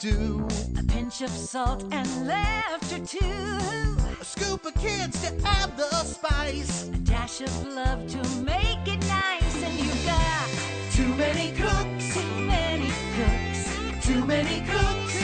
[0.00, 0.46] do.
[0.78, 3.96] A pinch of salt and laughter too.
[4.20, 6.88] A scoop of kids to add the spice.
[6.88, 9.62] A dash of love to make it nice.
[9.64, 10.48] And you got
[10.92, 15.14] too many cooks, too many cooks, too many cooks,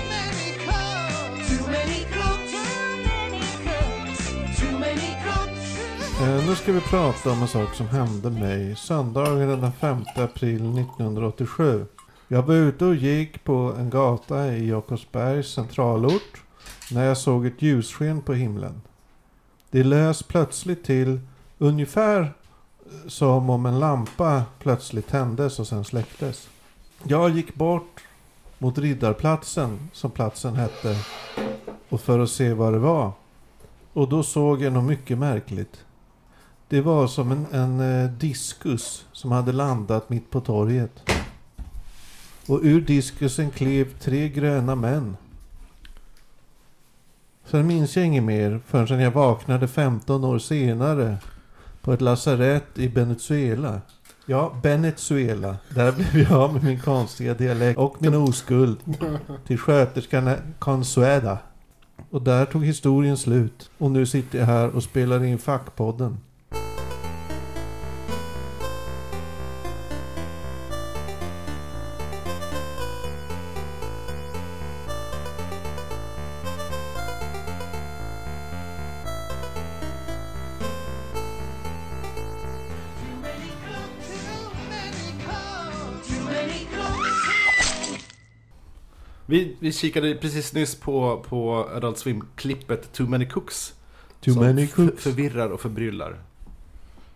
[0.00, 0.92] Too many cooks.
[1.48, 6.20] too many cooks, too many cooks, too many cooks.
[6.22, 10.78] Eh, nu ska vi prata om en sak som hände mig söndagen den 5 april
[10.78, 11.86] 1987.
[12.32, 16.42] Jag var ute och gick på en gata i Jakobsbergs centralort
[16.90, 18.82] när jag såg ett ljussken på himlen.
[19.70, 21.20] Det lös plötsligt till
[21.58, 22.32] ungefär
[23.06, 26.48] som om en lampa plötsligt tändes och sen släcktes.
[27.02, 28.04] Jag gick bort
[28.58, 30.96] mot Riddarplatsen som platsen hette
[31.88, 33.12] och för att se vad det var.
[33.92, 35.84] Och då såg jag något mycket märkligt.
[36.68, 41.02] Det var som en, en eh, diskus som hade landat mitt på torget.
[42.46, 45.16] Och ur diskusen klev tre gröna män.
[47.44, 51.16] Sen minns jag inget mer förrän jag vaknade 15 år senare
[51.82, 53.80] på ett lasarett i Venezuela.
[54.26, 55.56] Ja, Venezuela.
[55.68, 58.78] Där blev jag av med min konstiga dialekt och min oskuld
[59.46, 61.38] till sköterskan Consueda.
[62.10, 63.70] Och där tog historien slut.
[63.78, 66.18] Och nu sitter jag här och spelar in Fackpodden.
[89.32, 93.74] Vi, vi kikade precis nyss på, på Adult Swim-klippet Too Many Cooks.
[94.20, 95.02] Too som many cooks.
[95.02, 96.18] förvirrar och förbryllar.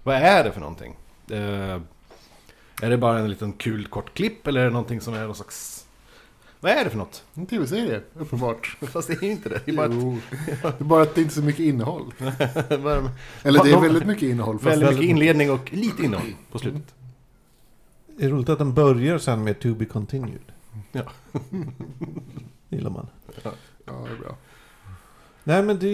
[0.03, 0.97] Vad är det för någonting?
[1.31, 1.81] Eh,
[2.83, 5.35] är det bara en liten kul kort klipp eller är det någonting som är någon
[5.35, 5.87] slags...
[6.61, 7.25] Vad är det för något?
[7.35, 8.77] En tv-serie, uppenbart.
[8.93, 9.61] Fast det är ju inte det.
[9.65, 10.19] Det är bara Jo.
[10.47, 12.15] Det är bara att det inte är så mycket innehåll.
[12.83, 13.11] bara
[13.43, 14.59] Eller det är väldigt mycket innehåll.
[14.59, 16.95] Fast väldigt mycket inledning och lite innehåll på slutet.
[18.07, 20.56] Det är roligt att den börjar sen med To be continued.
[20.93, 21.03] Ja.
[22.69, 23.07] gillar man.
[23.43, 23.53] Ja,
[23.85, 24.37] det är bra.
[25.45, 25.89] Nej men det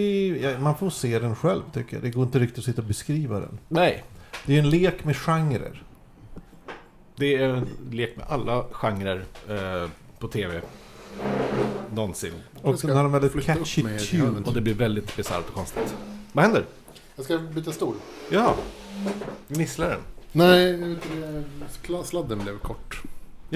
[0.45, 2.03] är, man får se den själv tycker jag.
[2.03, 3.59] Det går inte riktigt att sitta och beskriva den.
[3.67, 4.03] Nej,
[4.45, 5.83] Det är en lek med genrer.
[7.15, 9.89] det är en lek med alla genrer eh,
[10.19, 10.61] på tv.
[11.93, 12.33] Någonsin.
[12.61, 14.41] Och den har en väldigt flytta upp catchy mig tune.
[14.45, 15.95] Och det blir väldigt bisarrt och konstigt.
[16.31, 16.65] Vad händer?
[17.15, 17.95] Jag ska byta stol.
[18.31, 18.55] Ja,
[19.47, 19.99] gnisslar den?
[20.31, 20.97] Nej,
[22.03, 23.01] sladden blev kort.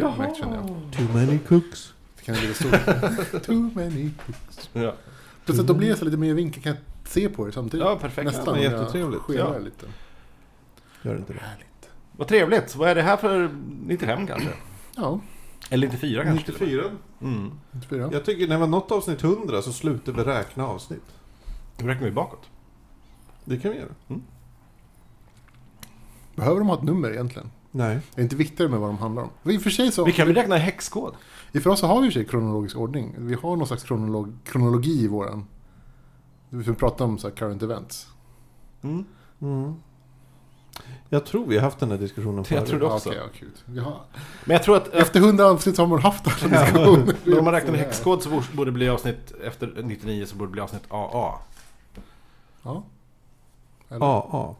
[0.03, 0.67] Märkt, känner jag.
[0.97, 1.93] Too many cooks.
[2.17, 3.39] Det kan bli stor.
[3.39, 4.69] Too many cooks.
[4.73, 4.93] Ja.
[5.45, 6.63] Plus att då blir jag så lite mer vinkel.
[6.63, 6.81] Kan jag
[7.11, 7.85] se på er samtidigt?
[7.85, 8.25] Ja, perfekt.
[8.25, 8.55] Nästan.
[8.55, 9.21] Ja, jag jättetrevligt.
[9.27, 9.57] Ja.
[9.57, 9.85] lite.
[11.01, 11.39] Gör inte det.
[11.39, 11.89] Härligt.
[12.17, 12.75] Vad trevligt.
[12.75, 13.49] Vad är det här för
[13.85, 14.49] 95 kanske?
[14.95, 15.19] Ja,
[15.69, 16.51] Eller 94 kanske?
[16.51, 16.91] till och med.
[17.21, 17.37] 94.
[17.37, 17.51] Mm.
[17.71, 18.09] 94.
[18.13, 21.03] Jag tycker när det var något avsnitt 100 så slutar vi räkna avsnitt.
[21.77, 22.49] Då räknar vi bakåt.
[23.45, 24.19] Det kan vi göra.
[26.35, 27.49] Behöver de ha ett nummer egentligen?
[27.71, 27.99] Nej.
[28.15, 29.51] Det är inte viktigare med vad de handlar om.
[29.51, 30.05] I och för sig så...
[30.05, 31.15] Vi kan väl räkna häxkod?
[31.51, 33.15] I för oss så har vi i och för sig kronologisk ordning.
[33.17, 35.45] Vi har någon slags kronolog, kronologi i våran.
[36.49, 38.07] Vi pratar om så här current events.
[38.81, 39.05] Mm.
[39.41, 39.73] Mm.
[41.09, 43.13] Jag tror vi har haft den här diskussionen Jag tror det Ja, också.
[43.13, 43.51] Ja, kul.
[43.65, 44.01] Vi har...
[44.45, 47.15] Men jag tror att Efter hundra avsnitt så har man haft den här diskussionen.
[47.37, 50.51] om man räknar med häxkod så borde det bli avsnitt efter 99 så borde det
[50.51, 51.39] bli avsnitt AA.
[52.63, 52.83] Ja.
[53.89, 54.55] Eller- AA.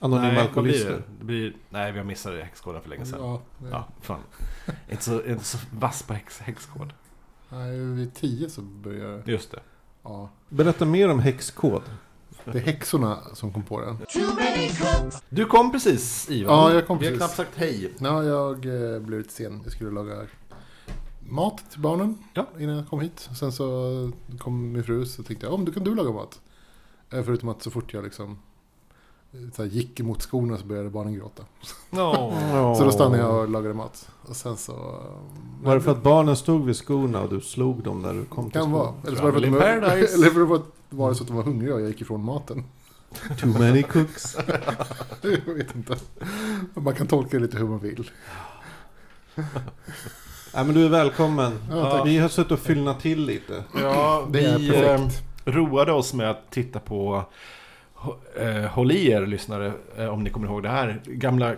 [0.00, 0.90] Anonyma Nej, vad blir alkoholister.
[0.90, 1.02] det?
[1.18, 3.20] det blir, nej, vi har missat häxkoden för länge sedan.
[3.22, 3.66] Ja, ja.
[3.70, 4.20] Ja, fan.
[4.90, 6.92] inte, så, inte så vass på häx, häxkod.
[7.48, 9.22] Nej, vid tio så börjar...
[9.26, 9.60] Just det.
[10.02, 10.30] Ja.
[10.48, 11.82] Berätta mer om häxkod.
[12.44, 13.96] Det är häxorna som kom på den.
[13.96, 15.22] Too many cooks.
[15.28, 16.54] Du kom precis Ivan.
[16.54, 17.18] Ja, jag kom Vi har precis.
[17.18, 17.92] knappt sagt hej.
[17.98, 19.60] Ja, jag eh, blev lite sen.
[19.64, 20.26] Jag skulle laga
[21.28, 22.46] mat till barnen Ja.
[22.58, 23.28] innan jag kom hit.
[23.38, 26.40] Sen så kom min fru så tänkte jag, om du kan du laga mat.
[27.12, 28.38] Eh, Förutom att så fort jag liksom
[29.54, 31.42] så här, gick emot skorna så började barnen gråta.
[31.90, 32.34] No.
[32.78, 34.08] Så då stannade jag och lagade mat.
[34.28, 34.72] Och sen så...
[35.62, 38.50] Var det för att barnen stod vid skorna och du slog dem när du kom
[38.50, 38.82] till Kan vara.
[38.88, 39.06] skolan?
[39.06, 40.14] Eller så var det för att de var, paradise.
[40.14, 42.64] eller för att var det så att de var hungriga och jag gick ifrån maten.
[43.40, 44.36] Too many cooks.
[45.22, 45.96] jag vet inte.
[46.74, 48.10] Man kan tolka det lite hur man vill.
[50.54, 51.58] Nej men du är välkommen.
[51.70, 52.02] Ja.
[52.04, 53.64] Vi har suttit och fyllnat till lite.
[53.80, 55.22] Ja, Det är vi perfekt.
[55.44, 57.24] eh, roade oss med att titta på
[58.70, 61.00] Håll i er lyssnare, eh, om ni kommer ihåg det här.
[61.04, 61.54] Gamla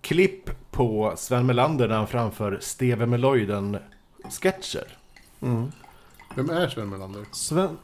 [0.00, 4.96] klipp på Sven Melander när han framför Steve Meloiden-sketcher.
[5.40, 5.72] Mm.
[6.34, 7.24] Vem är Sven Melander?
[7.32, 7.78] Sven...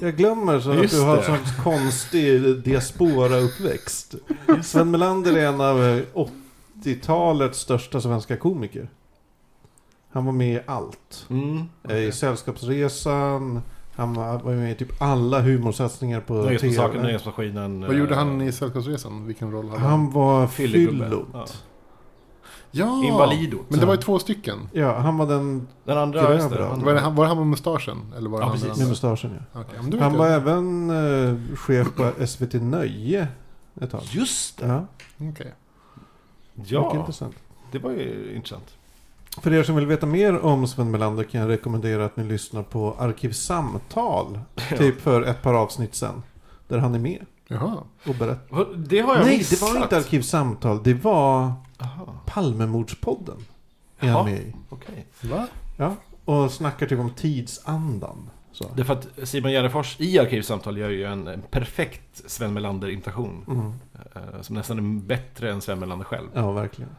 [0.00, 4.14] Jag glömmer så att du har en sån konstig diaspora-uppväxt.
[4.62, 6.02] Sven Melander är en av eh,
[6.74, 8.88] 80-talets största svenska komiker.
[10.10, 11.26] Han var med i allt.
[11.30, 12.06] Mm, Eh, okej.
[12.06, 13.62] I Sällskapsresan.
[13.94, 17.02] Han var med i typ alla humorsatsningar på Nöjesmassakern, TV.
[17.02, 17.80] Nöjesmaskinen.
[17.86, 19.26] Vad gjorde eh, han i Sällskapsresan?
[19.26, 19.90] Vilken roll hade han?
[19.90, 21.26] Han var fyllot.
[21.32, 21.46] Ja.
[22.70, 23.04] Ja!
[23.04, 23.60] Invalidot.
[23.68, 24.68] Men det var ju två stycken.
[24.72, 26.56] Ja, han var den Den andra, ja, just det.
[26.56, 26.70] Grövre.
[26.70, 27.98] Han- Var det, han- var det han med mustaschen?
[28.16, 28.78] Eller var det Ja, han precis.
[28.78, 29.60] med mustaschen ja.
[29.60, 30.18] Okej, men vet Han jag.
[30.18, 33.28] var även eh, chef på SVT Nöje
[33.80, 34.00] ett tag.
[34.04, 34.66] Just det!
[34.66, 34.86] Ja,
[35.16, 35.26] Okej.
[35.26, 35.46] mycket
[36.70, 37.34] Ja, intressant.
[37.72, 38.76] det var ju intressant.
[39.40, 42.62] För er som vill veta mer om Sven Melander kan jag rekommendera att ni lyssnar
[42.62, 44.40] på Arkivsamtal.
[44.78, 46.22] Typ för ett par avsnitt sen.
[46.68, 47.76] Där han är med Jaha.
[48.06, 48.66] och berättar.
[48.76, 49.60] Det har jag Nej, missat.
[49.60, 50.80] det var inte Arkivsamtal.
[50.82, 53.36] Det var Aha, Palmemordspodden.
[53.98, 54.16] Är Jaha.
[54.16, 54.52] han med i.
[54.68, 55.06] okej.
[55.22, 55.46] Va?
[55.76, 55.94] Ja,
[56.24, 58.30] och snackar typ om tidsandan.
[58.52, 58.70] Så.
[58.74, 63.44] Det är för att Simon Gärdenfors i Arkivsamtal gör ju en, en perfekt Sven Melander-imitation.
[63.48, 63.72] Mm.
[64.34, 66.28] eh, Som nästan är bättre än Sven Melander själv.
[66.34, 66.90] Ja, verkligen.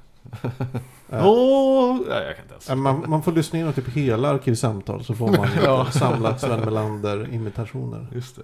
[1.10, 1.28] Ja.
[1.28, 1.96] Åh!
[2.10, 2.70] Nej, jag kan inte ens.
[2.70, 5.86] Ja, Man, man får lyssna igenom typ hela Arkivsamtal så får man Ja.
[5.92, 8.08] samlat Sven Melander-imitationer.
[8.14, 8.42] Just det.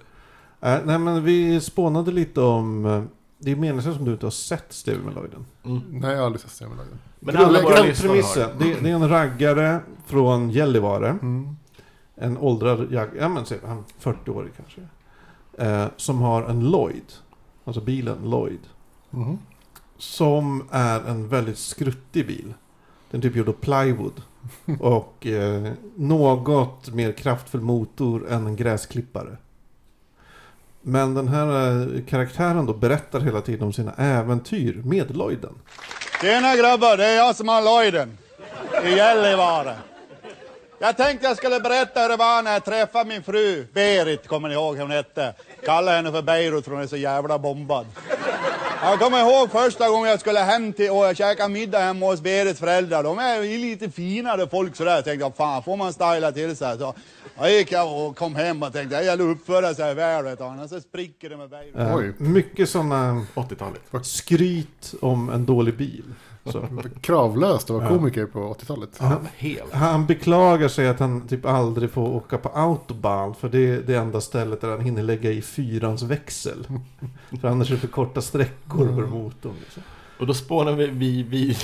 [0.72, 2.86] Äh, nej men vi spånade lite om...
[2.86, 3.02] eh,
[3.38, 5.46] Det är meningslöst om du inte har sett Stevie Meloiden.
[5.64, 5.80] Mm.
[5.90, 6.98] Nej, jag har aldrig sett Stenbolagen.
[7.20, 8.42] Men alla våra Grundpremissen.
[8.42, 8.52] har.
[8.58, 11.08] Det, det är en raggare från Gällivare.
[11.08, 11.56] Mm.
[12.16, 14.80] En åldrad jag, ja men han 40-årig kanske.
[15.58, 17.12] Eh, som har en Lloyd.
[17.64, 18.60] Alltså bilen Lloyd.
[19.10, 19.38] Mhm.
[20.00, 22.54] Som är en väldigt skruttig bil.
[23.10, 24.22] Den är typ gjord av plywood.
[24.80, 29.36] Och eh, något mer kraftfull motor än en gräsklippare.
[30.82, 35.54] Men den här eh, karaktären då berättar hela tiden om sina äventyr med Lloyden.
[36.20, 38.18] Tjena grabbar, det är jag som har Lloyden
[38.84, 39.76] i Gällivare.
[40.78, 44.48] Jag tänkte jag skulle berätta hur det var när jag träffade min fru Berit, kommer
[44.48, 45.34] ni ihåg hur hon hette?
[45.64, 47.86] Kallade henne för Beirut för hon är så jävla bombad.
[48.82, 52.20] Jag kommer ihåg första gången jag skulle hem till och jag käkade middag hemma hos
[52.20, 53.02] Berits föräldrar.
[53.02, 54.94] De är ju lite finare folk sådär.
[54.94, 56.78] Jag tänkte, fan får man styla till sig?
[56.78, 56.94] Så
[57.38, 60.44] jag gick och kom hem och tänkte, jag gäller att uppföra sig väl vet du,
[60.44, 61.76] annars så spricker det med Beirut.
[61.76, 62.12] Eh, Oj.
[62.18, 63.80] mycket sådana 80-talet.
[64.02, 66.04] skryt om en dålig bil.
[66.44, 66.66] Så.
[67.00, 67.88] Kravlöst att vara Ja.
[67.88, 68.96] komiker på 80-talet.
[69.00, 69.20] Ja.
[69.36, 69.72] Helt.
[69.72, 73.34] Han beklagar sig att han typ aldrig får åka på autobahn.
[73.34, 76.66] För det är det enda stället där han hinner lägga i fyrans växel.
[77.40, 79.54] för annars är det för korta sträckor över motorn.
[79.60, 79.82] Liksom.
[80.20, 81.56] Och då spånar vi, vi, vi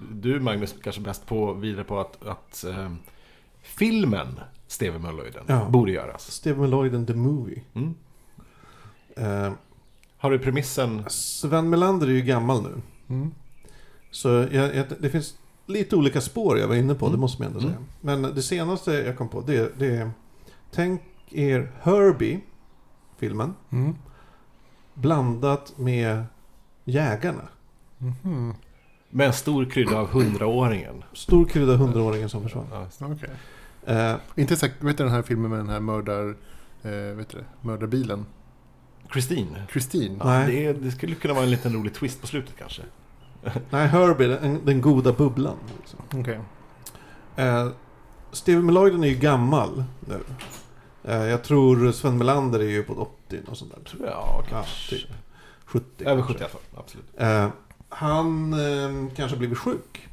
[0.12, 2.90] du Magnus kanske mest på vidare på att, att eh,
[3.62, 5.66] filmen Steve Mölöjden Ja.
[5.68, 6.30] borde göras.
[6.30, 7.62] Steve Meloiden the Movie.
[7.74, 7.94] Mm.
[9.16, 9.52] Eh,
[10.18, 11.04] Har du premissen?
[11.08, 12.72] Sven Melander är ju gammal nu.
[13.14, 13.30] Mm.
[14.14, 15.34] Så jag, jag, det finns
[15.66, 17.16] lite olika spår jag var inne på, Mm.
[17.16, 17.72] det måste man ändå Mm.
[17.72, 17.84] säga.
[18.00, 20.10] Men det senaste jag kom på, det, det är...
[20.70, 22.40] Tänk er Herbie,
[23.18, 23.94] filmen, Mm.
[24.94, 26.24] blandat med
[26.84, 27.48] Jägarna.
[27.98, 28.54] Mhm.
[29.10, 31.04] Med en stor krydda av hundraåringen.
[31.12, 32.66] Stor krydda hundraåringen som försvann.
[32.72, 33.30] Ja, Okej.
[33.86, 36.28] Eh, Inte säkert, vet du den här filmen med den här mördar...
[36.82, 37.44] Eh, vet du det?
[37.60, 38.26] Mördarbilen?
[39.12, 39.62] Christine.
[39.72, 40.16] Christine?
[40.24, 42.82] Ja, det, det skulle kunna vara en liten rolig twist på slutet kanske.
[43.70, 45.56] nej, Herbie, den, den goda bubblan.
[45.78, 45.98] Liksom.
[46.20, 46.40] Okej.
[47.36, 47.68] Eh,
[48.32, 50.20] Steve Meloiden är ju gammal nu.
[51.04, 52.92] Eh, jag tror Sven Melander är ju på
[53.28, 53.82] 80 och sånt där.
[54.00, 54.96] Ja, Ja, kanske.
[54.96, 55.08] typ
[55.64, 56.04] 70.
[56.04, 56.32] Över kanske.
[56.34, 57.06] 70 i alla fall, absolut.
[57.16, 57.48] Eh,
[57.88, 60.08] han eh, kanske har blivit sjuk.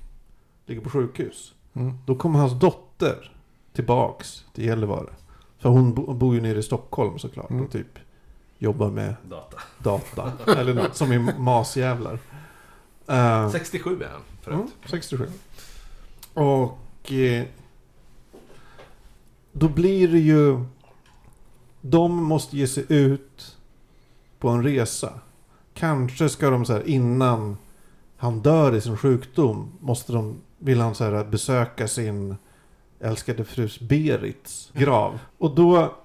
[0.66, 1.54] Ligger på sjukhus.
[1.74, 1.94] Mm.
[2.06, 3.32] Då kommer hans dotter
[3.74, 5.10] tillbaks till Gällivare.
[5.60, 7.50] För hon bo, bor ju nere i Stockholm såklart.
[7.50, 7.66] Mm.
[7.66, 8.00] Och typ
[8.58, 9.58] jobbar med Data.
[9.78, 10.32] data.
[10.60, 12.20] eller något som är masjävlar.
[13.12, 14.90] Eh, 67 är han, för Mm, att.
[14.90, 15.28] 67.
[16.34, 17.46] Och eh,
[19.52, 20.60] då blir det ju...
[21.82, 23.58] De måste ge sig ut
[24.40, 25.14] på en resa.
[25.74, 27.58] Kanske ska de så här innan
[28.18, 32.36] han dör i sin sjukdom måste de, vill han så här besöka sin
[33.00, 35.20] älskade frus Berits grav.
[35.38, 35.96] Och då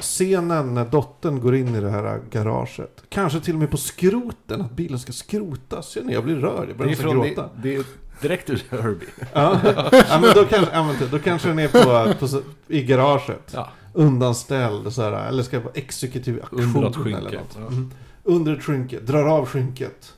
[0.00, 3.02] scenen när dottern går in i det här garaget.
[3.08, 5.96] Kanske till och med på skroten, att bilen ska skrotas.
[5.96, 7.50] Jag, jag blir rörd, jag börjar nästan gråta.
[7.62, 7.84] det, det
[8.20, 9.08] direkt ur Herbie.
[9.32, 9.60] Ja,
[9.92, 13.50] ja men då kanske, ja, men då kanske den är på, på, i garaget.
[13.54, 16.76] Ja, Undanställd så här, eller ska det vara exekutiv aktion
[17.06, 17.56] eller något.
[17.58, 17.66] Ja.
[17.66, 17.90] Mm.
[18.24, 20.14] Under ett skynke, drar av skynket.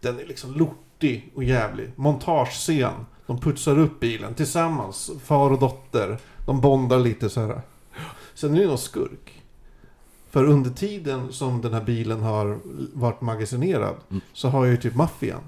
[0.00, 1.92] Den är liksom lortig och jävlig.
[1.96, 2.92] Montagescen.
[3.26, 6.18] De putsar upp bilen tillsammans, far och dotter.
[6.46, 7.62] De bondar lite så här.
[8.34, 9.42] Sen är det någon skurk.
[10.30, 12.58] För under tiden som den här bilen har
[12.92, 14.20] varit magasinerad Mm.
[14.32, 15.40] så har ju typ maffian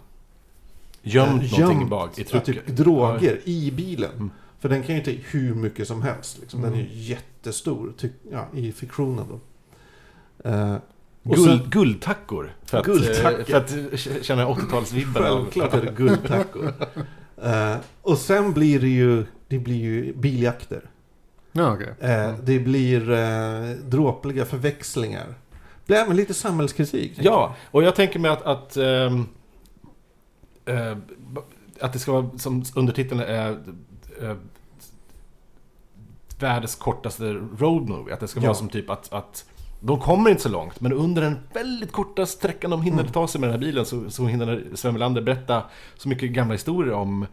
[1.02, 2.66] Gömt eh, någonting bak i ja, trucket.
[2.66, 4.10] Typ droger i bilen.
[4.14, 4.30] Mm.
[4.60, 6.38] För den kan ju ta i hur mycket som helst.
[6.40, 6.60] Liksom.
[6.62, 6.92] Den är Mm.
[6.92, 9.40] ju jättestor ty- ja, i fiktionen då.
[11.22, 12.54] Och Guld, sen- guldtackor.
[12.64, 13.40] För att, Guldtackor.
[13.40, 15.20] eh, för att känna 80-talsvibbar.
[15.22, 16.72] av- Självklart är det guldtackor.
[17.42, 20.90] Eh, och sen blir det ju, det blir ju biljakter.
[21.56, 21.94] Ja, okej.
[22.00, 25.26] Eh, det blir eh, dråpliga förväxlingar.
[25.26, 27.12] Det blir även lite samhällskritik.
[27.20, 28.42] Ja, och jag tänker mig att...
[28.42, 29.26] att ehm,
[30.66, 30.96] eh,
[31.80, 33.50] att det ska vara som undertiteln är...
[34.22, 34.34] eh,
[36.38, 37.24] världens kortaste
[37.58, 38.14] road movie.
[38.14, 38.46] Att det ska Ja.
[38.46, 39.44] vara som typ att, att
[39.80, 43.12] de kommer inte så långt, men under den väldigt korta sträckan de hinner Mm.
[43.12, 45.62] ta sig med den här bilen så, så hinner Sven Melander berätta
[45.96, 47.26] så mycket gamla historier om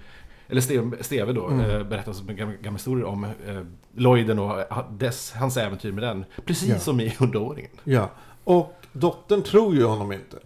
[0.48, 1.60] eller Steve, Steve då, Mm.
[1.70, 3.62] eh, berättar gamla, historier om eh,
[3.96, 6.26] Lloyden och ha- dess, hans äventyr med den.
[6.46, 6.80] Precis Ja.
[6.80, 7.72] som i Hundraåringen.
[7.84, 8.10] Ja,
[8.44, 10.38] och dottern tror ju honom inte.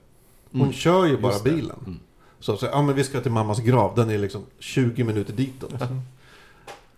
[0.51, 0.73] Hon Mm.
[0.73, 1.79] kör ju bara bilen.
[1.85, 1.99] Mm.
[2.39, 5.73] Så säger ja men vi ska till mammas grav, den är liksom 20 minuter ditåt.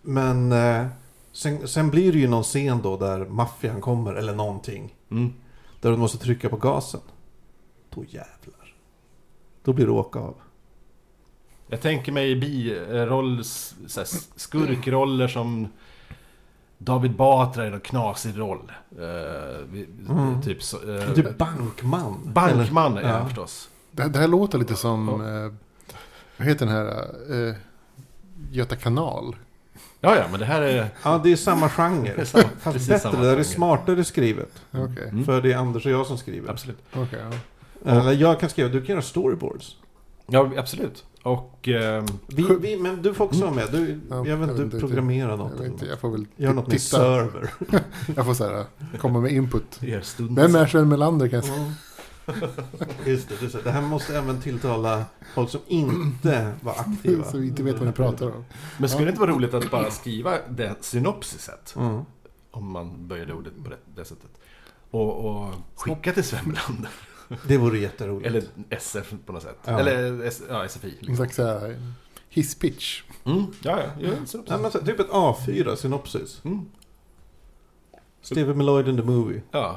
[0.02, 0.86] Men eh,
[1.32, 4.94] sen, sen blir det ju någon scen då där maffian kommer, eller någonting.
[5.10, 5.32] Mm.
[5.80, 7.00] Där de måste trycka på gasen.
[7.94, 8.74] Då jävlar.
[9.64, 10.34] Då blir det åka av.
[11.70, 13.44] Jag tänker mig biroll,
[14.36, 15.68] skurkroller som
[16.78, 18.72] David Batra i någon knasig roll.
[18.98, 19.60] Eh,
[20.10, 20.42] Mm.
[20.42, 22.20] Typ så, eh, Typ bankman.
[22.24, 23.24] Bankman är Eller- ja.
[23.26, 23.68] förstås.
[23.92, 25.08] Det, det här låter lite som...
[25.08, 25.52] Eh,
[26.36, 26.86] vad heter den här?
[27.48, 27.54] Eh,
[28.50, 29.36] Göta kanal.
[30.00, 30.88] Ja, ja, men det här är...
[31.02, 32.24] Ja, det är samma Det är genre.
[32.26, 33.44] samma, Fast bättre, samma det är genre.
[33.44, 34.62] smartare skrivet.
[34.72, 35.24] Mm.
[35.24, 36.50] För det är Anders och jag som skriver.
[36.50, 36.78] Absolut.
[36.92, 37.90] Okej, ja.
[37.90, 39.76] Eller jag kan skriva, du kan göra storyboards.
[40.30, 41.04] Ja, absolut.
[41.22, 41.68] Och...
[41.68, 43.68] ehm, Vi, vi, men du får också vara med.
[43.72, 44.78] Du, Ja, jag vet jag du inte.
[44.78, 45.60] programmerar Jag, något.
[45.60, 47.50] vet inte, jag får väl Gör något med server.
[48.16, 48.64] Jag får så här,
[48.98, 49.78] komma med input.
[49.82, 50.34] er.
[50.34, 51.74] Vem är Sven Melander kan jag säga.
[53.06, 53.62] Just det, just det.
[53.62, 57.24] det här måste även tilltala folk som inte var aktiva.
[57.24, 58.44] Så vi inte vet vad ni pratar om.
[58.78, 61.74] Men skulle det inte vara roligt att bara skriva det synopsiset?
[61.76, 62.02] Mm.
[62.50, 64.30] Om man böjde ordet på det, det sättet.
[64.90, 66.90] Och, och skicka till Sven Melander.
[67.46, 68.26] Det vore jätteroligt.
[68.26, 69.58] Eller SF på något sätt.
[69.64, 69.78] Ja.
[69.80, 70.88] Eller S- ja, SFI.
[70.88, 71.16] En Liksom.
[71.16, 71.76] slags så här,
[72.28, 73.02] hisspitch.
[73.24, 73.86] Mm, ja, ja.
[74.00, 74.50] ja synopsis.
[74.50, 76.40] Nej, men så, typ ett A4 synopsis.
[76.44, 76.60] Mm.
[78.22, 79.42] Steve Melloyd in the movie.
[79.50, 79.76] Ja,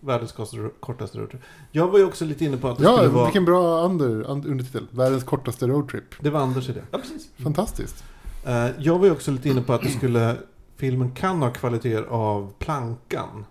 [0.00, 0.32] Världens
[0.80, 1.40] kortaste- roadtrip.
[1.72, 3.24] Jag var ju också lite inne på att det skulle Ja, vara...
[3.24, 4.86] vilken bra under, und- undertitel.
[4.90, 6.04] Världens kortaste roadtrip.
[6.20, 6.80] Det var Anders idé.
[6.90, 7.28] ja precis.
[7.36, 8.04] Fantastiskt.
[8.46, 10.36] Eh, jag var ju också lite inne på att det skulle...
[10.76, 13.44] Filmen kan ha kvaliteter av Plankan.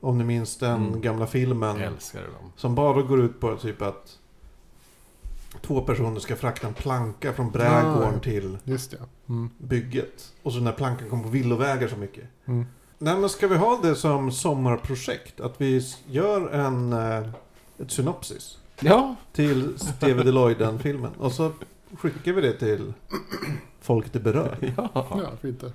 [0.00, 1.00] Om ni minns den Mm.
[1.00, 1.76] gamla filmen.
[1.80, 2.52] Älskar dem.
[2.56, 4.18] Som bara går ut på typ att
[5.60, 8.20] två personer ska frakta en planka från brädgården Ah.
[8.20, 8.98] till Just ja.
[9.28, 9.50] Mm.
[9.58, 10.32] bygget.
[10.42, 12.24] Och så när plankan kommer på villovägar så mycket.
[12.46, 12.66] Mm.
[12.98, 15.40] Nej men ska vi ha det som sommarprojekt?
[15.40, 17.28] Att vi gör en, eh,
[17.78, 21.12] ett synopsis Ja, till Steve Deloiden-filmen.
[21.18, 21.52] Och så
[21.98, 22.92] skickar vi det till
[23.80, 24.74] folk det berör.
[24.76, 24.88] ja.
[24.94, 25.72] Ja, fint det.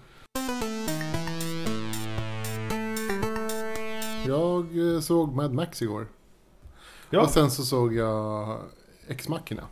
[4.28, 6.08] Jag eh, såg Mad Max igår.
[7.10, 7.22] ja.
[7.22, 8.60] Och sen så såg jag
[9.08, 9.64] X-Machina.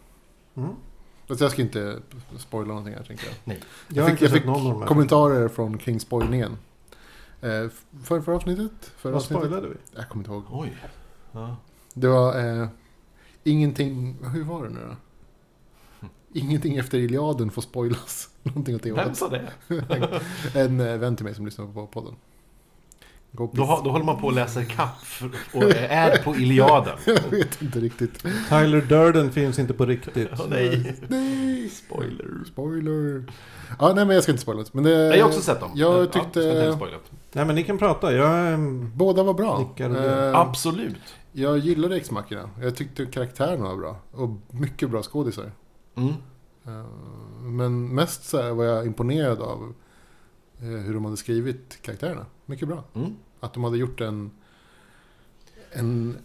[0.56, 0.70] Mm.
[1.28, 2.00] Jag ska inte
[2.38, 3.58] spoila någonting här tänker jag.
[3.88, 4.46] Jag, har fick- jag fick.
[4.88, 6.58] Kommentarer från kring spoilningen.
[7.42, 7.70] Eh,
[8.04, 8.72] för, förra avsnittet?
[8.98, 9.44] Förra Vad avsnittet?
[9.46, 9.76] spoilade vi?
[9.96, 10.44] Jag kommer inte ihåg.
[10.52, 10.78] Oj.
[11.32, 11.56] Ja.
[11.94, 12.68] Det var eh,
[13.44, 14.18] ingenting...
[14.34, 14.96] Hur var det nu då?
[16.34, 18.30] Ingenting efter Iliaden får spoilas.
[18.44, 19.52] Någonting åt det Vem sa det?
[20.56, 22.16] En eh, vän till mig som lyssnar på podden.
[23.32, 24.98] Då, då håller man på och läser kapp
[25.54, 26.98] och är på Iliaden.
[27.06, 28.24] Jag vet inte riktigt.
[28.50, 30.30] Tyler Durden finns inte på riktigt.
[30.40, 30.96] Åh nej.
[31.08, 31.70] Nej!
[31.70, 32.28] Spoiler.
[32.48, 33.24] Spoiler.
[33.80, 34.64] Ja, nej men jag ska inte spoila.
[34.72, 35.72] Men det, Nej, jag har också sett dem.
[35.76, 36.98] Jag Ja, tyckte heller spoila.
[37.34, 38.14] Nej men ni kan prata.
[38.14, 39.74] Jag, ehm, båda var bra.
[39.78, 41.16] Eh, Absolut.
[41.32, 42.50] jag gillade X-Machina.
[42.62, 43.96] Jag tyckte karaktärerna var bra.
[44.12, 45.52] Och mycket bra skådisar.
[45.98, 46.14] Mm.
[46.66, 46.86] Eh,
[47.42, 49.74] Men mest så här var jag imponerad av
[50.62, 52.26] hur de hade skrivit karaktärerna.
[52.46, 52.84] Mycket bra.
[52.94, 53.16] Mm.
[53.40, 54.32] Att de hade gjort en...
[55.72, 56.18] en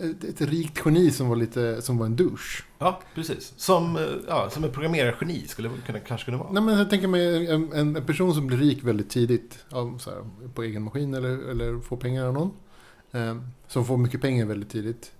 [0.00, 2.64] ett, ett rikt geni som var lite som var en douche.
[2.78, 3.54] Ja, precis.
[3.56, 6.52] Som, eh, ja, som en programmerargeni skulle kunna, kanske kunna vara.
[6.52, 9.98] Nej, men jag tänker mig en, en, en person som blir rik väldigt tidigt av,
[9.98, 12.50] så här, på egen maskin eller, eller får pengar av någon.
[13.12, 13.36] Eh,
[13.68, 15.12] som får mycket pengar väldigt tidigt.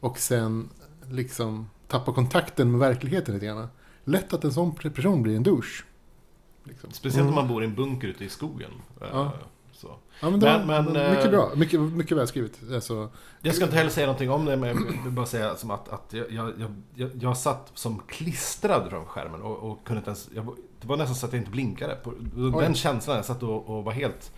[0.00, 0.68] Och sen
[1.10, 3.68] liksom tappar kontakten med verkligheten lite grann.
[4.04, 5.84] Lätt att en sån person blir en douche.
[6.68, 6.90] Liksom.
[6.90, 7.34] Speciellt om Mm.
[7.34, 8.70] man bor i en bunker ute i skogen.
[9.00, 9.32] Eh, Ja.
[9.72, 9.88] Så.
[10.20, 11.50] Ja, men Men- var men, mycket eh, bra.
[11.56, 12.52] Mycket, mycket välskrivet.
[12.74, 13.08] Alltså,
[13.40, 15.88] Jag ska inte heller säga någonting om det, men jag vill bara säga som att,
[15.88, 20.28] att jag, jag, jag, jag, satt som klistrad framför skärmen och, och kunde inte ens...
[20.34, 21.94] Jag, det var nästan så att jag inte blinkade.
[21.96, 22.12] På,
[22.60, 24.32] den känslan, jag satt och, och var helt,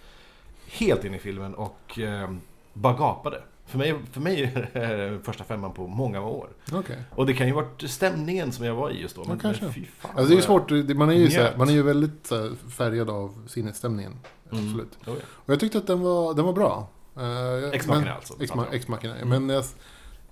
[0.67, 2.31] helt inne i filmen och eh,
[2.73, 3.43] bara gapade.
[3.69, 6.49] För mig, för mig är det första femman på många år.
[6.73, 6.97] okej.
[7.11, 9.25] Och det kan ju varit stämningen som jag var i just då.
[9.29, 9.73] Ja, kanske.
[9.73, 10.11] fy fan.
[10.17, 10.71] Alltså, det är svårt.
[10.97, 11.57] Man är ju, så här, Njöt.
[11.59, 12.29] man är ju väldigt
[12.69, 14.13] färgad av sinnesstämningen.
[14.53, 14.65] Mm.
[14.65, 14.93] Absolut.
[15.07, 15.27] Oh, ja.
[15.29, 16.89] Och jag tyckte att den var, den var bra.
[17.19, 18.35] Uh, jag- X-Machina men- alltså.
[18.73, 19.15] Ex-Machina.
[19.25, 19.65] Men jag,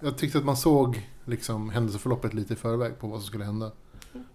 [0.01, 3.71] jag tyckte att man såg liksom, händelseförloppet lite i förväg på vad som skulle hända.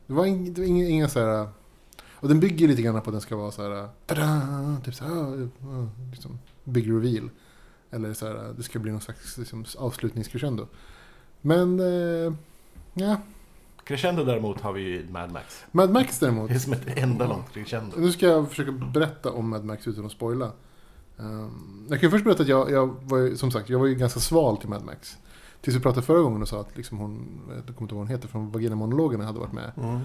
[0.07, 1.49] Det var, ing, det var inga, inga så här...
[2.13, 3.89] Och den bygger lite grann på att den ska vara så här...
[4.05, 5.49] Tada, typ så här...
[5.61, 7.29] ja, Liksom, big reveal.
[7.91, 10.67] Eller så här, det ska bli någon slags liksom, avslutningscrescendo.
[11.41, 12.33] Men, eh,
[12.93, 13.17] ja.
[13.83, 15.63] Crescendo däremot har vi ju i Mad Max.
[15.71, 16.49] Mad Max däremot.
[16.49, 17.97] Det är som ett enda långt crescendo.
[17.97, 20.51] Nu ska jag försöka berätta om Mad Max utan att spoila.
[21.17, 23.85] Um, jag kan ju först berätta att jag, jag var ju, som sagt, jag var
[23.85, 25.17] ju ganska sval till Mad Max.
[25.61, 27.97] Tills vi pratade förra gången och sa att liksom hon, jag kommer inte ihåg vad
[27.97, 29.71] hon heter, från Vagina-monologerna hade varit med.
[29.77, 29.99] Mm.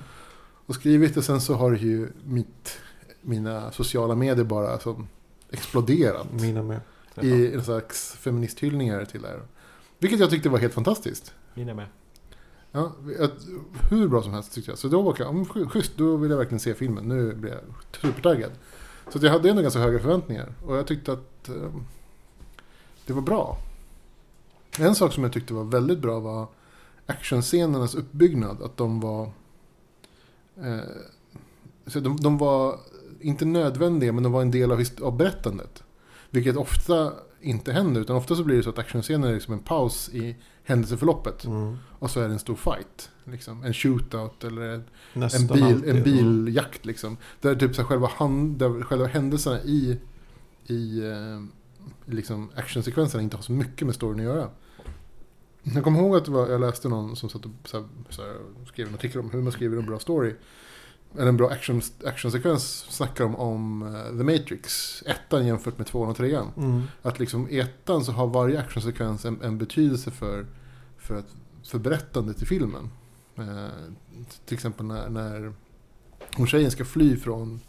[0.67, 2.79] Och skrivit och sen så har ju mitt,
[3.21, 5.09] mina sociala medier bara som
[5.51, 6.33] exploderat.
[6.33, 6.81] Mina med.
[7.25, 9.43] I en slags feministhyllningar till det här.
[9.99, 11.35] Vilket jag tyckte var helt fantastiskt.
[11.55, 11.87] Mina med.
[12.73, 13.47] Ja, att-
[13.91, 14.79] hur bra som helst tyckte jag.
[14.79, 17.05] Så då var jag, schysst, då vill jag verkligen se filmen.
[17.09, 17.61] Nu blir jag
[18.03, 18.51] supertaggad.
[19.13, 20.53] Så jag hade ändå ganska höga förväntningar.
[20.67, 21.73] Och jag tyckte att eh,
[23.07, 23.59] det var bra.
[24.79, 26.47] En sak som jag tyckte var väldigt bra var
[27.07, 28.63] actionscenernas uppbyggnad.
[28.63, 29.31] Att de var...
[30.63, 30.79] Eh,
[31.87, 32.79] så de, de var
[33.21, 35.83] inte nödvändiga, men de var en del av, av berättandet.
[36.37, 39.61] Vilket ofta inte händer, utan ofta så blir det så att actionscener är liksom en
[39.61, 41.45] paus i händelseförloppet.
[41.45, 41.77] Mm.
[41.99, 43.11] Och så är det en stor fight.
[43.25, 43.65] Liksom.
[43.65, 45.89] En shootout eller en, bil, alltid.
[45.89, 46.87] en biljakt.
[46.87, 47.17] Liksom.
[47.41, 49.99] Där typ så här själva, hand, där själva händelserna i,
[50.67, 51.43] i eh,
[52.05, 54.51] liksom actionsekvenserna inte har så mycket med storyn att göra.
[55.63, 58.37] Jag kommer ihåg att var, jag läste någon som satt och så här, så här,
[58.67, 60.35] skrev en artikel om hur man skriver en bra story.
[61.15, 65.03] Eller en bra action, actionsekvens snackar om, om eh, The Matrix.
[65.07, 66.51] Ettan jämfört med tvåan och trean.
[66.57, 66.83] Mm.
[67.03, 70.47] Att liksom i ettan så har varje actionsekvens en, en betydelse för,
[70.99, 71.35] för, att,
[71.65, 72.91] för berättandet i filmen.
[73.37, 73.69] Eh,
[74.47, 75.53] till exempel när, när
[76.37, 77.61] hon tjejen ska fly från,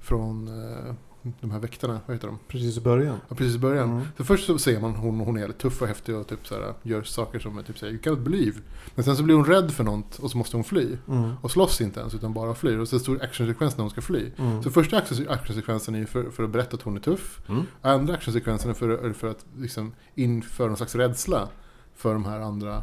[0.00, 0.94] från eh,
[1.40, 2.38] de här väktarna, vad heter de?
[2.48, 3.16] Precis i början.
[3.28, 3.90] Ja, precis i början.
[3.90, 4.04] Mm.
[4.16, 6.54] Så först så ser man hon, hon är jävligt tuff och häftig och typ så
[6.54, 8.60] här, gör saker som är typ så här, you cannot believe.
[8.94, 10.96] Men sen så blir hon rädd för något och så måste hon fly.
[11.08, 11.32] Mm.
[11.42, 12.78] Och slåss inte ens utan bara flyr.
[12.78, 14.30] Och så stor actionsekvens när hon ska fly.
[14.38, 14.62] Mm.
[14.62, 17.40] Så första action- actionsekvensen är ju för, för att berätta att hon är tuff.
[17.48, 17.62] Mm.
[17.82, 21.48] Andra actionsekvensen är för, för att liksom införa någon slags rädsla
[21.94, 22.82] för de här andra.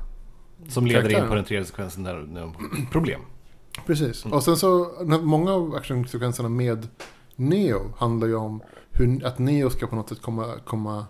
[0.68, 2.54] Som leder in på den tredje sekvensen där
[2.92, 3.22] problem.
[3.86, 4.26] Precis.
[4.26, 4.38] Mm.
[4.38, 6.88] Och sen så, många av actionsekvenserna med
[7.40, 11.06] Neo handlar ju om hur, att Neo ska på något sätt komma, komma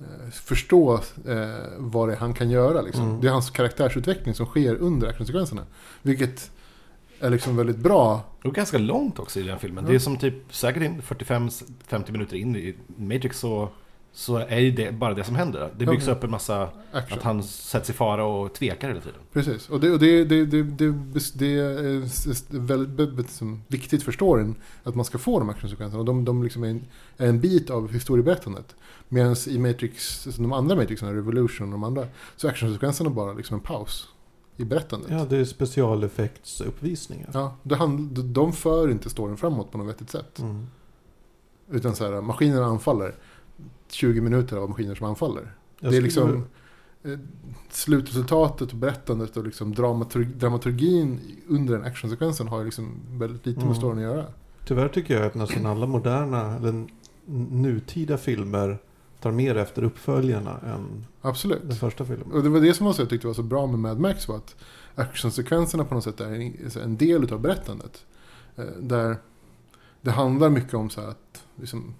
[0.00, 0.94] eh, förstå
[1.28, 2.82] eh, vad det är han kan göra.
[2.82, 3.04] Liksom.
[3.04, 3.20] Mm.
[3.20, 5.62] Det är hans karaktärsutveckling som sker under actionsekvenserna.
[6.02, 6.50] Vilket
[7.20, 8.24] är liksom väldigt bra.
[8.44, 9.84] Och ganska långt också i den filmen.
[9.84, 9.90] Ja.
[9.90, 13.68] Det är som typ säkert in 45-50 minuter in i Matrix så,
[14.12, 15.70] så är det bara det som händer.
[15.78, 16.12] Det byggs Ja.
[16.12, 17.18] upp en massa Action.
[17.18, 19.20] att han sätts i fara och tvekar hela tiden.
[19.32, 20.94] Precis, och det, och det, det, det, det,
[21.34, 25.98] det är väldigt viktigt för storyn att man ska få de actionssekvenserna.
[26.00, 26.84] Och de, de liksom är, en,
[27.16, 28.74] är en bit av historieberättandet.
[29.08, 33.32] Medan i Matrix, alltså de andra Matrixarna, Revolution och de andra, så är actionsekvenserna bara
[33.32, 34.08] liksom en paus
[34.56, 35.10] i berättandet.
[35.10, 37.30] Ja, det är specialeffektsuppvisningar.
[37.34, 40.38] Ja, det hand, de- de för inte storyn framåt på något vettigt sätt.
[40.38, 40.66] Mm.
[41.70, 43.14] Utan så här, maskinerna anfaller.
[43.92, 45.54] 20 minuter av maskiner som anfaller.
[45.80, 46.44] Jag det är skulle- liksom
[47.04, 47.18] eh,
[47.70, 53.64] slutresultatet och berättandet och liksom dramaturg, dramaturgin under den actionsekvensen har liksom väldigt lite med
[53.66, 53.76] Mm.
[53.76, 54.24] storyn att göra.
[54.66, 56.86] Tyvärr tycker jag att nästan alla moderna, eller
[57.50, 58.78] nutida filmer
[59.20, 61.62] tar mer efter uppföljarna än Absolut.
[61.62, 62.32] den första filmen.
[62.32, 64.56] Och det var det som jag tyckte var så bra med Mad Max var att
[64.94, 68.04] actionsekvenserna på något sätt är en, del av berättandet.
[68.56, 69.16] Eh, Där
[70.02, 71.94] det handlar mycket om så här att liksom,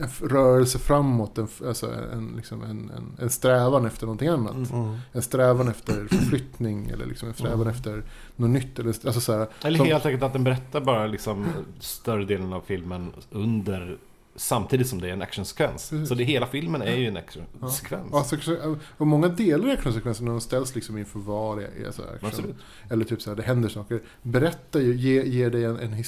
[0.00, 4.70] en rörelse framåt, en, alltså en, liksom en, en, en strävan efter någonting annat.
[4.70, 4.96] Mm.
[5.12, 7.68] En strävan efter förflyttning eller liksom en strävan Mm.
[7.74, 8.02] efter
[8.36, 8.78] något nytt.
[8.78, 11.46] Eller, alltså så här, Eller som- helt enkelt att den berättar bara liksom
[11.80, 13.98] större delen av filmen under
[14.36, 15.90] Samtidigt som det är en actionsekvens.
[15.90, 16.08] Precis.
[16.08, 18.08] Så det hela filmen är ju en actionsekvens.
[18.12, 22.02] Ja, alltså, och många delar i actionsekvensen när de ställs liksom inför det är så
[22.02, 22.28] här action.
[22.28, 22.56] Absolut.
[22.90, 24.02] Eller typ så här, det händer saker.
[24.22, 26.02] Berättar ju, ger, ger dig en, en,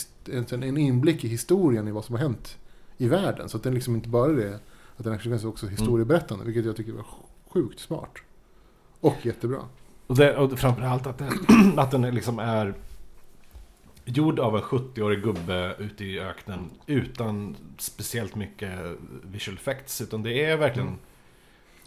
[0.51, 2.59] en, en inblick i historien i vad som har hänt
[2.99, 3.49] i världen.
[3.49, 4.61] Så att den liksom inte bara är det,
[4.97, 6.45] att den är också historieberättande.
[6.45, 7.07] Vilket jag tycker var
[7.49, 8.15] sjukt smart.
[9.01, 9.59] Och jättebra.
[10.07, 11.33] Och, det, och framförallt att den,
[11.79, 12.75] att den liksom är
[14.05, 18.79] gjord av en 70-årig gubbe ute i öknen utan speciellt mycket
[19.23, 20.01] visual effects.
[20.01, 21.01] Utan det är verkligen Mm.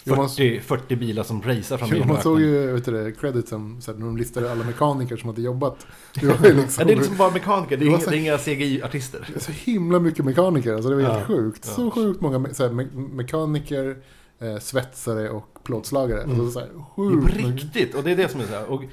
[0.04, 3.82] Jo, man- 40, 40 bilar som racear fram Jo, man såg ju vet du creditsen
[3.82, 5.88] så här, när de listade alla mekaniker som hade jobbat.
[6.20, 9.26] Det var liksom, Ja, det är liksom bara mekaniker, det är inga, så- inga CGI-artister.
[9.28, 11.26] Det är så himla mycket mekaniker, alltså det var helt Ja.
[11.26, 11.66] sjukt.
[11.68, 11.74] Ja.
[11.74, 13.98] Så sjukt många så här, me- mekaniker,
[14.40, 16.24] eh, svetsare och plåtslagare.
[16.24, 16.40] Mm.
[16.40, 17.96] Alltså, så här, sjukt riktigt!
[17.96, 18.66] Och det är det som är så här.
[18.72, 18.84] Och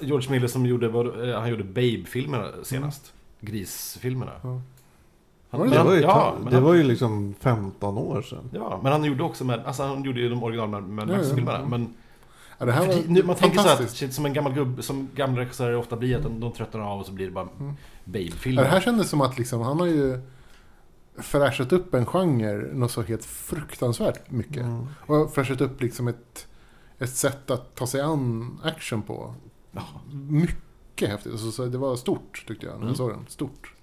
[0.00, 3.12] George Miller som gjorde, eh, han gjorde Babe-filmerna senast.
[3.40, 4.32] Grisfilmerna.
[4.42, 4.60] Ja.
[5.58, 8.50] Han, det var ju, ja, det han, var ju liksom 15 år sedan.
[8.52, 11.12] ja, men han gjorde också med, alltså han gjorde ju de original med, med Ja,
[11.12, 11.58] ja, Max-filmerna.
[11.58, 11.66] ja.
[11.68, 11.94] Men
[12.58, 15.40] Ja, det här var nu, man tänker så shit, som en gammal gubbe, som gamla
[15.40, 17.74] regissörer ofta blir, att de, de tröttnar av och så blir det bara Mm.
[18.04, 18.62] babe-filmer.
[18.62, 20.20] Ja, det här kändes som att liksom, han har ju
[21.18, 24.62] fräschat upp en genre något så helt fruktansvärt mycket.
[24.62, 24.86] Mm.
[25.06, 26.46] Och fräschat upp liksom ett,
[26.98, 29.34] ett sätt att ta sig an action på.
[29.72, 29.82] Ja.
[30.12, 31.32] Mycket häftigt.
[31.32, 32.94] Alltså, så det var stort tyckte jag när jag Mm.
[32.94, 33.24] såg den.
[33.28, 33.73] Stort.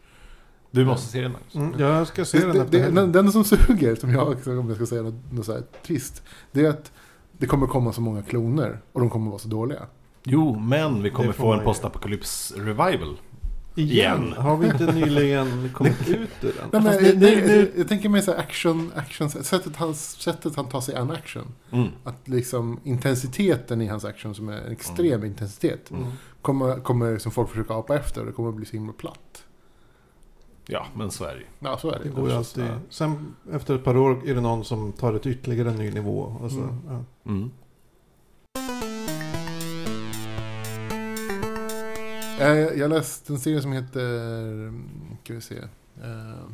[0.71, 1.55] Du måste se den Magnus.
[1.55, 4.67] Mm, jag ska se den Det, efter det, den, den som suger, som jag, om
[4.67, 6.91] jag ska säga något, något så här trist, det är att
[7.37, 9.85] det kommer komma så många kloner och de kommer vara så dåliga.
[10.23, 13.17] Jo, men vi kommer få en postapokalyps revival.
[13.75, 14.23] Igen?
[14.23, 14.33] Igen.
[14.37, 16.83] Har vi inte nyligen kommit ut ur den?
[16.83, 20.55] Nej, men, nu- jag, nu- jag, tänker mig så här action, action sättet, han, sättet
[20.55, 21.43] han tar sig an action.
[21.71, 21.87] Mm.
[22.03, 26.03] Att liksom intensiteten i hans action, som är en extrem intensitet, Mm.
[26.41, 29.43] kommer, kommer som folk försöker apa efter och det kommer att bli så himla platt.
[30.67, 31.45] Ja, men så är det ju.
[31.59, 32.03] Ja, så är det.
[32.03, 32.65] Det går ju alltid.
[32.89, 36.19] Sen efter ett par år är det någon som tar till ytterligare en ny nivå.
[36.41, 36.75] Och så, Mm.
[36.89, 37.03] ja.
[37.31, 37.51] Mm.
[42.39, 44.73] Jag, jag läste en serie som heter,
[45.23, 46.45] ska vi se, eh,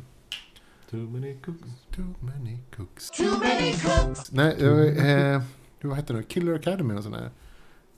[0.90, 1.68] Too many cooks.
[1.96, 3.10] Too many cooks.
[3.10, 4.32] Too many cooks.
[4.32, 5.42] Nej, eh, eh,
[5.82, 6.22] vad heter det?
[6.22, 7.30] Killer Academy och sån där.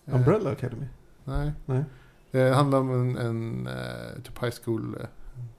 [0.06, 0.86] Eh, Umbrella Academy?
[1.24, 1.52] Nej.
[1.66, 1.78] Nej.
[1.78, 1.84] Eh,
[2.30, 5.06] Det handlar om en, en eh, typ high school, eh,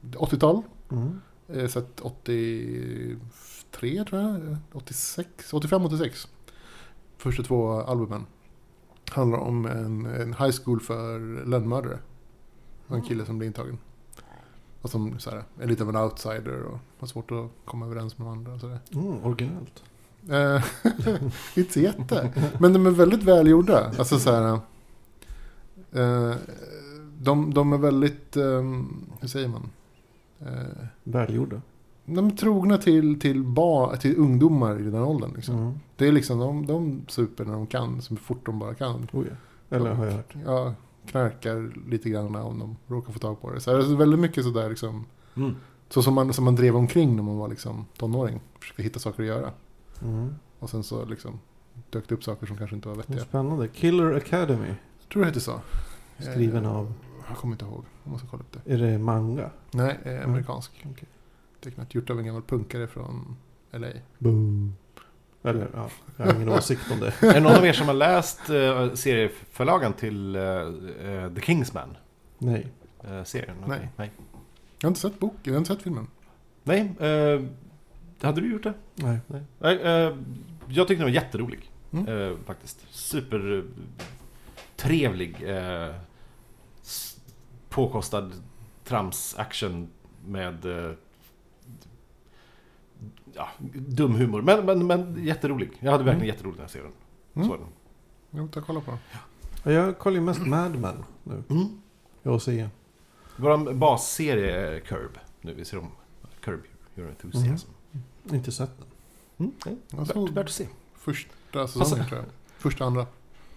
[0.02, 0.62] 80-tal.
[0.91, 1.22] Mm.
[1.48, 6.28] Eh, Så att 83 tror jag, eh, 86, 85-86.
[7.17, 8.26] Första två albumen.
[9.12, 12.00] Handlar om en, en high school för lönnmördare.
[12.88, 13.78] Och en kille som blir intagen.
[14.82, 18.17] Och som så här, är lite av en outsider och har svårt att komma överens
[18.17, 18.54] med andra.
[18.54, 18.67] Och så.
[18.94, 19.84] Mm, originellt.
[20.30, 20.63] Eh,
[21.56, 22.34] inte jätte.
[22.60, 23.91] Men de är väldigt välgjorda.
[24.00, 24.60] Alltså så här.
[25.91, 26.36] Eh,
[27.23, 28.62] de, de är väldigt, eh,
[29.19, 29.69] hur säger man?
[30.39, 31.62] Eh, Välgjorda.
[32.05, 35.31] de är trogna till, till, bar, till ungdomar i den åldern.
[35.36, 35.55] Liksom.
[35.55, 35.73] Mm.
[35.95, 39.07] Det är liksom, de, de super när de kan, så fort de bara kan.
[39.12, 39.36] Oh, ja.
[39.77, 40.36] Eller har jag hört.
[40.45, 40.73] Ja,
[41.07, 43.60] knarkar lite grann om de råkar få tag på det.
[43.62, 45.05] Så det är väldigt mycket sådär liksom.
[45.36, 45.55] Mm.
[45.89, 48.39] Så som man, som man drev omkring när man var liksom tonåring.
[48.60, 49.51] Försökte hitta saker att göra.
[50.03, 50.36] Mm.
[50.60, 51.39] Och sen så liksom
[51.89, 53.19] dök det upp saker som kanske inte var vettiga.
[53.19, 53.67] Spännande.
[53.67, 54.67] Killer Academy.
[54.99, 55.62] Jag tror det hette så.
[56.19, 56.93] Skriven Eh, av,
[57.32, 57.86] Jag kommer inte ihåg.
[58.04, 58.74] Jag måste kolla upp det.
[58.74, 59.50] är det manga?
[59.72, 60.86] Nej, eh, amerikansk.
[60.91, 61.08] Okej.
[61.63, 61.96] Tecknat.
[61.96, 63.38] Gjort av en gammal punkare från
[63.72, 63.88] LA.
[64.17, 64.72] Boo.
[65.44, 67.08] Eller ja, jag har ingen åsikt om det.
[67.22, 71.98] Är det någon av er som har läst uh, serieförlagan till eh, eh, The Kingsman?
[72.38, 72.67] Nej.
[73.10, 73.56] Uh, serien?
[73.67, 73.78] Nej.
[73.78, 74.12] Okej, Nej.
[74.80, 76.08] Jag har inte sett boken, jag har inte sett filmen.
[76.63, 77.41] Nej eh,
[78.22, 78.74] hade du gjort det?
[78.96, 79.20] Nej.
[79.28, 79.41] Nej.
[79.60, 80.15] Nej eh,
[80.67, 81.72] jag tyckte den var jätterolig.
[81.91, 82.08] Mm.
[82.08, 82.86] Eh, faktiskt.
[82.89, 83.63] Super eh,
[84.76, 85.36] trevlig.
[85.50, 85.96] eh,
[87.71, 88.31] påkostad
[88.86, 89.88] trams-action
[90.25, 90.91] med eh,
[93.34, 94.41] ja, dum humor.
[94.41, 95.71] Men, men, men jätterolig.
[95.79, 96.91] Jag hade verkligen jätteroligt när jag ser den.
[97.34, 97.47] Mm.
[97.47, 97.67] Så den.
[98.31, 98.99] Jag vill ta och kolla på den.
[99.63, 101.43] Ja, Jag kollar ju mest Mad Men nu.
[101.49, 101.81] Mm.
[102.23, 102.69] Jag och se.
[103.36, 105.17] Vår basserie är Curb.
[105.41, 105.88] Nu vi ser om
[106.41, 106.62] Curb
[106.95, 107.69] Your Enthusiasm.
[108.31, 108.88] Inte sett den.
[109.38, 109.51] Mm.
[109.65, 110.67] nej, Jag Värt, såg värt att se.
[110.95, 112.29] första säsongen tror jag.
[112.57, 113.05] Första, andra.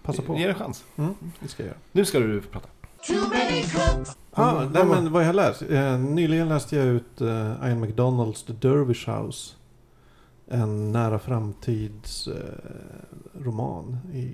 [0.02, 0.36] Passa på.
[0.36, 0.84] Ge det en chans.
[0.96, 1.78] Mm, det ska jag göra.
[1.92, 2.68] Nu ska du prata.
[3.06, 4.16] Too many cooks.
[4.30, 5.62] Ah, nej, men vad jag har läst.
[5.62, 9.54] Eh, nyligen läste jag ut eh, Ian McDonalds The Dervish House.
[10.48, 12.34] En nära framtids eh,
[13.44, 14.32] roman i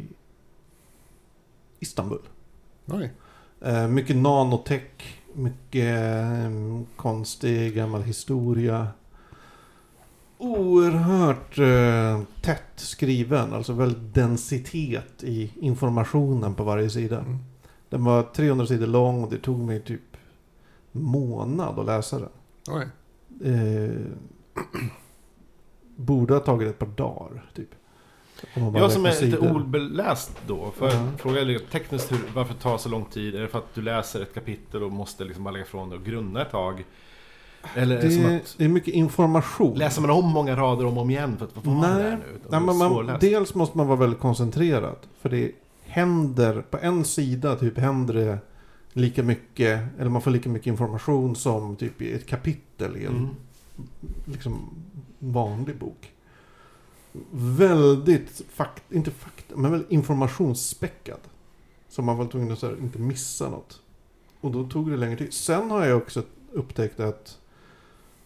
[1.80, 2.22] Istanbul.
[2.86, 3.12] Oj.
[3.60, 6.50] Eh, mycket nanotech, mycket eh,
[6.96, 8.88] konstig gammal historia.
[10.38, 17.18] Oerhört eh, tätt skriven, alltså väldigt densitet i informationen på varje sida.
[17.18, 17.38] Mm.
[17.90, 20.00] Den var 300 sidor lång och det tog mig typ
[20.92, 22.28] månad att läsa den.
[22.68, 22.86] Oj.
[23.50, 24.06] Eh,
[25.96, 27.68] borde ha tagit ett par dagar, typ.
[28.56, 29.56] Man Jag som är lite sidor.
[29.56, 31.06] obeläst då, får jag Ja.
[31.18, 33.34] fråga lite tekniskt hur, varför det tar så lång tid?
[33.34, 35.96] Är det för att du läser ett kapitel och måste liksom bara lägga ifrån det
[35.96, 36.84] och grunna ett tag?
[37.74, 39.78] Eller är det, som Det, att det är mycket information.
[39.78, 42.18] läser man om många rader om och om igen för att vad det Nej, nu?
[42.48, 43.20] Nej, är man, svårläst.
[43.20, 44.96] dels måste man vara väldigt koncentrerad.
[45.20, 45.52] För det
[45.90, 48.38] händer, på en sida typ händer det
[48.92, 53.16] lika mycket, eller man får lika mycket information som typ i ett kapitel i en
[53.16, 53.28] Mm.
[54.24, 54.68] liksom,
[55.18, 56.12] vanlig bok.
[57.32, 61.20] Väldigt, fakt, inte fakta, men väldigt informationsspäckad.
[61.88, 63.80] Så man var tvungen att här, inte missa något.
[64.40, 65.32] Och då tog det längre tid.
[65.32, 66.22] Sen har jag också
[66.52, 67.38] upptäckt att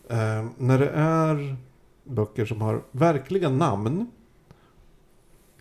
[0.09, 1.57] eh, när det är
[2.05, 4.11] böcker som har verkliga namn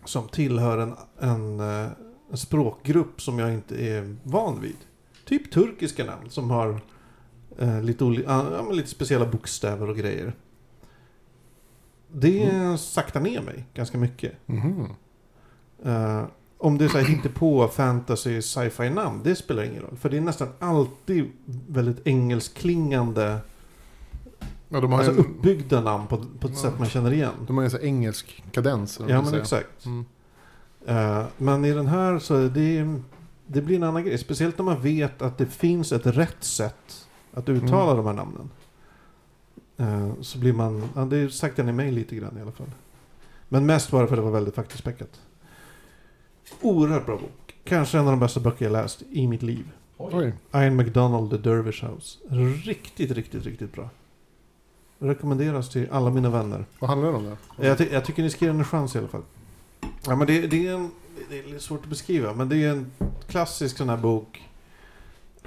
[0.06, 1.90] som tillhör en, en, eh,
[2.32, 4.78] en språkgrupp som jag inte är van vid.
[5.26, 6.82] Typ turkiska namn som har
[7.58, 10.34] eh, lite, ja, lite speciella bokstäver och grejer.
[12.12, 14.34] Det saktar ner mig ganska mycket.
[14.46, 14.88] Mhm.
[15.86, 16.24] Eh,
[16.58, 19.98] om det är så här på fantasy, sci-fi namn, det spelar ingen roll.
[19.98, 21.32] För det är nästan alltid
[21.68, 23.38] väldigt engelskklingande,
[24.74, 26.60] Ja, de har alltså ju en, uppbyggda namn på, på ett Ja.
[26.62, 27.32] sätt man känner igen.
[27.48, 29.00] de har ju en här engelsk kadens.
[29.00, 29.42] Ja man men säger.
[29.42, 29.86] exakt.
[29.86, 30.06] Mm.
[30.86, 33.00] Eh, men i den här så är det,
[33.48, 34.18] det blir en annan grej.
[34.18, 37.98] Speciellt när man vet att det finns ett rätt sätt att uttala Mm.
[37.98, 38.50] de här namnen.
[39.78, 42.72] Eh, så blir man, ja, det sagt den i mig lite grann i alla fall.
[43.50, 45.22] Men mest bara för att det var väldigt faktaspäckat.
[46.62, 47.56] Oerhört bra bok.
[47.64, 49.66] Kanske en av de bästa böcker jag läst i mitt liv.
[49.98, 50.34] Oj.
[50.54, 52.20] Ian McDonald, The Dervish House.
[52.66, 53.90] Riktigt, riktigt, riktigt bra.
[55.00, 56.66] Rekommenderas till alla mina vänner.
[56.80, 57.24] Vad handlar det om
[57.58, 57.66] då?
[57.66, 59.24] Jag, ty- jag tycker ni ska ge den en chans i alla fall.
[60.06, 60.92] Ja, men det, det, är en,
[61.30, 62.92] det är svårt att beskriva, men det är en
[63.28, 64.50] klassisk sån här bok.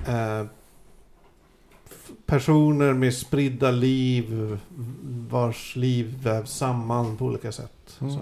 [0.06, 0.44] Eh,
[2.26, 4.59] personer med spridda liv,
[5.30, 7.98] vars liv vävs samman på olika sätt.
[8.00, 8.12] Mm.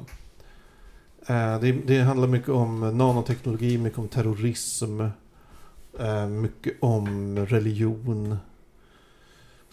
[1.26, 5.00] Eh, det, det handlar mycket om nanoteknologi, mycket om terrorism,
[5.98, 8.36] eh, mycket om religion.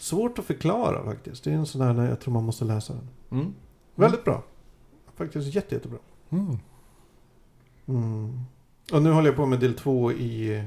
[0.02, 1.44] Svårt att förklara faktiskt.
[1.44, 3.08] Det är en sån där, jag tror man måste läsa den.
[3.40, 3.54] Mm.
[3.94, 4.42] Väldigt bra.
[5.14, 5.98] Faktiskt jätte, jättebra.
[6.30, 6.58] Mm.
[7.86, 8.40] Mm.
[8.92, 10.64] Och nu håller jag på med del två i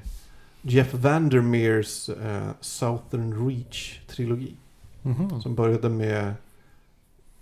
[0.62, 4.56] Jeff Vandermeers eh, Southern Reach-trilogi.
[5.02, 5.42] Mhm.
[5.42, 6.34] Som började med...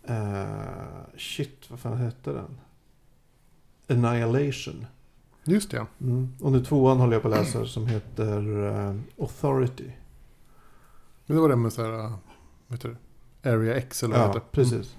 [0.03, 2.58] eh, shit, vad fan hette den?
[3.88, 4.86] Annihilation.
[5.43, 5.86] Just det.
[6.01, 6.34] Mm.
[6.41, 9.91] Och nu tvåan håller jag på att läsa som heter eh, Authority.
[11.25, 12.12] Men det var det med så här, äh,
[12.67, 12.89] vad heter
[13.41, 13.49] det?
[13.53, 14.45] Area X eller vad Ja, heter det?
[14.51, 14.95] precis.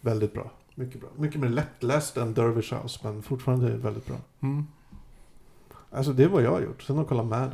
[0.00, 0.50] Väldigt bra.
[0.74, 1.10] Mycket bra.
[1.16, 4.16] Mycket mer lättläst än Dervish House, men fortfarande väldigt bra.
[4.40, 4.66] Mm.
[5.90, 6.82] Alltså det är vad jag har gjort.
[6.82, 7.50] Sen har jag kollat Mad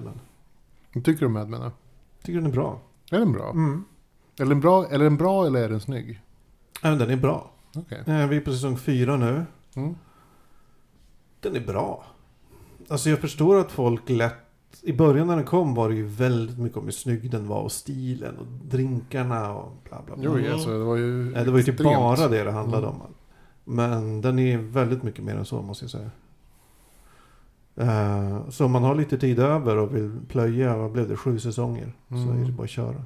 [0.92, 1.02] Men.
[1.02, 1.60] Tycker du om Mad Men?
[1.60, 1.70] då?
[2.22, 2.80] Tycker den är bra.
[3.10, 3.50] Är den bra?
[3.50, 3.84] Mm.
[4.38, 6.20] Är den bra, är den bra eller är den snygg?
[6.82, 7.50] Ja, den är bra.
[7.76, 8.02] Okej.
[8.06, 9.44] Eh, Vi är på säsong fyra nu.
[9.74, 9.94] Mm.
[11.40, 12.04] Den är bra.
[12.88, 14.34] Alltså jag förstår att folk lätt...
[14.82, 17.60] I början när den kom var det ju väldigt mycket om hur snygg den var
[17.62, 20.24] och stilen och drinkarna och bla bla bla.
[20.24, 21.96] Jo, alltså, det var ju det var ju typ extremt.
[21.96, 23.00] bara det det handlade Mm.
[23.00, 23.06] om.
[23.64, 26.10] Men den är väldigt mycket mer än så måste jag säga.
[27.76, 31.38] Eh, så om man har lite tid över och vill plöja, vad blev det, sju
[31.38, 31.92] säsonger?
[32.08, 32.42] Så Mm.
[32.42, 33.04] är det bara att köra.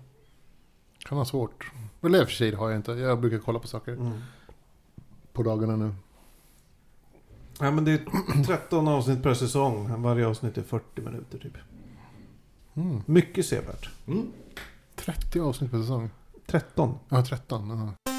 [0.98, 1.72] Kan ha svårt.
[2.02, 2.92] Eller i och för sig har jag inte.
[2.92, 4.12] Jag brukar kolla på saker Mm.
[5.32, 5.94] på dagarna nu.
[7.60, 8.00] Ja, men det är
[8.44, 10.02] 13 avsnitt per säsong.
[10.02, 11.56] Varje avsnitt är 40 minuter typ.
[12.74, 13.02] Mm.
[13.06, 13.90] Mycket sevärt.
[14.06, 14.26] Mm.
[14.96, 16.10] 30 avsnitt per säsong.
[16.46, 16.98] 13.
[17.08, 17.68] Ja, 13.
[17.70, 18.12] Ja.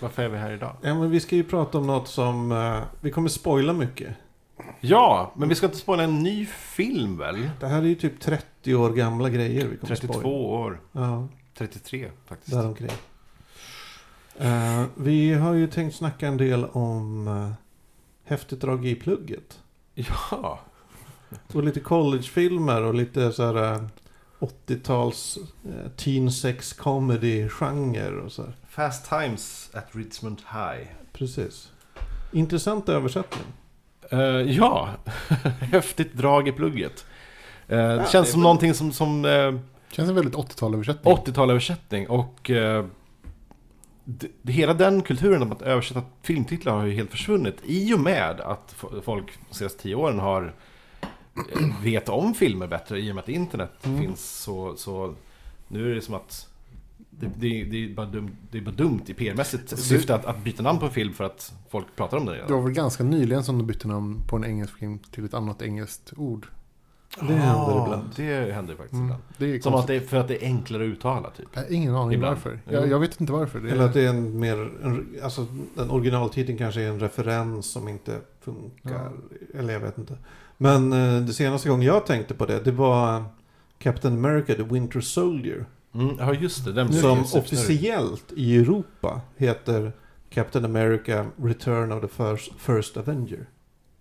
[0.00, 0.76] Varför är vi här idag?
[0.82, 2.52] Ja, men vi ska ju prata om något som...
[2.52, 4.16] eh, vi kommer spoila mycket.
[4.80, 7.50] Ja, men vi ska inte spoila en ny film väl?
[7.60, 10.28] Det här är ju typ 30 år gamla grejer vi kommer 32 spoila.
[10.28, 10.80] år.
[10.92, 12.56] Ja, 33 faktiskt.
[12.56, 12.90] däromkring.
[14.40, 17.50] Uh, vi har ju tänkt snacka en del om uh,
[18.24, 19.58] häftigt drag i plugget.
[19.94, 20.58] Ja.
[21.54, 23.82] Och lite collegefilmer och lite så här eh,
[24.66, 28.56] 80-tals eh, teen sex comedy-genre och så här.
[28.68, 30.86] Fast Times at Richmond High.
[31.12, 31.68] Precis.
[32.32, 33.44] Intressant översättning.
[34.46, 34.88] Ja,
[35.60, 37.04] häftigt drag i plugget.
[37.68, 39.22] Eh, det det känns är som väl- någonting som, som
[39.92, 41.14] Känns en väldigt 80-tal översättning.
[41.14, 42.94] 80-tal-översättning och eh, d- d-
[44.42, 48.74] hela den kulturen om att översätta filmtitlar har ju helt försvunnit i och med att
[49.02, 50.54] folk de senaste tio åren har
[51.36, 54.00] eh, vet om filmer bättre i och med att internet Mm.
[54.00, 55.14] finns så, så
[55.68, 56.46] nu är det som att
[57.10, 60.44] det, det, det, är bara dumt, det är bara dumt i PR-mässigt syfte att, att
[60.44, 62.46] byta namn på en film för att folk pratar om det redan.
[62.46, 65.34] Det var väl ganska nyligen som de bytte namn på en engelsk film till ett
[65.34, 66.46] annat engelskt ord.
[67.18, 68.08] Det händer ibland.
[68.16, 69.04] Det händer faktiskt Mm.
[69.04, 69.22] ibland.
[69.38, 71.48] Det är Som att det är för att det är enklare att uttala typ.
[71.52, 72.34] Jag har ingen aning Ibland.
[72.34, 72.60] varför.
[72.64, 73.60] Jag, jag vet inte varför.
[73.60, 74.56] Det Eller att det är en mer...
[74.82, 79.12] En, alltså den originaltiteln kanske är en referens som inte funkar.
[79.54, 80.18] Eller jag vet inte.
[80.56, 83.24] Men eh, det senaste gången jag tänkte på det, det var
[83.78, 85.64] Captain America, The Winter Soldier.
[85.94, 89.92] Mm, ja just det, den Som officiellt i Europa heter
[90.30, 93.46] Captain America Return of the First, first Avenger.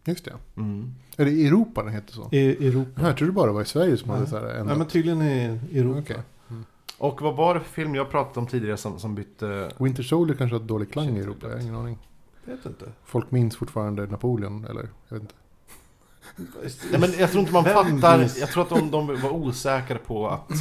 [0.06, 0.34] Just det.
[0.58, 0.94] Mm.
[1.20, 2.30] Är det i Europa den heter så?
[2.32, 3.02] I Europa.
[3.02, 4.18] Jag trodde bara det var i Sverige som Nej.
[4.18, 4.68] hade så här ändrat.
[4.70, 6.00] Ja, men tydligen i Europa.
[6.00, 6.18] Okej.
[6.98, 9.72] Och vad var det för film jag pratade om tidigare som, som bytte...
[9.78, 11.48] Winter Soldier kanske har dålig klang i Europa.
[11.48, 11.98] Jag har ingen aning.
[12.46, 12.86] Vet inte.
[13.06, 14.90] Folk minns fortfarande Napoleon, eller?
[15.08, 15.34] Jag vet inte.
[16.92, 18.20] Nej, men jag tror inte man fattar.
[18.40, 20.52] Jag tror att de, de var osäkra på att,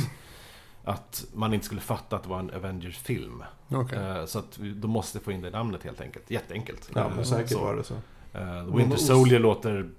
[0.85, 3.43] att man inte skulle fatta att det var en Avengers-film.
[3.69, 3.99] Okej.
[3.99, 6.31] Eh, Så att de måste få in det namnet helt enkelt.
[6.31, 6.91] Jätteenkelt.
[6.95, 7.61] Ja, Eh, men säkert så.
[7.61, 7.95] var det så.
[8.35, 9.91] Eh, var Winter Soldier låter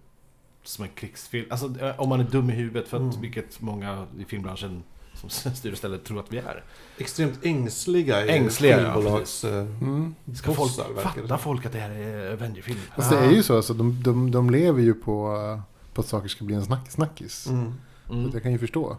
[0.63, 1.45] som en krigsfilm.
[1.49, 2.87] Alltså eh, om man är dum i huvudet.
[2.87, 3.21] För att, Mm.
[3.21, 6.63] Vilket många i filmbranschen som styr och ställer tror att vi är.
[6.97, 9.43] Extremt ängsliga i Ängsliga, ja, filmbolags...
[9.43, 10.15] eh, Mm.
[10.35, 11.37] Ska folk, som.
[11.39, 12.79] folk att det här är Avenger-film?
[12.95, 15.61] Fast det är ju så, alltså, de, de, de lever ju på, eh,
[15.93, 17.47] på att saker ska bli en snack, snackis.
[17.47, 17.73] Mm.
[18.07, 18.27] Så Mm.
[18.27, 18.97] att jag kan ju förstå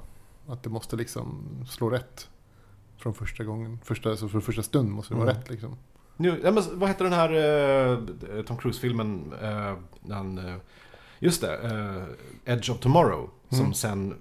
[0.48, 2.28] att det måste liksom slå rätt.
[2.98, 3.78] Från första gången.
[3.84, 5.40] Första, alltså för första stund måste det vara Mm.
[5.42, 5.76] rätt liksom.
[6.16, 7.32] Nu, ja, men vad heter den här
[8.38, 9.32] eh, Tom Cruise-filmen?
[9.42, 9.74] eh,
[10.14, 10.56] han, eh,
[11.20, 13.30] just det, eh, Edge of Tomorrow.
[13.48, 13.74] Som Mm.
[13.74, 14.14] sen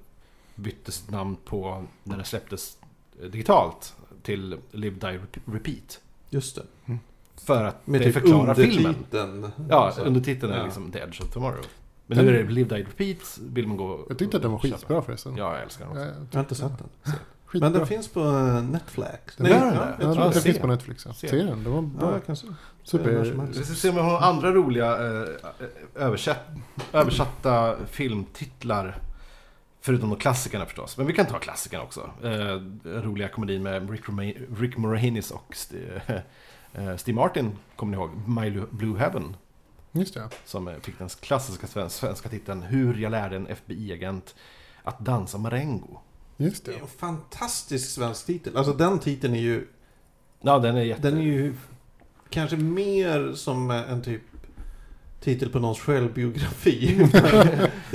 [0.55, 2.77] byttes namn på när den släpptes
[3.23, 5.99] eh, digitalt till Live Die Rep- Repeat.
[6.29, 6.63] Just det.
[7.45, 8.95] För att Med det typ förklarar filmen.
[9.69, 10.01] Ja, Så.
[10.01, 10.63] undertiteln är Ja.
[10.63, 11.65] liksom The Edge of Tomorrow.
[12.07, 14.59] Men nu är det Live Die Repeat, vill man gå Jag tyckte att den var
[14.59, 15.35] skitbra förresten.
[15.37, 16.05] Ja, jag älskar den också.
[16.05, 17.13] Ja, Jag har inte sett den.
[17.49, 17.69] Skitbra.
[17.69, 19.35] Men den finns på eh, Netflix.
[19.37, 19.95] Den gör den ja, det?
[19.99, 20.41] jag Ja, tror den det.
[20.41, 21.05] finns på Netflix.
[21.05, 21.13] Ja.
[21.13, 21.27] Se.
[21.27, 22.11] Se den, det var Ja, bra.
[22.11, 22.47] jag kan se.
[22.83, 23.09] Super.
[23.53, 25.27] Vi ska se om vi har några andra roliga eh,
[25.95, 26.37] översatt,
[26.93, 28.97] översatta filmtitlar.
[29.81, 30.97] Förutom de klassikerna förstås.
[30.97, 32.09] Men vi kan ta klassikerna också.
[32.23, 32.29] Eh,
[32.83, 36.01] den roliga komedin med Rick, Roma- Rick Moranis och St-
[36.73, 38.09] eh, Steve Martin, kommer ni ihåg?
[38.27, 39.35] My Blue Heaven.
[39.91, 40.29] Just det.
[40.45, 44.35] Som eh, fick den klassiska sven- svenska titeln Hur jag lärde en FBI-agent
[44.83, 45.99] att dansa marengo.
[46.41, 46.77] Just Det det.
[46.77, 48.57] är en fantastisk svensk titel.
[48.57, 49.67] Alltså den titeln är ju...
[50.41, 51.09] Ja, den är jätte...
[51.09, 51.53] Den är ju
[52.29, 54.21] kanske mer som en typ
[55.21, 56.95] titel på någons självbiografi.
[57.11, 57.17] det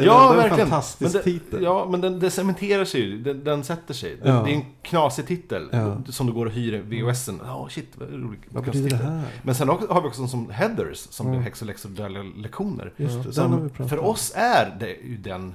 [0.02, 0.68] är Ja, en verkligen.
[0.68, 1.62] fantastisk Men det, titel.
[1.62, 3.22] Ja, men den, den cementerar sig ju.
[3.22, 4.16] Den, den sätter sig.
[4.22, 4.42] Den, Ja.
[4.42, 5.68] Det är en knasig titel.
[5.72, 5.98] Ja.
[6.08, 7.40] Som du går och hyr VHSen.
[7.44, 8.40] Ja, shit, vad roligt.
[8.48, 9.06] Vad betyder det titel.
[9.06, 9.22] här?
[9.42, 11.38] Men sen har vi också en som Heathers, som Mm.
[11.38, 12.92] blir häxor, läxor lektioner.
[12.96, 14.06] Just det, den har vi Som pratat för om.
[14.06, 15.54] oss är det ju den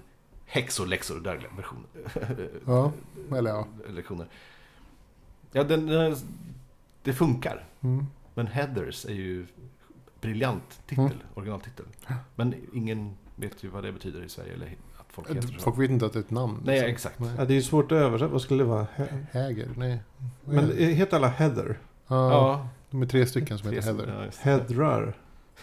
[0.51, 1.83] häxor, läxor och dödliga version,
[2.65, 2.91] Ja,
[3.37, 3.67] eller ja.
[3.89, 4.27] lektioner.
[5.51, 6.15] Ja, den, den,
[7.03, 7.65] det funkar.
[7.81, 8.05] Mm.
[8.33, 9.45] Men Heathers är ju
[10.21, 11.17] briljant titel, Mm.
[11.33, 11.85] originaltitel.
[12.35, 14.65] Men ingen vet ju vad det betyder i Sverige, eller
[14.97, 15.59] att folk heter så.
[15.59, 16.61] Folk vet inte att det är ett namn.
[16.65, 16.91] Nej, liksom.
[16.91, 17.19] exakt.
[17.19, 17.31] Nej.
[17.37, 18.31] Ja, det är ju svårt att översätta.
[18.31, 18.87] Vad skulle det vara?
[18.95, 19.99] He- Häger, nej.
[20.45, 20.83] Men är det?
[20.85, 21.79] heter alla Heather?
[22.07, 24.23] ja, Ja, de är tre stycken som heter tre- Heather.
[24.25, 24.31] ja.
[24.51, 25.13] Headrar.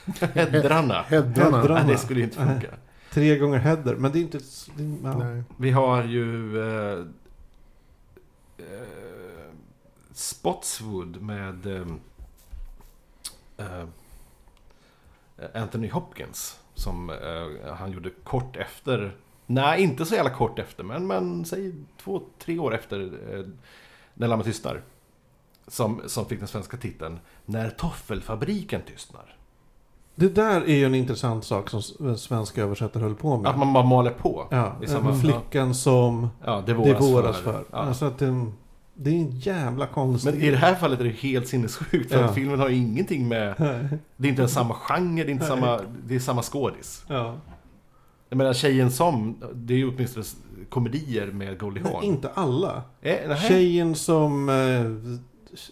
[0.35, 1.03] Hedrarna.
[1.03, 1.57] Hedrarna.
[1.59, 1.75] Hedrarna.
[1.75, 2.68] Nej, det skulle ju inte funka.
[3.16, 3.96] Tre gånger header.
[3.96, 4.38] Men det är inte...
[4.74, 5.18] Det är, ja.
[5.18, 5.42] Nej.
[5.57, 6.98] Vi har ju eh,
[8.59, 9.50] eh,
[10.12, 11.87] Spotswood med eh,
[13.57, 13.85] eh,
[15.55, 16.61] Anthony Hopkins.
[16.74, 19.16] Som eh, han gjorde kort efter.
[19.46, 20.85] Nej, inte så jävla kort efter.
[20.85, 23.00] Men, men säg två, tre år efter
[23.35, 23.46] eh,
[24.14, 24.83] När Lammet tystnar.
[25.66, 29.37] Som, som fick den svenska titeln När toffelfabriken tystnar.
[30.18, 31.83] Det där är ju en intressant sak som
[32.16, 33.50] svenska översättare höll på med.
[33.50, 34.46] Att man bara maler på.
[34.50, 37.52] ja, i samma- flickan som Ja, det det våras, våras för.
[37.52, 37.64] för.
[37.70, 37.79] Ja.
[37.79, 38.46] Alltså att det,
[38.94, 40.35] det är en jävla konstig...
[40.35, 42.12] Men i det här fallet är det helt sinnessjukt.
[42.12, 42.24] För Ja.
[42.24, 43.55] att filmen har ingenting med...
[44.16, 45.61] Det är inte ens samma genre, det är inte Nej.
[45.61, 45.81] samma...
[46.07, 47.05] Det är samma skådis.
[47.09, 47.35] Ja.
[48.29, 49.37] Jag menar, Tjejen som...
[49.55, 50.26] Det är ju åtminstone
[50.68, 52.05] komedier med Goldie Hawn.
[52.05, 52.83] inte alla.
[53.02, 53.37] Eh.
[53.48, 54.48] Tjejen som...
[54.48, 55.18] Eh,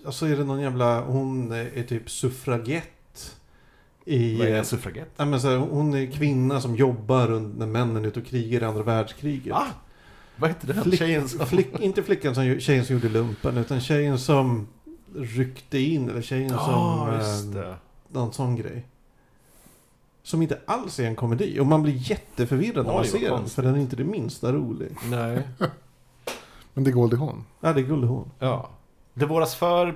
[0.07, 1.01] alltså är det någon jävla...
[1.01, 2.89] Hon är typ suffragett.
[4.05, 4.39] I...
[4.39, 5.11] Vad är en suffragett?
[5.17, 8.27] Ja, men så här, hon är kvinna som jobbar under när männen är ute och
[8.27, 9.53] krigar i andra världskriget.
[9.53, 9.67] Va?
[10.37, 10.83] Vad heter den?
[10.85, 11.47] Flick, Tjejen som...
[11.47, 14.67] flick, inte flickan som, tjejen som gjorde lumpen, utan tjejen som
[15.17, 17.15] ryckte in, eller tjejen Ja, som...
[17.19, 17.77] just eh, det.
[18.09, 18.85] någon sån grej.
[20.23, 21.61] Som inte alls är en komedi.
[21.61, 23.49] Och man blir jätteförvirrad när man ser den.
[23.49, 24.89] För den är inte det minsta rolig.
[25.11, 25.43] Nej.
[26.75, 27.45] Men det är Goldie Hawn.
[27.61, 28.31] Ja, det är Gullehorn.
[28.39, 28.71] Ja.
[29.15, 29.95] Det våras för...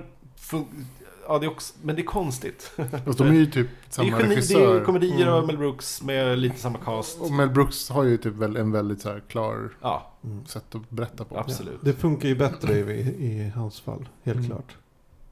[1.29, 1.73] Ja, det är också...
[1.81, 2.71] Men det är konstigt.
[3.05, 4.79] Fast de är ju typ Det är, samma geni, det är regissör.
[4.79, 5.33] ju komedier Mm.
[5.33, 7.21] av Mel Brooks med lite samma cast.
[7.21, 10.11] Och Mel Brooks har ju typ en väldigt så här klar Ja,
[10.47, 11.37] sätt att berätta på.
[11.37, 11.79] absolut.
[11.81, 14.49] Det funkar ju bättre i, i hans fall, helt Mm.
[14.49, 14.75] klart.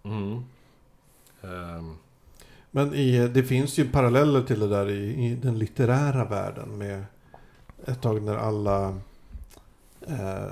[0.04, 0.44] Mm.
[1.42, 1.96] Ehm,
[2.72, 6.78] Men i, det finns ju paralleller till det där i, i den litterära världen.
[6.78, 7.06] Med
[7.86, 8.88] ett tag när alla
[10.08, 10.48] eh,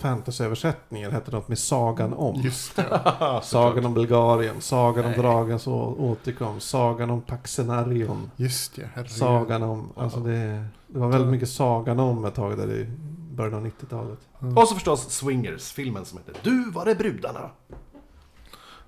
[0.00, 2.40] fantasyöversättningar hette något med Sagan om.
[2.40, 3.40] Just det.
[3.42, 5.20] Sagan om Bulgarien, Sagan om Nej.
[5.20, 8.30] dragens å- återkomst, Sagan om Paxenarion.
[8.36, 9.10] Just det, herregud.
[9.12, 12.86] Sagan om, alltså det, det var väldigt mycket Sagan om ett tag där i
[13.32, 14.18] början av 90-talet.
[14.42, 14.56] Mm.
[14.58, 17.50] Och så förstås Swingers, filmen som heter Du var det brudarna.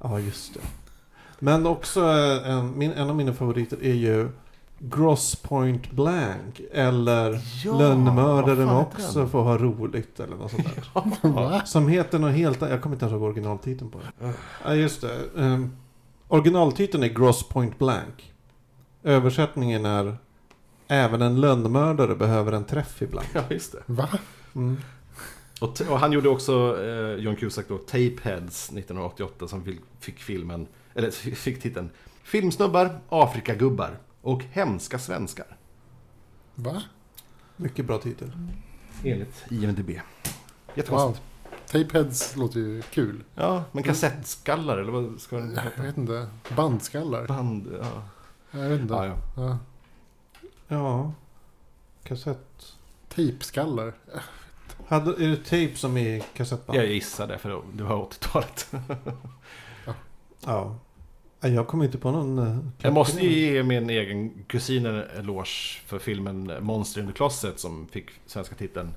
[0.02, 0.60] Ja, just det.
[1.38, 4.28] Men också eh, en, en av mina favoriter är ju
[4.84, 6.60] Gross Point Blank.
[6.72, 9.28] Eller Ja, Lönnmördaren också den?
[9.28, 11.28] får ha roligt eller något sånt där.
[11.28, 11.62] Va?
[11.64, 14.32] Som heter något helt Jag kommer inte ens ihåg originaltiteln på det.
[14.64, 15.20] Ja, just det.
[15.34, 15.76] Um,
[16.28, 18.32] originaltiteln är Gross Point Blank.
[19.02, 20.16] Översättningen är
[20.88, 23.26] Även en lönnmördare behöver en träff ibland.
[23.34, 23.82] Ja, just det.
[23.86, 24.08] Va?
[24.54, 24.76] Mm.
[25.60, 29.64] Och, och han gjorde också, eh, John Cusack då, Tapeheads 1988 som
[30.00, 31.90] fick, filmen, eller fick titeln
[32.22, 35.56] Filmsnubbar, Afrikagubbar och Hemska svenskar.
[36.54, 36.82] Va?
[37.56, 38.32] Mycket bra titel.
[39.04, 39.90] Enligt IMDB.
[40.74, 41.26] Jättekonstigt.
[41.66, 43.24] Tapeheads låter ju kul.
[43.34, 45.82] Ja, men kassettskallar eller vad ska Jag heta?
[45.82, 46.28] vet inte.
[46.56, 47.26] Bandskallar.
[47.26, 48.02] Band, ja.
[48.50, 48.94] Jag vet inte.
[48.94, 49.18] Ja, ja.
[49.36, 49.58] Ja.
[50.68, 51.12] Ja.
[52.04, 52.76] Kassett.
[53.08, 53.94] Tejpskallar.
[54.88, 56.78] Hade, är det tape som är i kassettband?
[56.78, 58.66] Jag gissar det, för det var 80-talet.
[59.84, 59.94] Ja.
[60.46, 60.74] Nej,
[61.42, 62.38] Jag kommer inte på någon...
[62.38, 67.12] eh, Jag måste ju ge min egen kusin en eloge för filmen Monster in the
[67.12, 68.94] Closet som fick svenska titeln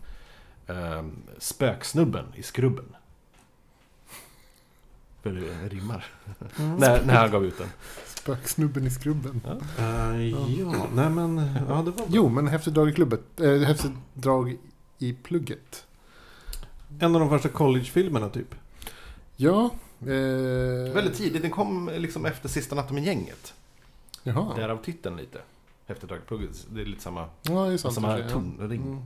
[0.68, 2.86] ehm, Spöksnubben i skrubben.
[5.24, 6.06] För det rimmar.
[6.60, 6.76] Mm.
[6.78, 7.68] när, när han gav ut den.
[8.06, 9.42] Spöksnubben i skrubben.
[9.80, 10.22] Eh,
[10.60, 11.38] ja, nej men...
[11.70, 13.22] Ja, det var Jo, men häftigt drag i klubbet.
[13.42, 14.58] Äh, häftigt drag
[15.00, 15.86] i plugget.
[17.00, 18.56] en av de första collegefilmerna typ.
[19.36, 19.70] Ja.
[20.08, 23.54] Eh, Väldigt tidigt, den kom liksom efter Sista natten med gänget.
[24.24, 24.56] Jaha.
[24.56, 25.40] Därav titeln lite.
[25.88, 26.68] Efter Dragplugget.
[26.74, 27.94] Det är lite samma, Ja, är sant.
[27.96, 28.34] samma kanske, ja.
[28.34, 28.82] tonring.
[28.82, 29.02] Mm.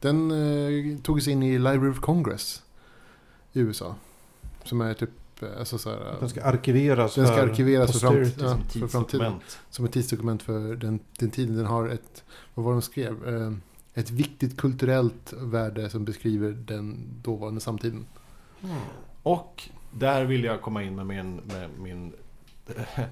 [0.00, 2.62] Den eh, togs in i Library of Congress
[3.52, 3.94] i USA.
[4.64, 8.08] Som är typ, eh, alltså så här, Den ska arkiveras den ska för arkiveras för,
[8.08, 8.40] posterity.
[8.40, 9.32] ja, Som för framtiden.
[9.70, 11.56] Som ett tidsdokument för den, den tiden.
[11.56, 13.28] Den har ett, vad var de skrev?
[13.28, 13.52] Eh,
[13.94, 18.06] ett viktigt kulturellt värde som beskriver den dåvarande samtiden.
[18.62, 18.76] Mm.
[19.22, 22.12] Och där vill jag komma in med min, med min
[22.76, 23.00] eh,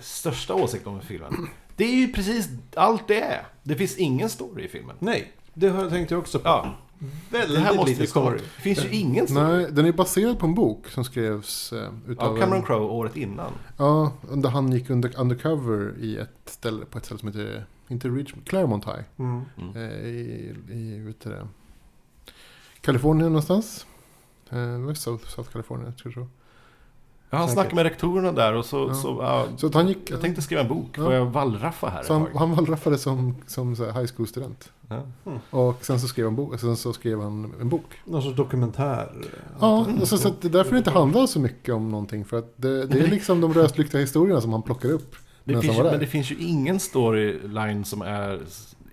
[0.00, 1.48] största åsikt om filmen.
[1.76, 3.46] Det är ju precis allt det är.
[3.62, 4.96] Det finns ingen story i filmen.
[4.98, 6.48] Nej, det har jag tänkt jag också på.
[6.48, 6.74] Ja,
[7.30, 8.38] Väldigt det här måste lite story.
[8.38, 9.42] Det finns ju ingen story.
[9.42, 13.16] Nej, den är baserad på en bok som skrevs eh, Ja, utav Cameron Crowe året
[13.16, 13.52] innan.
[13.76, 18.08] Ja, där han gick under, undercover i ett ställe, på ett ställe som heter, inte
[18.08, 19.04] Richmond, Claremont High.
[19.18, 19.42] Mm.
[19.58, 19.76] Mm.
[19.76, 21.48] Eh, i, i vet du det,
[22.80, 23.86] Kalifornien någonstans.
[24.52, 26.26] Eh, det var South, South California, tror jag.
[27.30, 28.88] Ja, han snackade med rektorerna där och så...
[28.88, 28.94] Ja.
[28.94, 30.10] så ja, Så att han gick...
[30.10, 30.88] jag tänkte skriva en bok.
[30.92, 31.04] Ja.
[31.04, 34.72] Får jag wallraffa här så han, han wallraffade som, som så här high school-student.
[34.88, 35.02] Ja.
[35.50, 37.84] Och sen så skrev han, bo, sen så skrev han en bok.
[38.04, 39.12] Någon sorts dokumentär.
[39.60, 42.24] Ja, och så, så att det är därför det inte handlar så mycket om någonting.
[42.24, 45.16] För att det, det är liksom de rödslykta historierna som han plockar upp.
[45.44, 48.40] Det finns, men det finns ju ingen storyline som är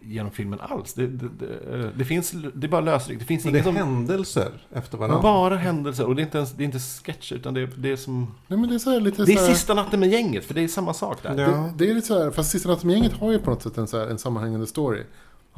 [0.09, 0.93] genom filmen alls.
[0.93, 3.19] Det, det, det, det finns, det är bara lösryckt.
[3.19, 3.75] Det finns är som...
[3.75, 5.21] händelser efter varandra.
[5.21, 6.05] Bara händelser.
[6.05, 8.35] Och det är inte ens det är inte sketcher, utan det är, det är som...
[8.47, 10.45] Nej men det är så här lite Det är så här, sista natten med gänget,
[10.45, 11.39] för det är samma sak där.
[11.39, 11.47] Ja.
[11.47, 13.61] det, det är lite så här, fast Sista natten med gänget har ju på något
[13.61, 15.03] sätt en, så här, en sammanhängande story.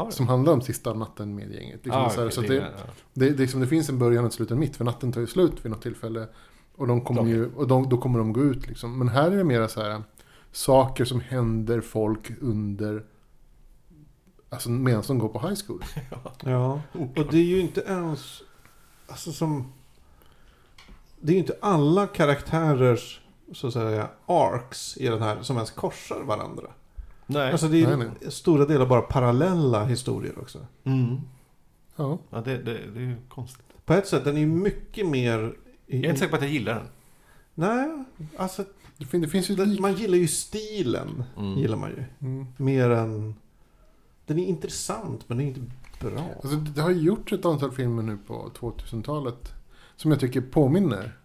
[0.10, 1.80] Som handlar om sista natten med gänget.
[1.86, 2.94] Liksom, Ah, så här, okej, så att det det, är- ja.
[3.14, 4.76] det, det, liksom, det finns en början och ett slut och en mitt.
[4.76, 6.28] För natten tar ju slut vid något tillfälle.
[6.76, 8.68] Och, de kommer ju, och de, då kommer de gå ut.
[8.68, 8.98] Liksom.
[8.98, 10.02] Men här är det mera så här
[10.52, 13.04] saker som händer folk under
[14.54, 15.84] Alltså medan de går på high school.
[16.44, 18.42] Ja, och det är ju inte ens...
[19.08, 19.74] Alltså som...
[21.20, 23.22] Det är ju inte alla karaktärers,
[23.54, 26.68] så att säga, arcs i den här som ens korsar varandra.
[27.26, 27.52] Nej.
[27.52, 30.60] Alltså det är Nej, stora delar bara parallella historier också.
[30.84, 31.22] Mm.
[31.96, 32.18] Ja.
[32.30, 33.66] Ja, det, det, det är ju konstigt.
[33.86, 35.56] På ett sätt, den är ju mycket mer...
[35.88, 36.88] I, Jag är inte säker på att jag gillar den.
[37.54, 38.04] Nej,
[38.38, 38.66] alltså
[38.98, 41.24] Det, fin, det finns ju man gillar ju stilen.
[41.38, 41.58] Mm.
[41.58, 42.04] Gillar man ju.
[42.28, 42.48] Mm.
[42.58, 43.36] Mer än...
[44.26, 46.30] Den är intressant, men den är inte bra.
[46.44, 49.54] Alltså, det har ju gjorts ett antal filmer nu på 2000-talet.
[49.96, 51.18] Som jag tycker påminner.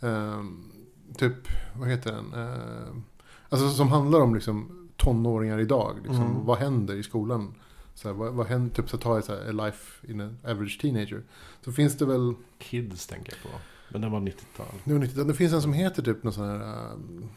[0.00, 0.72] Ehm,
[1.16, 1.34] typ,
[1.78, 2.32] vad heter den?
[2.34, 3.04] Ehm,
[3.48, 5.96] alltså som handlar om liksom, tonåringar idag.
[6.02, 6.44] Liksom, Mm.
[6.44, 7.54] Vad händer i skolan?
[7.94, 10.38] Så här, vad, vad händer, typ så ta ett så här, a life in an
[10.44, 11.22] average teenager.
[11.64, 13.58] Så finns det väl, Kids tänker jag på.
[13.88, 14.66] Men den var 90-tal.
[14.84, 17.28] det, var 90, det finns en som heter typ någon sån här, ehm,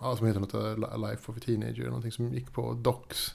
[0.00, 1.86] ja som heter något, eh, A life of a teenager.
[1.86, 3.34] Någonting som gick på Docs.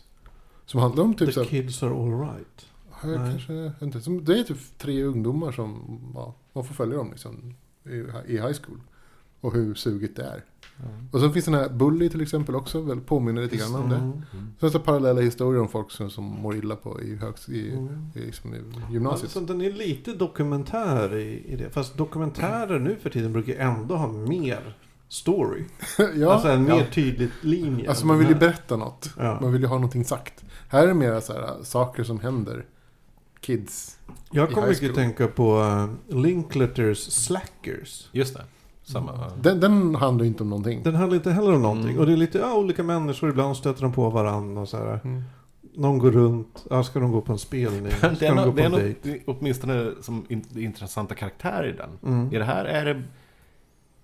[0.71, 2.65] Som handlar om typ The så här, kids are alright.
[3.03, 3.15] Nej.
[3.15, 4.01] kanske, inte.
[4.01, 7.53] Som- Det är typ tre ungdomar som ja, man får följa dem liksom,
[7.85, 7.89] i,
[8.33, 8.79] i high school.
[9.41, 10.43] Och hur sugigt det är.
[11.11, 13.95] Och så finns den här Bully till exempel också, väl påminner lite grann om det.
[13.95, 14.21] Mm.
[14.61, 14.71] Mm.
[14.71, 18.07] Så parallella historier om folk som, som mår illa på i, högst, i, Mm.
[18.15, 18.57] i, liksom, i
[18.91, 19.23] gymnasiet.
[19.23, 21.69] Alltså, den är lite dokumentär i, i det.
[21.69, 24.77] Fast dokumentärer nu för tiden brukar ändå ha mer
[25.11, 25.63] story.
[26.15, 26.85] ja, alltså en mer ja.
[26.93, 27.89] tydlig linje.
[27.89, 29.09] alltså man vill ju berätta något.
[29.17, 29.37] Ja.
[29.41, 30.43] Man vill ju ha någonting sagt.
[30.69, 32.65] Här är det mer så här, saker som händer.
[33.39, 33.97] Kids.
[34.31, 38.09] Jag kommer mycket tänka på uh, Linkletters Slackers.
[38.11, 38.43] Just det.
[38.83, 39.29] Samma.
[39.41, 40.83] Den, den handlar ju inte om någonting.
[40.83, 41.89] Den handlar inte heller om någonting.
[41.89, 41.99] Mm.
[41.99, 43.29] Och det är lite ja, olika människor.
[43.29, 44.99] Ibland stöter de på varandra och så här.
[45.03, 45.23] Mm.
[45.75, 46.65] Någon går runt.
[46.69, 47.91] Ja, ska de gå på en spelning?
[47.91, 49.23] Ska Det är, de gå no, på det är en dejt?
[49.27, 52.13] åtminstone som in, intressanta karaktärer i den.
[52.13, 52.33] Mm.
[52.33, 53.03] I det här är det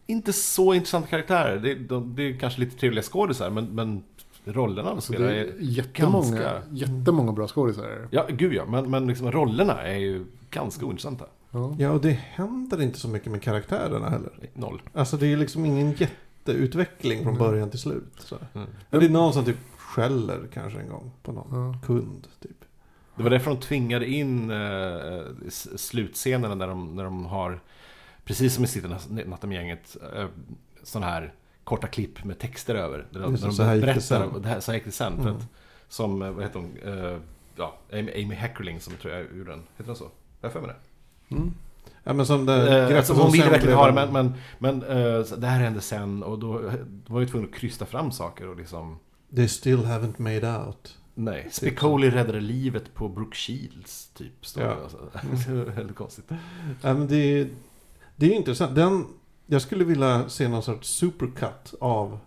[0.08, 1.60] inte så intressanta karaktärer.
[1.60, 4.04] Det, de, det är kanske lite trevliga skådisar, men, men
[4.46, 5.32] rollerna de Så spelar är...
[5.34, 8.08] är jättemånga, ganska- jättemånga bra skådisar.
[8.12, 8.66] Ja, gud ja.
[8.66, 11.26] Men, men liksom, rollerna är ju ganska ointressanta.
[11.52, 11.76] Ja.
[11.80, 14.32] Ja, och det händer inte så mycket med karaktärerna heller.
[14.54, 14.82] Noll.
[14.94, 17.48] Alltså det är liksom ingen jätteutveckling från Mm.
[17.48, 18.14] början till slut.
[18.20, 18.36] Så.
[18.54, 18.68] Mm.
[18.90, 21.80] Men det är någon som typ skäller kanske en gång på någon Ja.
[21.88, 22.28] kund.
[22.42, 22.52] Typ.
[23.16, 27.60] Det var därför de tvingade in eh, slutscenerna där de, när de har,
[28.28, 28.90] precis som i Sitter
[29.26, 30.26] natten med gänget, eh,
[30.84, 33.08] sådana här korta klipp med texter över.
[33.12, 35.14] Där där de så här berättar, och det här, så här gick det sen.
[35.14, 35.36] Mm.
[35.36, 35.48] att,
[35.90, 37.18] som, eh, vad heter hon, eh,
[37.56, 39.60] ja, Amy, Heckerling som tror jag gjorde den.
[39.78, 40.10] Heter den så?
[40.42, 40.70] Jag har för mig
[41.30, 41.36] det.
[41.36, 41.54] Mm.
[42.04, 45.26] Ja men som det Eh, alltså, hon ville verkligen ha det, en- men, men, men
[45.26, 46.72] så det här hände sen och då,
[47.08, 49.00] då var jag tvungen att krysta fram saker och liksom...
[49.36, 50.98] They still haven't made out.
[51.14, 54.46] Nej, Spicoli räddade livet på Brooke Shields, typ.
[54.46, 54.70] Står Ja.
[54.70, 54.76] det.
[54.84, 54.98] Alltså.
[55.52, 56.26] Det var väldigt konstigt.
[56.82, 57.48] Ja, men det,
[58.18, 58.76] det är intressant.
[58.76, 59.06] Den,
[59.46, 62.20] jag skulle vilja se någon sorts supercut av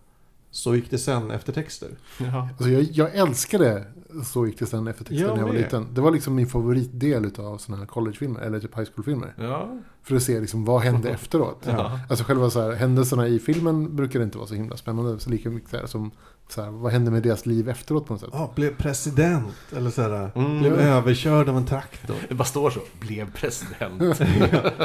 [0.50, 1.90] Så gick det sen eftertexter.
[2.18, 2.48] Ja.
[2.50, 3.84] Alltså jag, jag älskade
[4.24, 5.86] Så gick det sen efter texten Jag när jag var liten.
[5.94, 9.34] Det var liksom min favoritdel av sådana här collegefilmer, eller typ high school-filmer.
[9.38, 9.68] ja.
[10.02, 11.64] För att se liksom vad hände efteråt.
[11.66, 12.00] Ja.
[12.08, 15.20] Alltså själva så här, händelserna i filmen brukar inte vara så himla spännande.
[15.20, 16.10] Så lika mycket så här, som
[16.48, 18.30] så här, vad hände med deras liv efteråt på något sätt.
[18.32, 19.52] Ja, blev president.
[19.76, 20.30] Eller sådär.
[20.34, 20.58] Mm.
[20.58, 22.16] Blev överkörd av en traktor.
[22.28, 22.80] Det bara står så.
[23.00, 23.98] Blev president.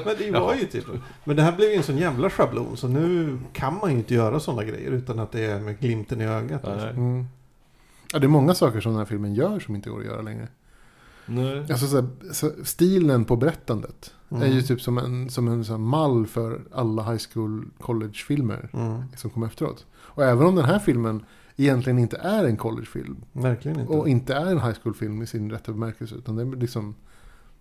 [0.05, 0.85] Men det var ju typ...
[1.23, 2.77] Men det här blev ju en sån jävla schablon.
[2.77, 6.21] Så nu kan man ju inte göra sådana grejer utan att det är med glimten
[6.21, 6.65] i ögat.
[6.65, 6.87] Alltså.
[6.87, 7.25] Mm.
[8.15, 10.21] Ja, det är många saker som den här filmen gör som inte går att göra
[10.21, 10.47] längre.
[11.25, 11.59] Nej.
[11.71, 14.43] Alltså så här, så stilen på berättandet Mm.
[14.43, 19.01] är ju typ som en, som en så mall för alla high school college-filmer Mm.
[19.15, 19.85] som kom efteråt.
[19.95, 23.93] Och även om den här filmen egentligen inte är en collegefilm Verkligen inte.
[23.93, 26.95] och inte är en high school-film i sin rätta bemärkelse utan det är liksom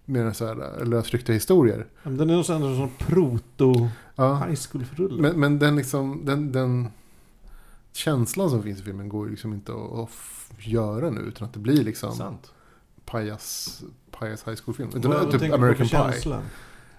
[0.05, 1.86] mer så här lösryckta historier.
[2.02, 4.34] Men Den är nog ändå en sån proto Ja.
[4.46, 5.22] high school-rulle.
[5.22, 6.88] Men, men den, liksom, den, den
[7.97, 10.11] känslan som finns i filmen går ju liksom inte att,
[10.59, 12.53] göra nu utan att det blir liksom Sant.
[13.05, 14.88] pajas, pajas high school-film.
[14.95, 15.99] Utan vad typ American Pie.
[16.12, 16.42] känsla?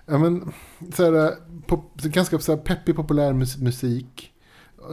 [0.06, 0.52] Ja, men,
[0.94, 1.36] så här,
[1.68, 4.32] pop, så ganska så här, peppig populär mus- musik.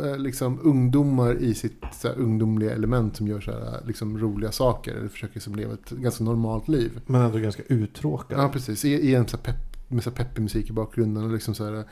[0.05, 4.53] Eh, Liksom ungdomar i sitt så här, ungdomliga element som gör så här, liksom, roliga
[4.53, 4.95] saker.
[4.95, 7.01] Eller försöker liksom, leva ett ganska normalt liv.
[7.07, 8.39] Men ändå ganska uttråkad.
[8.39, 8.85] Ja, precis.
[8.85, 11.25] I, i en så här, pepp, med så här, peppig musik i bakgrunden.
[11.25, 11.85] Och liksom så här,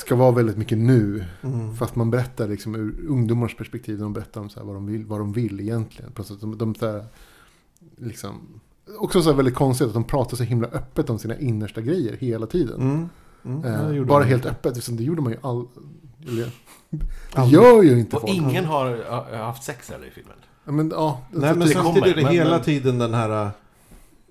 [0.00, 1.24] ska vara väldigt mycket nu.
[1.42, 1.76] Mm.
[1.76, 3.98] Fast man berättar liksom ur ungdomars perspektiv.
[3.98, 6.12] De berättar om så här, vad, de vill, vad de vill egentligen.
[6.12, 7.04] På de, de, så här,
[7.96, 8.60] liksom,
[8.98, 12.16] också så här väldigt konstigt att de pratar så himla öppet om sina innersta grejer
[12.16, 12.80] hela tiden.
[12.80, 13.08] Mm.
[13.44, 13.98] Mm.
[13.98, 14.50] Eh, bara helt inte.
[14.50, 15.66] öppet, liksom, det gjorde man ju all...
[16.28, 16.52] Eller,
[16.90, 17.60] det Aldrig.
[17.62, 18.34] gör ju inte Och folk.
[18.34, 20.36] ingen har haft sex heller i filmen.
[20.64, 23.50] Ja, men, ja, Nej så men samtidigt kommer, är det hela men- tiden den här...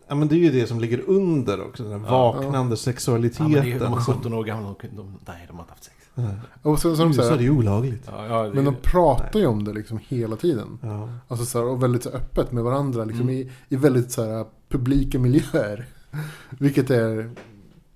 [0.10, 1.84] äh, Ja men det är ju det som ligger under också.
[1.84, 2.32] Den Ja.
[2.32, 3.52] vaknande Ja, sexualiteten.
[3.52, 4.76] men det är, de som- 17 år gamla.
[4.82, 5.96] De, de, nej, de har inte haft sex.
[6.16, 6.36] Nej.
[6.62, 8.04] Och så, så de, så USA är det ju olagligt.
[8.12, 10.80] Ja, ja, det, men de pratar ju om det liksom hela tiden.
[10.82, 11.10] Ja.
[11.28, 13.06] Alltså så här, och väldigt så öppet med varandra.
[13.06, 13.36] Liksom, Mm.
[13.36, 15.86] i, I väldigt så här, publika miljöer.
[16.50, 17.32] Vilket är...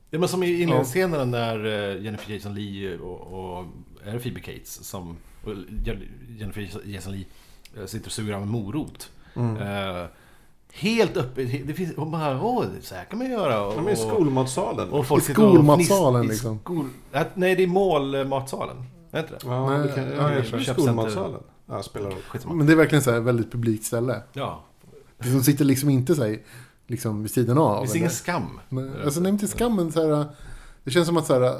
[0.10, 3.22] Ja, men som i inledningsscenerna när eh, Jennifer Jason Lee och,
[3.58, 3.66] och
[4.06, 5.52] är det Phoebe Cates som och
[5.86, 6.04] Jen-
[6.40, 7.26] Jennifer Jason Lee
[7.80, 9.10] eh, sitter och suger av en morot.
[9.36, 9.58] Mm.
[9.58, 10.06] Eh,
[10.74, 11.68] helt öppet.
[11.68, 13.66] Det finns, och bara, åh, så här kan man göra.
[13.68, 14.90] Och, är i skolmatsalen.
[14.90, 16.60] och folk I sitter och skolmatsalen, fniss- i liksom.
[16.60, 18.78] Skol, äh, nej, det är målmatsalen.
[19.12, 19.40] Är inte det?
[19.46, 21.40] Ja, Nej, det kan, ja, ja, jag jag tror skolmatsalen.
[21.66, 22.56] Ja, spelar roll.
[22.56, 24.22] Men det är verkligen så här väldigt publikt ställe.
[24.34, 24.64] Ja,
[25.18, 26.40] De sitter liksom inte så här,
[26.88, 27.76] liksom vid sidan av.
[27.82, 28.60] det finns ingen skam.
[28.70, 30.26] Men, alltså nej, inte skammen så här.
[30.84, 31.58] Det känns som att så här,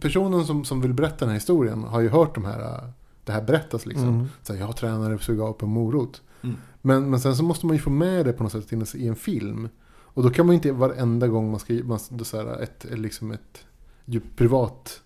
[0.00, 2.92] personen som, som vill berätta den här historien har ju hört de här,
[3.24, 4.08] det här berättas liksom.
[4.08, 4.28] Mm.
[4.42, 6.22] Så här, jag för att suga upp en morot.
[6.42, 6.56] Mm.
[6.82, 9.06] Men, men sen så måste man ju få med det på något sätt in i
[9.06, 9.68] en film.
[10.14, 12.86] Och då kan man ju inte varenda gång man ska, man, då så här, ett,
[12.90, 13.64] liksom ett
[14.04, 15.02] djupt privat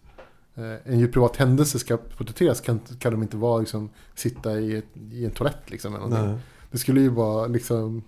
[0.54, 4.76] eh, en djup privat händelse ska porträtteras kan, kan de inte vara liksom, sitta i,
[4.76, 5.94] ett, i en toalett liksom.
[5.94, 6.26] Eller.
[6.26, 6.38] Nej.
[6.70, 8.02] Det skulle ju vara liksom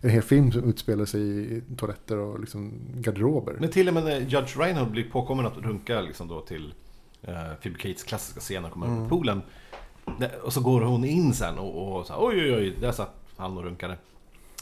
[0.00, 1.20] en hel film som utspelar sig
[1.56, 3.56] i toaletter och liksom garderober.
[3.60, 6.74] Men till och med när Judge Reinhold blir påkommen att runka liksom då till
[7.28, 9.06] uh, Phoebe Cates klassiska scen när hon kommer upp Mm.
[9.06, 9.42] i poolen.
[10.18, 12.92] Det- Och så går hon in sen och, och så här, oj oj oj, där
[12.92, 13.96] satt han och runkade.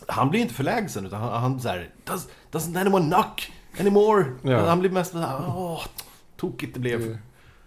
[0.07, 4.25] Han blir inte förlägsen utan han, han så här, Does, doesn't anyone knock anymore?
[4.43, 4.67] Ja.
[4.69, 5.81] Han blir mest så här, åh,
[6.37, 7.01] tokigt det blev.
[7.01, 7.19] Det-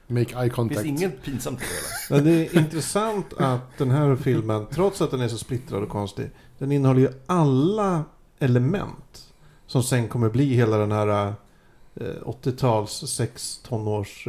[0.08, 0.82] Make eye Det contact.
[0.82, 1.66] finns inget pinsamt i
[2.14, 5.90] det det är intressant att den här filmen, trots att den är så splittrad och
[5.90, 8.04] konstig, den innehåller ju alla
[8.40, 9.34] element
[9.68, 11.28] som sen kommer bli hela den här
[11.96, 14.28] eh, 80-tals sex tonårs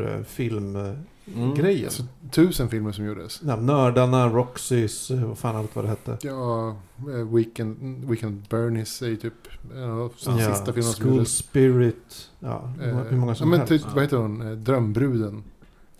[1.26, 1.84] eh, filmgrejen.
[1.84, 3.40] Alltså, tusen filmer som gjordes.
[3.46, 6.18] Ja, nördarna, Roxys, eh, vad fan allt vad det hette.
[6.22, 6.68] Ja,
[6.98, 9.34] eh, Weekend, Weekend Bernies är ju typ
[9.74, 10.10] en av de
[10.40, 11.36] Ja, sista filmerna som School gjordes.
[11.36, 12.30] Spirit.
[12.40, 13.84] Ja, hur Eh, många- hur många som ja, men helst.
[13.84, 14.40] typ, Vad heter hon?
[14.42, 15.42] Eh, Drömbruden.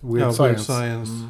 [0.00, 0.42] Weird ja, Science.
[0.52, 1.12] Weird Science.
[1.12, 1.28] Mm.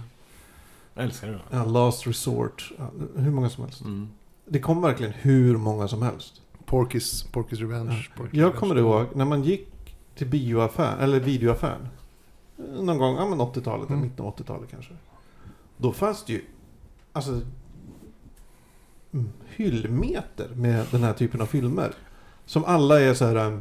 [0.94, 1.38] Jag älskar det.
[1.50, 2.72] Ja, Last Resort.
[2.78, 3.80] Ja, hur många som helst.
[3.80, 4.08] Mm.
[4.48, 6.40] Det kom verkligen hur många som helst.
[6.66, 8.08] Porky's, Porky's Revenge.
[8.16, 8.94] Porky's Jag kommer Revenge.
[8.96, 9.68] ihåg när man gick
[10.14, 11.88] till bioaffär, eller videoaffären.
[12.56, 14.00] Någon gång, ja men 80-talet, eller Mm.
[14.08, 14.92] mitten av 80-talet kanske.
[15.76, 16.44] Då fanns det ju,
[17.12, 17.40] alltså
[19.46, 21.92] hyllmeter med den här typen av filmer.
[22.46, 23.36] Som alla är så här.
[23.36, 23.60] um,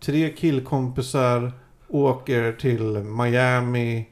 [0.00, 1.52] Tre killkompisar
[1.88, 4.08] åker till Miami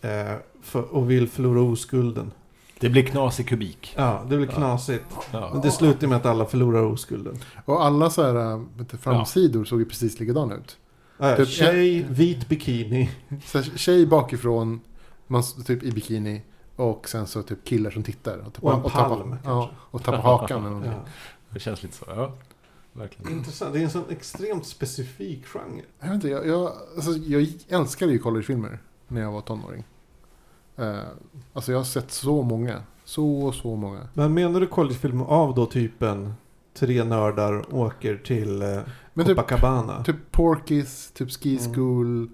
[0.00, 2.32] eh, för, och vill förlora oskulden.
[2.80, 3.94] Det blir knas i kubik.
[3.96, 5.04] Ja, det blir knasigt.
[5.32, 5.50] Ja.
[5.52, 7.38] Men det slutar med att alla förlorar oskulden.
[7.64, 10.76] Och alla så här du, framsidor såg ju precis likadana ut.
[11.18, 13.10] Äh, Typ- tjej, vit bikini.
[13.44, 14.80] Så här, tjej bakifrån,
[15.26, 16.42] man, typ i bikini.
[16.76, 18.38] Och sen så typ killar som tittar.
[18.38, 19.76] Och, typ, Och en tappar, palm, ja, kanske.
[19.80, 20.92] och tappar hakan eller någonting.
[20.92, 21.08] Ja.
[21.50, 22.04] Det känns lite så.
[22.08, 22.32] Ja,
[22.92, 23.32] verkligen.
[23.32, 23.72] Intressant.
[23.72, 25.82] Det är en sån extremt specifik genre.
[26.00, 29.84] Jag vet inte, jag, jag, alltså, jag älskade ju collegefilmer när jag var tonåring.
[30.78, 30.98] Uh,
[31.52, 32.82] alltså jag har sett så många.
[33.04, 34.08] Så, så många.
[34.14, 36.34] Men menar du collegefilmer av då typen
[36.74, 38.78] tre nördar åker till eh,
[39.16, 40.04] Men typ, Copacabana?
[40.04, 41.74] typ Porkis, typ Ski Mm.
[41.74, 42.28] School,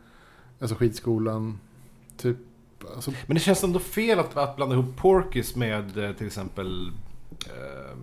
[0.61, 1.59] alltså skidskolan.
[2.16, 2.37] Typ,
[2.95, 6.93] alltså, Men det känns ändå fel att, att blanda ihop Porkis med eh, till exempel
[7.47, 7.97] eh,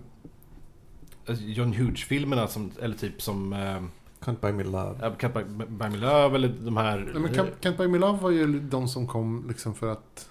[1.28, 3.82] alltså John Hughes-filmerna som, eller typ som eh,
[4.20, 4.90] Can't buy me love.
[5.08, 7.10] uh, Can't Buy, Buy Me Love eller de här...
[7.14, 10.28] nej, men Can't, Can't Buy Me Love var ju de som kom liksom för att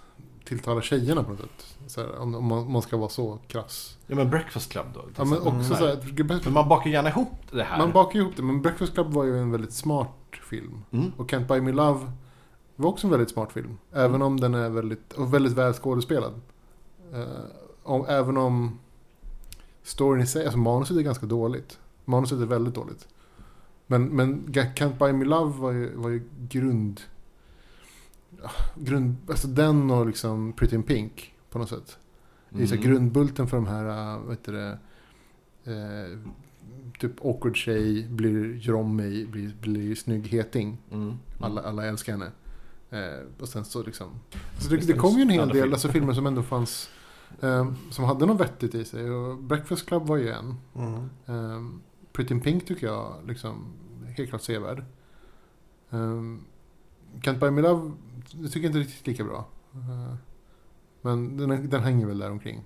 [0.50, 1.98] tilltala tjejerna på något sätt.
[1.98, 3.98] Här, om, om man, om ska vara så krass.
[4.08, 5.02] Ja men Breakfast Club då.
[5.16, 5.64] Ja, men också Mm.
[5.64, 7.78] så här, För man bakar gärna ihop det här.
[7.78, 10.10] Man bakar ihop det, men Breakfast Club var ju en väldigt smart
[10.50, 10.84] film.
[10.92, 11.12] Mm.
[11.18, 12.12] Och Can't Buy Me Love
[12.76, 13.78] var också en väldigt smart film.
[13.94, 16.34] Även om den är väldigt, och väldigt väl skådespelad.
[17.14, 17.24] Uh,
[17.84, 18.80] och även om
[19.84, 21.80] storyn i sig, alltså manuset är ganska dåligt.
[22.06, 23.08] Manuset är väldigt dåligt.
[23.88, 27.02] Men, men Can't Buy Me Love var ju, var ju grund...
[28.76, 31.98] grund alltså den och liksom Pretty in Pink på något sätt.
[32.50, 32.82] Det är Mm.
[32.84, 34.78] grundbulten för de här, äh, vad heter det,
[35.64, 36.18] eh,
[37.00, 40.78] typ awkward tjej, blir, gör om mig, blir, blir snygg heting.
[40.92, 41.14] Mm.
[41.40, 42.32] Alla, alla älskar henne.
[42.90, 44.08] Eh, och sen så liksom,
[44.60, 46.90] så det, det kom ju en hel del alltså, filmer som ändå fanns,
[47.42, 49.12] eh, som hade något vettigt i sig.
[49.12, 50.56] Och Breakfast Club var ju en.
[51.28, 51.82] Mm.
[52.14, 53.66] Pretty in Pink tycker jag liksom,
[54.18, 54.84] helt klart sevärd.
[55.90, 56.42] Um,
[57.22, 57.92] Can't Buy Me Love,
[58.34, 59.48] det tycker jag inte riktigt lika bra.
[59.74, 60.14] Eh,
[61.02, 62.64] men den, den hänger väl där omkring.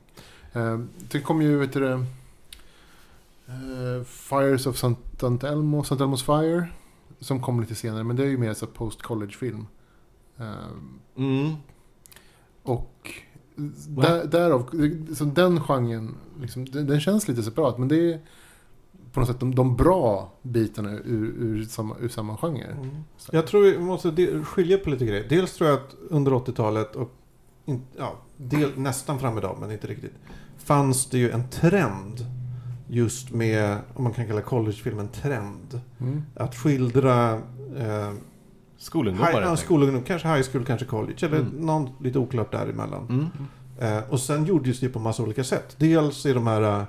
[0.56, 1.92] Uh, det kom ju, vet du
[3.48, 6.68] eh, Fires of Sant Elmo, Sant Elmos Fire.
[7.20, 9.68] Som kom lite senare, men det är ju mer så post-college-film.
[10.38, 10.54] Eh,
[11.16, 11.54] Mm.
[12.64, 13.12] och
[13.88, 14.70] där, därav,
[15.16, 17.78] så den genren, liksom, den, den känns lite separat.
[17.78, 18.20] Men det är
[19.14, 22.72] på något sätt de, de bra bitarna ur, ur, samma, ur samma genre.
[22.72, 22.90] Mm.
[23.32, 25.26] Jag tror vi måste skilja på lite grejer.
[25.30, 27.12] Dels tror jag att under 80-talet och
[27.66, 30.14] in, ja, del, nästan fram idag, men inte riktigt.
[30.58, 32.26] Fanns det ju en trend
[32.88, 35.82] just med, om man kan kalla collegefilm en trend.
[36.00, 36.24] Mm.
[36.36, 37.34] Att skildra
[37.78, 38.12] eh,
[38.78, 41.26] Skolungdomar high, ja, skolungdom, kanske high school, kanske college.
[41.26, 41.52] Eller Mm.
[41.52, 43.08] någon lite oklart däremellan.
[43.10, 43.98] Mm.
[43.98, 45.76] Eh, och sen gjordes det på massa olika sätt.
[45.80, 46.84] Dels i de här eh,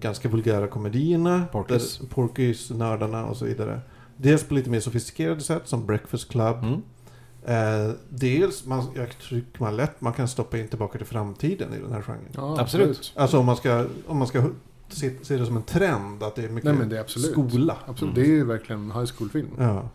[0.00, 1.44] ganska vulgära komedierna.
[1.52, 1.98] Porkis.
[1.98, 3.80] där- Porkis, nördarna och så vidare.
[4.16, 6.56] Dels på lite mer sofistikerade sätt som Breakfast Club.
[6.62, 6.82] Mm.
[7.44, 11.78] Eh, dels, man, jag tycker man lätt man kan stoppa in Tillbaka till framtiden i
[11.78, 12.20] den här genren.
[12.32, 13.12] Ja, Absolut.
[13.16, 14.42] Alltså om man ska, om man ska
[14.88, 17.30] se, se det som en trend, att det är mycket Nej, men det är absolut.
[17.32, 17.76] skola.
[17.86, 18.16] Absolut.
[18.16, 18.24] Mm.
[18.24, 19.48] Det är ju verkligen en high school-film.
[19.58, 19.88] Ja.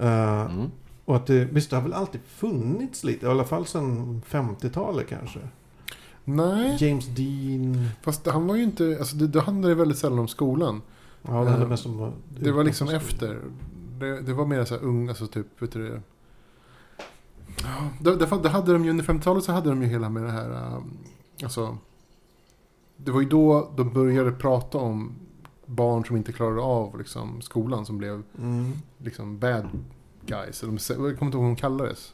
[0.00, 0.70] Eh, Mm.
[1.04, 5.08] Och att det, visst det har väl alltid funnits lite, i alla fall sedan 50-talet
[5.08, 5.38] kanske.
[6.28, 7.88] Nej, James Dean.
[8.02, 8.96] fast han var ju inte...
[8.98, 10.82] Alltså det, det handlade väldigt sällan om skolan.
[11.22, 12.12] Ja, det handlar Eh, mest om...
[12.40, 13.40] Det var liksom efter.
[13.98, 16.02] Det, det var mer så här ung, alltså typ, vet du det?
[18.00, 20.30] Det, det, det hade de ju under 50-talet så hade de ju hela med det
[20.30, 20.98] här, um,
[21.42, 21.78] alltså.
[22.96, 25.12] Det var ju då de började prata om
[25.66, 28.72] barn som inte klarade av liksom, skolan som blev Mm.
[28.98, 29.68] liksom bad
[30.26, 30.62] guys.
[30.62, 30.68] Jag
[30.98, 32.12] kommer inte ihåg vad de kallades.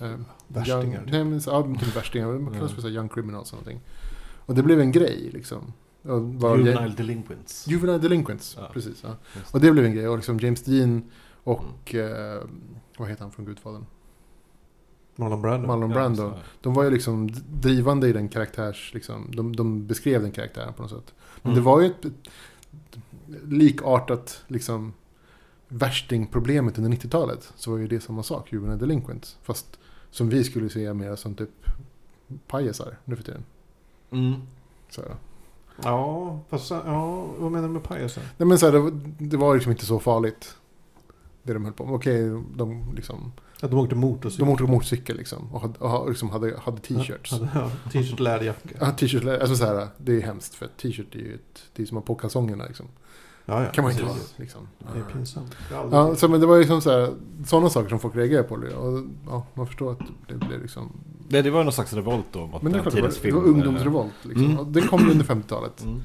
[0.00, 0.14] Eh,
[0.48, 1.12] Värstingar, Young, typ.
[1.12, 2.50] nej, men, ja, typ värstingar.
[2.60, 2.68] Ja.
[2.68, 3.80] för så här young criminals eller någonting.
[4.46, 5.72] Och det blev en grej liksom.
[6.02, 7.66] Juvenile Delinquents.
[7.68, 8.70] Juvenile Delinquents, Ja.
[8.72, 9.02] precis.
[9.02, 9.16] Ja.
[9.52, 10.08] Och det blev en grej.
[10.08, 11.02] Och liksom James Dean
[11.44, 12.42] och, eh,
[12.98, 13.86] vad heter han från Gudfadern?
[15.16, 15.66] Marlon Brando.
[15.66, 16.16] Marlon Ja, Brando.
[16.30, 20.72] så- De var ju liksom drivande i den karaktärs, liksom, de, de beskrev den karaktären
[20.72, 21.14] på något sätt.
[21.42, 21.54] Men Mm.
[21.64, 22.14] det var ju ett, ett
[23.48, 24.92] likartat liksom,
[25.68, 27.52] värstingproblemet under 90-talet.
[27.56, 29.38] Så var ju det samma sak, Juvenile Delinquents.
[29.42, 29.78] Fast
[30.10, 31.50] som vi skulle se mer som typ
[32.46, 33.44] pajasar nu för tiden.
[34.10, 34.34] Mm.
[34.90, 35.16] Så, här.
[35.82, 38.22] Ja, fast ja, vad menar du med pajasen?
[38.36, 40.56] Nej men så här, det, var- det var liksom inte så farligt.
[41.42, 41.94] Det de höll på med.
[41.94, 44.46] Okej, de liksom Att de åkte motorcykel?
[44.46, 45.54] De åkte motorcykel liksom.
[45.54, 47.32] Och hade, och liksom hade, hade t-shirts.
[47.32, 48.68] Ja, ja, t-shirt, läderjacka.
[48.80, 49.26] Ja, t-shirts.
[49.26, 52.02] Alltså så här, det är hemskt för t-shirt är ju ett, det är som att
[52.08, 52.86] ha på kalsongerna liksom.
[53.48, 53.70] Ja, ja.
[53.72, 54.16] kan man inte vara.
[54.36, 54.68] Liksom.
[54.92, 55.56] Det är pinsamt.
[55.70, 57.14] Ja, så, men det var ju liksom så här,
[57.46, 58.54] sådana saker som folk reagerar på.
[58.54, 60.92] Och, ja, man förstår att det blir liksom...
[61.28, 63.54] Det, det var någon slags revolt då mot Men det den tidens det var film.
[63.54, 64.12] ungdomsrevolt.
[64.22, 64.50] Liksom.
[64.50, 64.72] Mm.
[64.72, 65.84] Det kom under 50-talet.
[65.84, 66.00] Mm.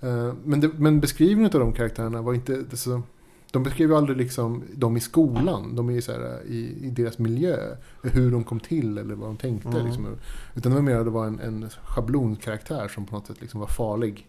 [0.00, 2.56] Eh, Men, det, men beskrivningen av de karaktärerna var inte...
[2.70, 3.02] det Så,
[3.52, 5.76] de beskrev ju aldrig liksom dem i skolan.
[5.76, 7.56] De är så här, i, i deras miljö.
[8.02, 9.68] Hur de kom till eller vad de tänkte.
[9.68, 9.86] Mm.
[9.86, 10.06] Liksom.
[10.54, 13.60] Utan det var mer att det var en, en schablonkaraktär som på något sätt liksom
[13.60, 14.26] var farlig.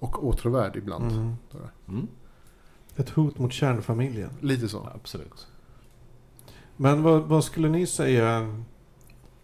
[0.00, 1.12] Och åtråvärd ibland.
[1.12, 1.36] Mm.
[1.88, 2.08] Mm.
[2.96, 4.30] Ett hot mot kärnfamiljen.
[4.40, 4.88] Lite så.
[4.94, 5.46] Absolut.
[6.76, 8.56] Men vad, vad skulle ni säga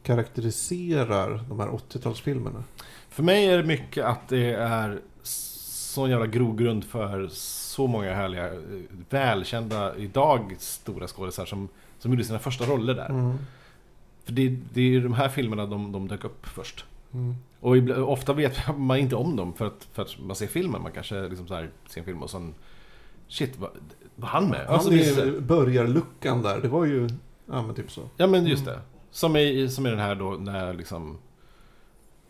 [0.03, 2.63] karaktäriserar de här 80-talsfilmerna?
[3.09, 5.01] För mig är det mycket att det är
[5.97, 8.51] sån jävla grogrund för så många härliga,
[9.11, 13.09] välkända, idag stora skådisar som, som gjorde sina första roller där.
[13.09, 13.39] Mm.
[14.25, 16.85] För det, det är ju de här filmerna de, de dök upp först.
[17.13, 17.35] Mm.
[17.67, 20.83] Och ofta vet man inte om dem för att, för att man ser filmen.
[20.83, 22.55] Man kanske liksom så här, ser en film och sen...
[23.29, 23.71] Shit, var,
[24.15, 24.67] var han med?
[24.67, 26.61] Han Alltså, är det- börjarluckan där.
[26.61, 27.09] Det var ju...
[27.47, 28.09] Ja men typ så.
[28.17, 28.81] Ja men just det.
[29.11, 31.19] Som i, som i den här då när liksom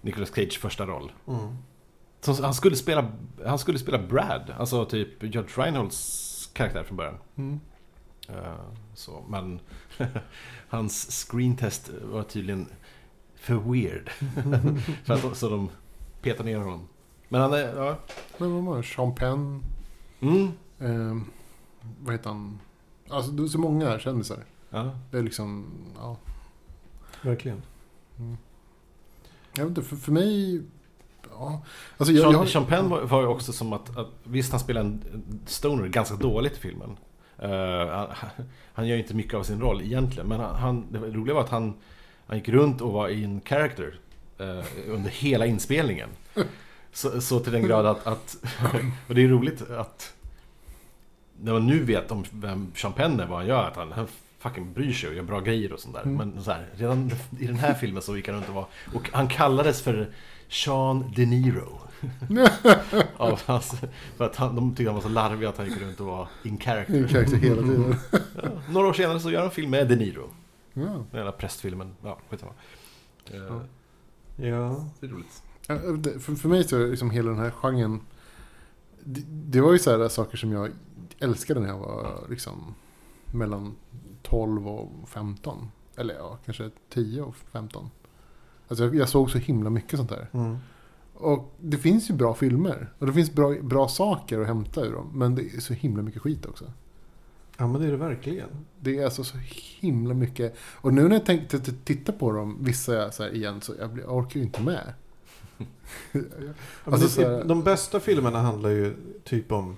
[0.01, 1.13] Nicolas Cage första roll.
[1.29, 1.57] Mm.
[2.21, 3.13] Så han skulle spela,
[3.47, 7.19] han skulle spela Brad, alltså typ Judge Reinholds karaktär från början.
[7.37, 7.61] Mm.
[8.29, 8.35] Eh,
[8.95, 9.61] så, men
[10.69, 12.69] hans screentest var tydligen
[13.47, 14.11] för weird.
[15.05, 15.71] för att, så de
[16.23, 16.89] petade ner honom.
[17.29, 17.99] Men han är, ja.
[18.39, 18.83] Men vad var det?
[18.83, 19.63] Sean Penn.
[20.21, 21.17] Mm, Eh,
[22.03, 22.61] vad heter han?
[23.09, 24.45] Alltså det är så många kändisar.
[24.71, 24.91] ja.
[25.11, 25.67] Det är liksom,
[25.99, 26.17] ja.
[27.23, 27.63] Verkligen.
[29.57, 30.63] Jag vet inte, för, för mig...
[31.31, 31.63] Ja.
[31.97, 34.61] Alltså jag, Sean, jag, Sean Penn var, var ju också som att, att visst han
[34.61, 35.03] spelar en
[35.47, 36.97] stoner ganska dåligt i filmen.
[37.39, 38.31] Eh, han,
[38.73, 41.43] han gör ju inte mycket av sin roll egentligen, men han, han, det roliga var
[41.43, 41.75] att han,
[42.27, 43.99] han gick runt och var in character
[44.39, 46.09] eh, under hela inspelningen.
[46.93, 48.37] Så, så till den grad att, att
[49.09, 50.15] och det är roligt att
[51.41, 54.07] när man nu vet om vem Penn är, vad han gör, att han, han
[54.39, 56.03] fucking bryr sig och gör bra grejer och sånt där.
[56.03, 56.17] Mm.
[56.17, 57.11] Men så här, redan
[57.41, 60.09] i den här filmen så gick han runt och var, och han kallades för
[60.49, 61.81] Sean De Niro.
[63.17, 63.75] Av hans,
[64.17, 66.29] för att han, de tyckte han var så larvig att han gick runt och var
[66.43, 66.95] in character.
[66.95, 67.97] en karaktär hela tiden.
[68.43, 70.31] Ja, några år senare så gör han en film med De Niro.
[70.77, 70.83] Ja.
[70.83, 71.95] Den jävla prästfilmen.
[72.03, 72.53] Ja, skitsamma.
[73.31, 73.63] Eh, Ja.
[74.37, 74.85] Ja.
[75.01, 75.43] Det är roligt.
[76.23, 78.01] För, för mig så är liksom hela den här genren.
[79.05, 80.71] Det, det var ju så här saker som jag
[81.19, 82.75] älskade när jag var liksom
[83.33, 83.75] mellan
[84.23, 85.71] 12 och 15.
[85.97, 87.91] Eller ja, kanske 10 och 15.
[88.69, 90.29] Alltså jag, jag såg så himla mycket sånt där.
[90.33, 90.57] Mm.
[91.15, 92.93] Och det finns ju bra filmer.
[92.99, 95.11] Och det finns bra, bra saker att hämta ur dem.
[95.15, 96.73] Men det är så himla mycket skit också.
[97.57, 98.49] Ja men det är det verkligen.
[98.81, 99.39] Det är alltså så
[99.81, 100.57] himla mycket.
[100.61, 104.41] Och nu när jag tänkte titta på dem, vissa så här igen, så jag, orkar
[104.41, 104.93] ju inte med.
[105.59, 105.65] Ja,
[106.85, 109.77] men Alltså, det, de bästa filmerna handlar ju typ om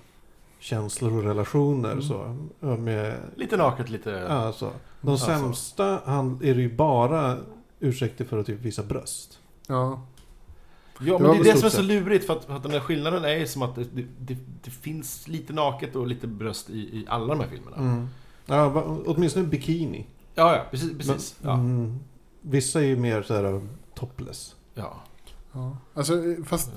[0.59, 1.93] känslor och relationer.
[1.93, 2.03] Mm.
[2.03, 4.11] Så, Ja, med, Lite naket, lite...
[4.11, 4.71] ja, så.
[5.01, 5.27] De Alltså.
[5.27, 7.37] sämsta han, är det ju bara
[7.81, 9.39] ursäkter för att typ visa bröst.
[9.67, 10.03] Ja,
[11.01, 12.81] Ja, men det är det som är så lurigt för att, för att den där
[12.81, 13.85] skillnaden är ju som att det,
[14.19, 17.77] det, det finns lite naket och lite bröst i, i alla de här filmerna.
[17.77, 18.09] Mm.
[18.47, 20.07] Ja, va- åtminstone bikini.
[20.35, 20.99] Ja, ja, precis.
[20.99, 21.37] precis.
[21.41, 21.59] Men, ja.
[21.59, 21.99] mm,
[22.41, 23.61] vissa är ju mer så här
[23.95, 24.55] topless.
[24.75, 25.03] Ja.
[25.53, 25.77] ja.
[25.95, 26.71] Alltså, eh, fast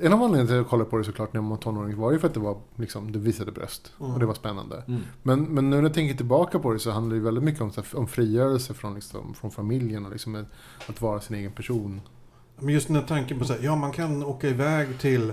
[0.00, 2.12] en av anledningarna till att jag kollade på det såklart när jag var tonåring var
[2.12, 3.92] ju för att det var liksom, det visade bröst.
[4.00, 4.12] Mm.
[4.12, 4.82] Och det var spännande.
[4.88, 5.00] Mm.
[5.22, 7.60] Men, men nu när jag tänker tillbaka på det så handlar det ju väldigt mycket
[7.60, 10.46] om, så här, om frigörelse från, liksom, från familjen och liksom
[10.88, 12.00] att vara sin egen person.
[12.58, 15.32] Men just den här tanken på så här, ja man kan åka iväg till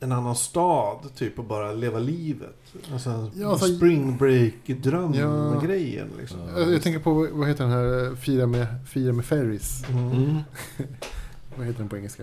[0.00, 2.56] en annan stad typ och bara leva livet.
[2.92, 5.60] Alltså, Ja, alltså- spring break dröm Ja.
[5.64, 6.38] grejen liksom.
[6.54, 6.60] Ja.
[6.60, 9.84] Jag, jag tänker på, vad heter den här, eh, Fira med, Fira med Ferris.
[9.88, 10.12] Mm.
[10.12, 10.38] Mm.
[11.56, 12.22] Vad heter den på engelska?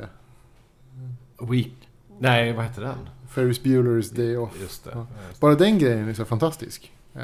[1.49, 1.73] Week...
[2.19, 2.97] Nej, vad heter den?
[3.29, 4.61] Ferris Bueller's Day Off.
[4.61, 4.89] Just det.
[4.93, 4.97] Ja.
[4.97, 5.41] Ja, just det.
[5.41, 6.91] Bara den grejen är så fantastisk.
[7.15, 7.21] Eh,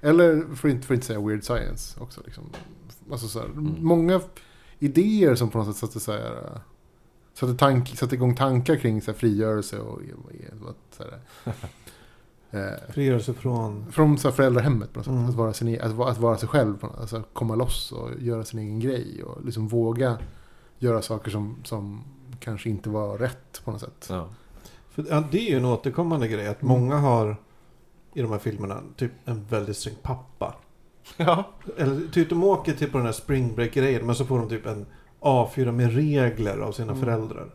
[0.00, 2.20] Eller, för att inte, för att inte säga Weird Science också.
[2.24, 2.44] Liksom.
[3.10, 3.74] Alltså så här, Mm.
[3.80, 4.20] Många
[4.78, 6.60] idéer som på något sätt satte, så här,
[7.34, 9.92] satte, tank, satte igång tankar kring så här, frigörelse och
[10.62, 11.20] och- så här,
[12.50, 13.92] eh, Frigörelse från...
[13.92, 15.12] från så här, föräldrahemmet på något sätt.
[15.14, 15.28] Mm.
[15.28, 16.78] Att, vara sin, e- att, vara- att vara sig själv.
[16.78, 19.22] på något- Alltså komma loss och göra sin egen grej.
[19.22, 20.18] Och liksom våga
[20.78, 22.04] göra saker som, som
[22.40, 24.06] kanske inte var rätt på något sätt.
[24.10, 24.28] Ja.
[24.90, 26.46] För, ja, det är ju en återkommande grej.
[26.48, 26.80] Att Mm.
[26.80, 27.36] många har
[28.14, 30.54] i de här filmerna typ en väldigt sträng pappa.
[31.16, 31.44] ja.
[31.76, 34.48] Eller typ de åker till på den här spring break grejen men så får de
[34.48, 34.86] typ en
[35.20, 37.04] A4 med regler av sina Mm.
[37.04, 37.54] föräldrar.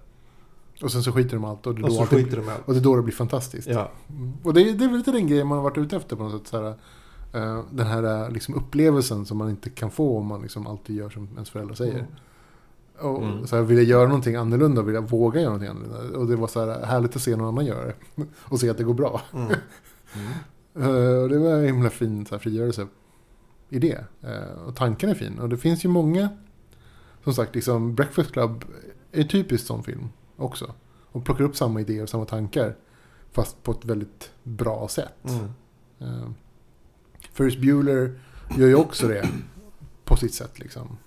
[0.81, 1.67] Och sen så skiter de allt.
[1.67, 2.61] Och det, Och då så skiter de allt.
[2.67, 3.67] och det är då det blir fantastiskt.
[3.67, 3.91] Ja.
[4.09, 4.33] Mm.
[4.43, 6.23] Och det, är- det är väl lite den grejen man har varit ute efter på
[6.23, 6.47] något sätt.
[6.47, 6.75] Så här,
[7.33, 10.95] eh, den här eh, liksom, upplevelsen som man inte kan få om man liksom alltid
[10.95, 11.93] gör som ens föräldrar säger.
[11.93, 12.05] Mm.
[12.99, 13.47] Och Mm.
[13.47, 16.17] så här, ville göra någonting annorlunda, ville våga göra någonting annorlunda.
[16.19, 17.93] Och det var så här härligt att se någon annan göra det.
[18.39, 19.21] Och se att det går bra.
[19.33, 19.47] Mm.
[20.75, 22.87] Eh, och det var en himla fin så här, frigörelse
[23.73, 24.05] i det.
[24.21, 25.39] Eh, och tanken är fin.
[25.39, 26.29] Och det finns ju många,
[27.23, 28.65] som sagt, liksom Breakfast Club
[29.11, 30.73] är en typisk sån film också.
[31.11, 32.75] Och plockar upp samma idéer och samma tankar.
[33.31, 35.23] Fast på ett väldigt bra sätt.
[35.23, 35.43] Mm.
[36.01, 36.29] Uh,
[37.31, 38.19] Ferris Bueller
[38.57, 39.29] gör ju också det
[40.03, 40.97] på sitt sätt liksom.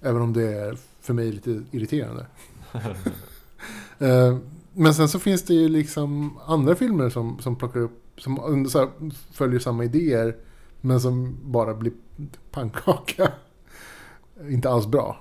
[0.00, 2.26] Även om det är för mig lite irriterande.
[3.98, 4.38] Eh,
[4.72, 8.88] men sen så finns det ju liksom andra filmer som, som plockar upp, som här,
[9.32, 10.36] följer samma idéer.
[10.84, 11.92] Men som bara blir
[12.50, 13.32] pannkaka.
[14.48, 15.16] Inte alls bra.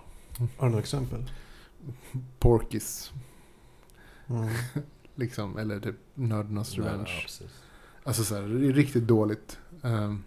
[0.57, 1.31] Har du några exempel?
[2.39, 3.11] Porkis,
[4.27, 4.49] Mm.
[5.15, 5.57] liksom.
[5.57, 7.27] Eller typ Nördarnas Revenge.
[7.39, 7.45] Ja.
[8.03, 9.59] Alltså så här, det är riktigt dåligt.
[9.81, 10.23] Ehm,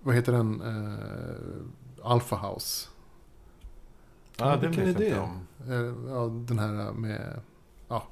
[0.00, 0.62] vad heter den?
[0.62, 1.66] Uh,
[2.02, 2.88] Alpha House.
[4.36, 5.46] Ja, den vilken om.
[5.68, 7.40] Eh, ja, den här med...
[7.88, 8.06] Ja,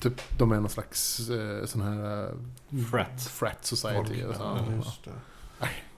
[0.00, 2.24] typ de är någon slags uh, sån här...
[2.24, 2.30] eh,
[2.90, 3.22] Frat.
[3.22, 4.24] Frat Society.
[4.24, 4.42] och så.
[4.42, 5.10] Ja, just det.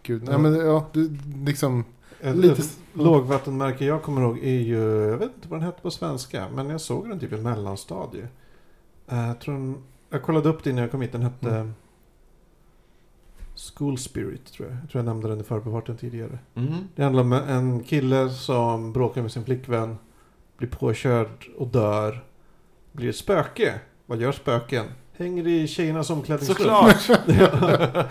[0.03, 1.85] Gud, nej men ja, du, liksom...
[2.20, 4.80] Ett, Lite- ett lågvattenmärke jag kommer ihåg är ju,
[5.11, 8.28] jag vet inte vad den hette på svenska, men jag såg den typ i mellanstadie.
[9.09, 11.74] Eh, jag, tror den, jag kollade upp det när jag kom hit, den hette Mm.
[13.74, 14.78] School Spirit tror jag.
[14.83, 16.39] Jag tror jag nämnde den i förbifarten tidigare.
[16.55, 16.74] Mm.
[16.97, 19.97] Det handlar om en kille som bråkar med sin flickvän,
[20.57, 22.24] blir påkörd och dör,
[22.93, 23.80] blir ett spöke.
[24.07, 24.86] Vad gör spöken?
[25.16, 26.57] Hänger i tjejernas omklädningsrum.
[26.57, 27.11] Såklart!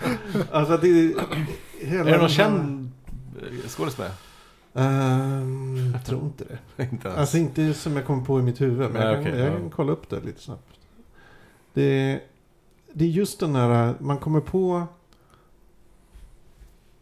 [0.50, 1.14] Alltså det är...
[1.86, 2.90] Hela Är det någon känd
[3.42, 4.12] eh, skådespelare?
[4.74, 6.44] Ehm, jag tror inte
[6.76, 6.84] det.
[6.84, 7.12] inte.
[7.12, 8.90] Alltså inte som jag kommer på i mitt huvud.
[8.90, 9.58] Men Nej, jag, kan, okej, jag ja.
[9.58, 10.68] kan kolla upp det lite snabbt.
[11.74, 12.20] Det,
[12.92, 14.86] det är just den här, man kommer på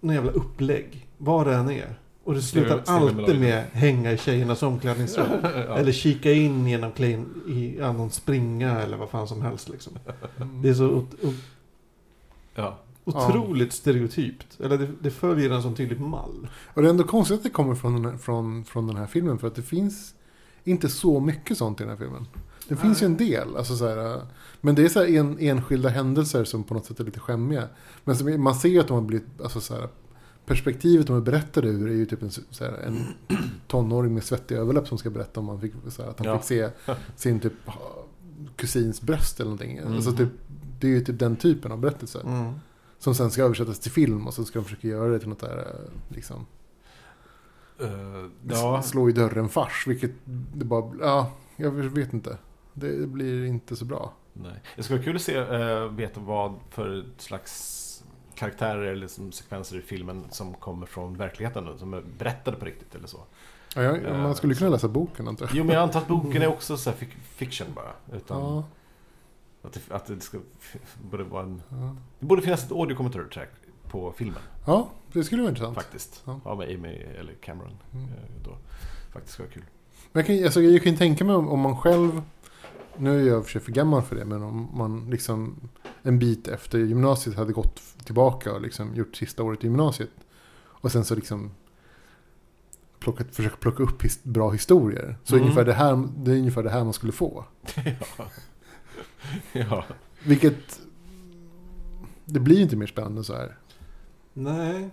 [0.01, 1.07] någon jävla upplägg.
[1.19, 1.99] Vad det än är.
[2.31, 5.27] Och det slutar alltid med hänga i tjejernas omklädningsrum.
[5.43, 5.49] ja.
[5.51, 9.93] Eller kika in genom clean, i ja, någon springa eller vad fan som helst liksom.
[10.63, 11.35] Det är så ot, ot,
[12.55, 12.79] ja.
[13.05, 14.61] otroligt stereotypt.
[14.61, 16.49] Eller det, det följer en sån tydlig mall.
[16.75, 19.07] Och det är ändå konstigt att det kommer från den, här, från, från den här
[19.07, 19.39] filmen.
[19.39, 20.15] För att det finns
[20.65, 22.27] inte så mycket sånt i den här filmen.
[22.69, 23.57] Det finns ju en del.
[23.57, 24.23] Alltså så här, äh,
[24.61, 27.69] men det är så här en, enskilda händelser som på något sätt är lite skämmiga.
[28.05, 29.41] Men som, man ser ju att de har blivit...
[29.43, 29.89] Alltså så här,
[30.47, 33.05] perspektivet de är berättade ur är ju typ en, så här, en
[33.67, 36.39] tonåring med svettiga överläpp som ska berätta om man fick, så här, att han Ja.
[36.39, 36.69] fick se
[37.17, 37.53] sin typ
[38.57, 39.77] kusins bröst eller någonting.
[39.77, 39.93] Mm.
[39.93, 40.29] Alltså typ,
[40.81, 42.21] det är ju typ den typen av berättelser.
[42.21, 42.53] Mm.
[42.99, 45.41] Som sen ska översättas till film och så ska de försöka göra det till något
[45.41, 45.77] där
[46.09, 46.47] liksom
[47.83, 48.83] Eh, ja.
[48.83, 49.85] slå i dörren fars.
[49.87, 50.11] Vilket
[50.55, 52.39] det bara, ja, jag vet inte.
[52.75, 54.13] Det blir inte så bra.
[54.33, 54.63] Nej.
[54.77, 57.87] Det skulle vara kul att se, eh, veta vad för slags
[58.41, 61.79] karaktärer eller liksom sekvenser i filmen som kommer från verkligheten.
[61.79, 63.19] Som är berättade på riktigt eller så.
[63.75, 65.55] Ja, jag, Eh, man skulle kunna läsa boken antar jag.
[65.55, 66.93] Jo men jag antar att boken är också så
[67.35, 68.17] fiction bara.
[68.17, 68.65] Utan Ja,
[69.63, 70.39] att, det, att det ska
[71.11, 71.63] borde vara en...
[71.69, 71.97] ja.
[72.19, 73.51] Det borde finnas ett audio commentary track
[73.91, 74.43] på filmen.
[74.67, 75.75] ja, det skulle vara intressant.
[75.77, 76.23] Faktiskt.
[76.27, 76.41] Ja.
[76.45, 76.89] Ja, med Amy
[77.19, 77.77] eller Cameron.
[77.95, 78.05] Mm.
[78.05, 78.15] eh,
[78.45, 78.57] Då.
[79.13, 79.65] Faktiskt ska vara kul.
[80.13, 82.23] Men jag kan, alltså, jag kan tänka mig om, om man själv,
[82.97, 85.69] nu är jag för sig för gammal för det, men om man liksom
[86.03, 90.11] en bit efter gymnasiet hade gått tillbaka och liksom gjort sista året i gymnasiet.
[90.59, 91.51] Och sen så liksom
[92.99, 95.19] plockat, försökt plocka upp his, bra historier.
[95.25, 95.45] Så Mm.
[95.45, 97.45] ungefär det, här, det är ungefär det här man skulle få.
[97.75, 98.27] ja.
[99.53, 99.85] ja.
[100.25, 100.81] Vilket,
[102.25, 103.57] det blir inte mer spännande så här.
[104.33, 104.91] Nej.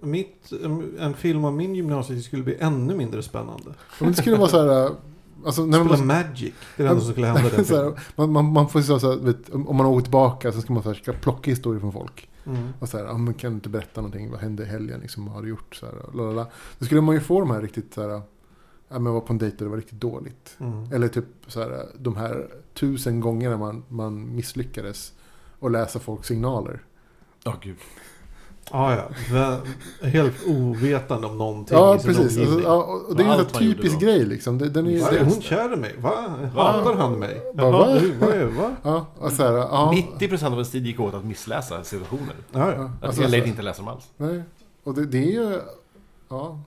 [0.00, 0.52] Mitt,
[0.98, 3.74] en film om min gymnasietid skulle bli ännu mindre spännande.
[4.00, 4.90] Men det skulle vara så här,
[5.46, 6.54] alltså, när Spela man, Magic.
[6.76, 9.16] Det är det enda som skulle hända så här, man, man, man får så här,
[9.16, 12.28] vet, om man åker tillbaka så ska man så här, ska plocka historier från folk.
[12.46, 12.72] Mm.
[12.78, 15.34] Och så här, ah, men kan inte berätta någonting, vad hände i helgen, liksom, vad
[15.34, 15.74] har du gjort?
[15.74, 16.46] Så här, lalala.
[16.78, 18.22] Då skulle man ju få de här riktigt så här,
[18.88, 20.56] ja men var på en dejt och det var riktigt dåligt.
[20.58, 20.92] Mm.
[20.92, 25.12] Eller typ så här, de här tusen gångerna man, man misslyckades
[25.58, 26.82] och läsa folks signaler.
[27.44, 27.76] Ja, gud.
[28.70, 29.58] Ah, ja, ja.
[30.08, 32.38] Helt ovetande om någonting Ja, sin precis.
[32.38, 34.58] Alltså, ja, och det är ju en typisk grej liksom.
[34.58, 35.94] Det, den är, Va, det, är hon kär i mig?
[35.98, 36.14] Va?
[36.54, 37.42] Hatar han mig?
[37.54, 37.86] Va, va?
[37.90, 38.76] Är va?
[38.82, 42.34] ja, och så här, ja, 90% av ens tid gick åt att missläsa situationer.
[42.52, 42.74] Ja, ja.
[42.76, 44.08] ja, Att alltså, eller så- inte läsa dem alls.
[44.16, 44.42] Nej,
[44.84, 45.60] och det, det är ju...
[46.28, 46.58] Ja.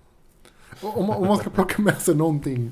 [0.82, 2.72] Om, man- om man ska plocka med sig någonting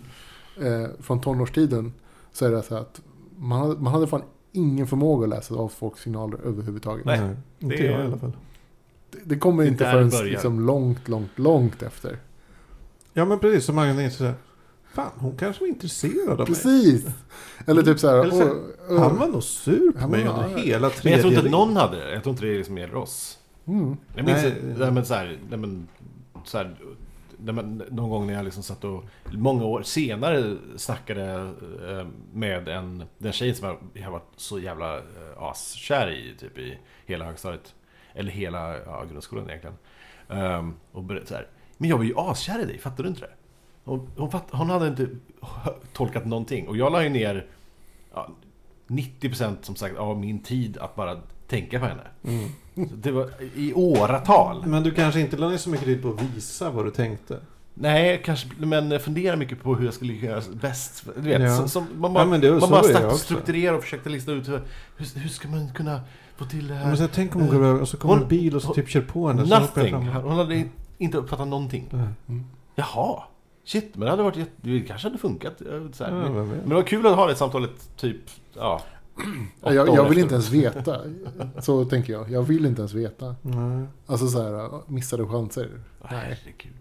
[0.61, 1.93] eh, från tonårstiden
[2.34, 3.01] så är det så här att
[3.38, 4.21] man hade, man hade fan
[4.51, 7.05] ingen förmåga att läsa av folks signaler överhuvudtaget.
[7.05, 8.32] Nej, Nej, inte det- jag i alla fall.
[9.12, 12.18] Det, det kommer Det inte det förrän liksom långt, långt, långt efter.
[13.14, 13.66] Ja, men precis.
[13.66, 14.34] Som man är sådär.
[14.93, 16.45] Fan, hon kanske var intresserad av mig.
[16.45, 17.05] Precis!
[17.68, 18.18] Eller typ så här...
[18.18, 18.99] Eller så-.
[18.99, 21.97] Han var nog sur på mig under hela Men tredje jag tror inte någon hade
[21.97, 22.14] det.
[22.14, 23.39] Jag tror inte det liksom gäller oss.
[23.66, 23.97] Mm.
[24.16, 24.55] Jag minns Nej.
[24.78, 24.91] nej.
[24.91, 25.88] men så här, nej, men,
[26.45, 26.76] så här,
[27.38, 31.53] när man, någon gång när jag liksom satt och många år senare snackade
[31.89, 35.03] eh, med en, den tjejen som jag, jag var så jävla eh,
[35.38, 37.74] askär i typ i hela högstadiet.
[38.14, 39.76] Eller hela ja, grundskolan egentligen.
[40.28, 41.47] Um, och berättade så här.
[41.78, 43.32] Men jag var ju askär i dig, fattar du inte det?
[43.84, 45.07] Hon, hon, fatt, hon hade inte
[45.93, 46.68] tolkat någonting.
[46.68, 47.45] Och jag la ju ner
[48.14, 48.30] ja,
[48.88, 52.03] 90% som sagt av min tid att bara tänka på henne.
[52.24, 52.49] Mm.
[52.95, 54.66] Det var i åratal.
[54.66, 57.39] Men du kanske inte la ner så mycket tid på att visa vad du tänkte?
[57.74, 61.05] Nej, kanske, men jag funderar mycket på hur jag skulle göra bäst.
[61.16, 61.57] Du vet, Ja.
[61.57, 63.18] så, som, man bara, Ja, man bara är jag stack, också.
[63.18, 64.62] strukturera och försökte lista ut hur,
[64.97, 66.01] hur, hur ska man kunna
[66.39, 66.87] få till det här.
[66.87, 68.61] Men så jag tänk om hon går över och så kommer Hon- en bil och
[68.61, 69.41] så hon- typ kör på henne.
[69.59, 69.95] Nothing!
[69.95, 70.63] Hon hade
[70.97, 71.89] inte uppfattat någonting.
[71.91, 72.43] Nej.
[72.75, 73.23] Jaha!
[73.65, 75.53] Shit, men det hade varit jätte, det kanske hade funkat.
[75.93, 76.11] Så här.
[76.11, 78.17] Ja, men, men det var kul att ha det samtalet typ,
[78.55, 78.81] ja.
[79.63, 80.19] Jag, jag vill efter.
[80.21, 80.97] inte ens veta.
[81.59, 82.31] Så tänker jag.
[82.31, 83.35] Jag vill inte ens veta.
[83.41, 83.85] Nej.
[84.05, 85.69] Alltså så här, missade chanser.
[86.03, 86.73] Herregud.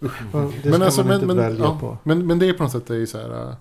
[0.00, 0.08] Ja,
[0.62, 1.98] Det men ska alltså, man men, inte men, välja ja, på.
[2.02, 3.54] men, men det är på något sätt det är så här, äh,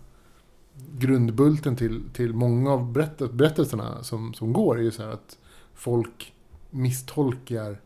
[0.99, 5.37] grundbulten till, till många av berättet, berättelserna som, som går är ju så här att
[5.73, 6.33] folk
[6.69, 7.81] misstolkar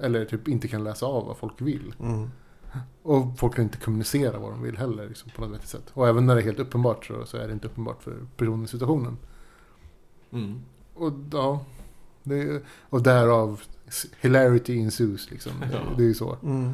[0.00, 1.94] eller typ inte kan läsa av vad folk vill.
[2.00, 2.30] Mm.
[3.02, 5.90] Och folk kan inte kommunicera vad de vill heller liksom, på något vettigt sätt.
[5.94, 8.64] Och även när det är helt uppenbart så, så är det inte uppenbart för personen
[8.64, 9.16] i situationen.
[10.32, 10.60] Mm.
[10.94, 11.64] Och ja,
[12.22, 13.62] det, och därav
[14.20, 15.52] hilarity ensues liksom.
[15.72, 15.78] Ja.
[15.96, 16.36] Det är ju så.
[16.42, 16.72] Mm.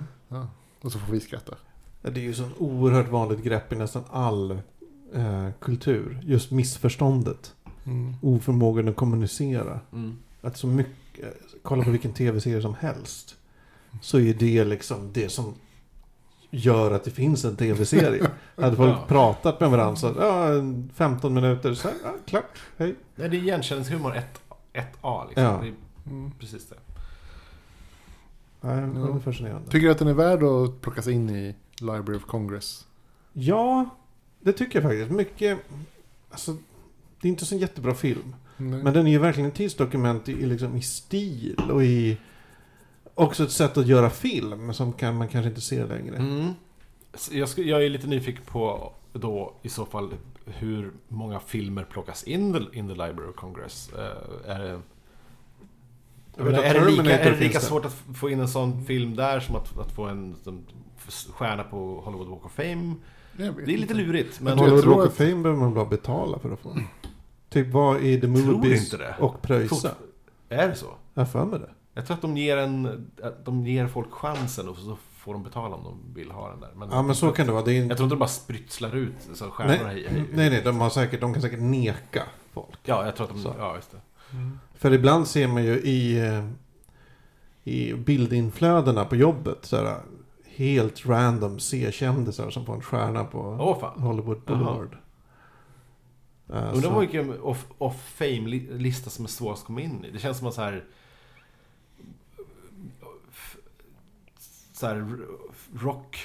[0.81, 1.55] Och så får vi skratta.
[2.03, 4.59] Ja, Det är ju så oerhört vanligt grepp i nästan all
[5.15, 6.21] eh, kultur.
[6.23, 7.55] Just missförståndet.
[7.87, 8.15] Mm.
[8.23, 9.81] Oförmågan att kommunicera.
[9.93, 10.19] Mm.
[10.43, 13.37] Att så mycket, kolla på vilken tv-serie som helst.
[14.03, 15.55] Så är det liksom det som
[16.51, 18.31] gör att det finns en tv-serie.
[18.57, 19.05] Hade folk Ja.
[19.09, 20.49] pratat med varandra så, ja,
[20.95, 22.95] 15 minuter, så, ja, klart, hej.
[23.17, 24.13] Nej, det är igenkänningshumor
[24.73, 25.45] 1A liksom.
[25.45, 25.61] Ja.
[25.63, 25.75] Det är
[26.07, 26.31] Mm.
[26.39, 26.77] precis det.
[28.61, 29.71] Nej, det är fascinerande.
[29.71, 32.87] Tycker du att den är värd att plockas in i Library of Congress?
[33.33, 33.89] Ja,
[34.41, 35.11] det tycker jag faktiskt.
[35.11, 35.59] Mycket,
[36.31, 36.57] alltså,
[37.21, 38.35] det är inte så en jättebra film.
[38.57, 38.83] Nej.
[38.83, 42.19] Men den är ju verkligen ett tidsdokument i, liksom, i stil och i
[43.15, 46.17] också ett sätt att göra film som kan, man kanske inte ser längre.
[46.17, 46.53] Mm.
[47.31, 50.15] Jag, ska, jag är lite nyfiken på då i så fall
[50.45, 53.93] hur många filmer plockas in the, in the Library of Congress.
[53.93, 54.59] Eh, är
[56.45, 59.41] det, är det lika, är det lika svårt att få in en sån film där
[59.41, 60.65] som att, att få en som,
[61.31, 62.95] stjärna på Hollywood Walk of Fame?
[63.37, 63.95] Det är lite inte.
[63.95, 64.41] lurigt.
[64.41, 66.77] Men Men jag tror att- Fame behöver man bara betala för att få.
[67.49, 69.95] Typ vad är The Movies och pröjsa?
[70.49, 70.87] Är det så?
[71.15, 71.71] Jag har för mig det.
[71.95, 75.43] Jag tror att de ger, en, att de ger folk chansen och så får de
[75.43, 76.71] betala om de vill ha den där.
[76.77, 77.65] Men, Ja men så kan det vara.
[77.65, 80.25] Det är Jag tror inte de bara sprytslar ut så stjärnor nej, hej, hej.
[80.33, 82.23] nej, nej, de, har säkert, de kan säkert neka
[82.53, 82.79] folk.
[82.85, 83.43] Ja, jag tror att de...
[83.43, 83.55] Så.
[83.59, 83.99] Ja, just det.
[84.75, 86.45] För ibland ser man ju i, eh,
[87.65, 89.97] i bildinflödena på jobbet så här,
[90.61, 94.01] helt random C-kändisar som får en stjärna på fan.
[94.01, 94.41] Hollywood.
[94.47, 94.97] Boulevard.
[96.49, 100.11] Eh, Undrar vad vilken off, off fame-lista som är svårast att komma in i.
[100.11, 100.85] Det känns som att så här...
[104.73, 105.17] Så här
[105.75, 106.17] rock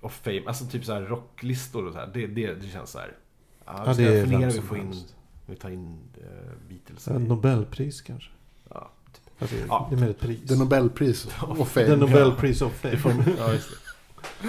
[0.00, 2.10] of fame, alltså typ så här rocklistor och så här.
[2.14, 3.16] Det, det, det känns så här...
[3.64, 4.94] Ja, Ja, vi ska det är vem vi får in...
[5.46, 6.24] Vi tar in uh,
[6.68, 7.02] Beatles.
[7.02, 8.30] så här, Nobelpris kanske.
[9.38, 9.86] Ja, Alltså, Ja.
[9.90, 10.40] Det är mer ett pris.
[10.44, 11.96] Det är Nobelpris och The fame.
[11.96, 12.94] Nobelpris of Fame.
[12.94, 14.48] det får, ja, just det.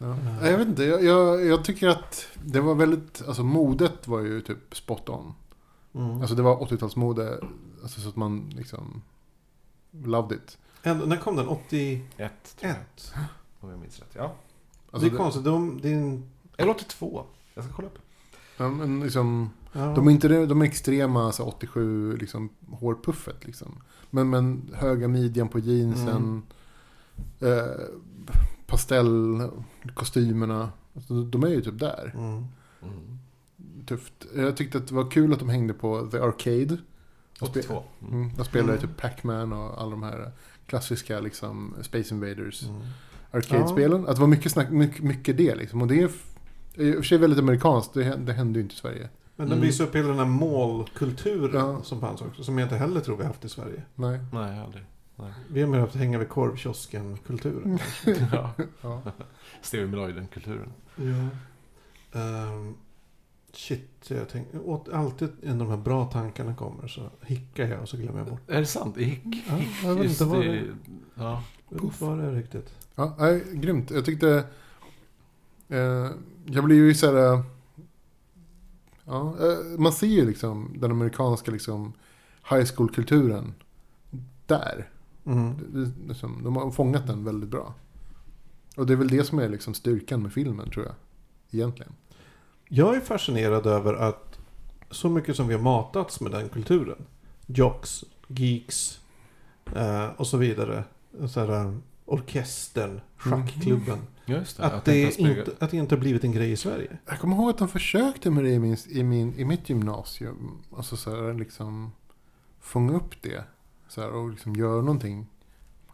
[0.00, 0.16] Ja.
[0.42, 4.40] Jag vet inte, jag, jag, jag tycker att det var väldigt, alltså modet var ju
[4.40, 5.34] typ spot on.
[5.94, 6.20] Mm.
[6.20, 7.44] Alltså det var 80-talsmode,
[7.82, 9.02] alltså så att man liksom
[10.04, 10.58] loved it.
[10.82, 11.48] Ändå, när kom den?
[11.48, 12.02] 81?
[12.16, 13.24] Ett, tror jag,
[13.60, 14.10] om jag minns rätt.
[14.12, 14.34] Ja.
[14.90, 15.44] Alltså det är konstigt.
[15.44, 17.24] De, det är en, Eller 82.
[17.54, 17.98] Jag ska kolla upp.
[18.56, 19.80] Ja, men liksom, ja.
[19.94, 23.82] de är inte det- de är extrema alltså 87 liksom, hårpuffet liksom.
[24.10, 26.42] Men, men höga midjan på jeansen.
[27.40, 27.64] Eh,
[28.66, 30.70] pastellkostymerna.
[30.94, 32.12] Alltså, de är ju typ där.
[32.16, 32.44] Mm.
[32.82, 33.18] Mm.
[33.86, 34.26] Tufft.
[34.36, 36.64] Jag tyckte att det var kul att de hängde på The Arcade.
[36.66, 36.76] De
[37.46, 37.82] spe- 82.
[38.02, 38.14] Mm.
[38.14, 38.88] Mm, de spelade Mm.
[38.88, 40.32] typ Pac-Man och alla de här
[40.66, 42.80] klassiska liksom, Space Invaders Mm.
[43.30, 44.06] arcade-spelen.
[44.08, 45.82] Att det var mycket, snack, mycket, mycket det liksom.
[45.82, 46.10] Och det är
[46.74, 47.94] i och för sig väldigt amerikanskt.
[47.94, 49.08] Det, det hände ju inte i Sverige.
[49.38, 49.66] Men den Mm.
[49.66, 51.82] visar upp hela den här målkulturen Ja.
[51.82, 52.44] som fanns också.
[52.44, 53.82] Som jag inte heller tror vi haft i Sverige.
[53.94, 54.20] Nej.
[54.32, 54.84] Nej, aldrig.
[55.16, 55.32] Nej.
[55.50, 57.78] Vi har mer haft hänga vid korvkiosken-kulturen.
[58.32, 58.50] Ja.
[58.80, 59.02] Ja.
[59.62, 60.72] Stevie Meloiden-kulturen.
[60.96, 61.28] Ja.
[62.20, 62.74] Ehm,
[63.52, 67.88] shit, jag tänker, åt, alltid när de här bra tankarna kommer så hickar jag och
[67.88, 68.50] så glömmer jag bort.
[68.50, 68.96] Är det sant?
[68.96, 69.22] Hick?
[69.48, 70.64] Ja, Hick jag vet just inte vad det
[71.14, 71.42] Ja.
[71.68, 72.74] Jag vet inte vad det är riktigt.
[72.94, 73.90] Ja, nej, grymt.
[73.90, 74.44] Jag tyckte...
[75.68, 76.10] Eh,
[76.46, 77.32] jag blir ju så här...
[77.34, 77.40] eh,
[79.08, 81.92] Ja, eh, man ser ju liksom den amerikanska liksom
[82.50, 83.54] high school-kulturen
[84.46, 84.90] där.
[85.26, 85.54] Mm.
[86.08, 87.74] Liksom, de har fångat den väldigt bra.
[88.76, 90.94] Och det är väl det som är liksom styrkan med filmen tror jag.
[91.50, 91.92] Egentligen.
[92.68, 94.38] Jag är fascinerad över att
[94.90, 97.06] så mycket som vi har matats med den kulturen.
[97.46, 99.00] Jocks, geeks
[99.74, 100.84] eh, och så vidare.
[101.30, 103.98] Så här, orkestern, schackklubben.
[104.28, 104.64] Just det.
[104.64, 106.98] Att, det inte, att det inte har blivit en grej i Sverige.
[107.06, 110.62] Jag kommer ihåg att de försökte med det i, min, i, min, i mitt gymnasium.
[110.76, 111.92] Alltså så här, liksom
[112.60, 113.44] fånga upp det.
[113.88, 115.26] Så här, och liksom göra någonting.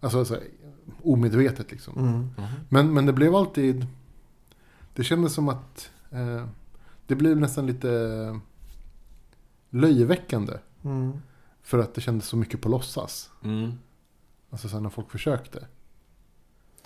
[0.00, 0.42] Alltså så här,
[1.02, 1.98] omedvetet liksom.
[1.98, 2.18] Mm.
[2.18, 2.60] Mhm.
[2.68, 3.86] Men, men det blev alltid...
[4.94, 6.46] Det kändes som att eh,
[7.06, 8.40] det blev nästan lite
[9.70, 10.52] löjeväckande.
[10.84, 11.12] Mm.
[11.62, 13.30] För att det kändes så mycket på låtsas.
[13.44, 13.72] Mm.
[14.50, 15.66] Alltså så här, när folk försökte.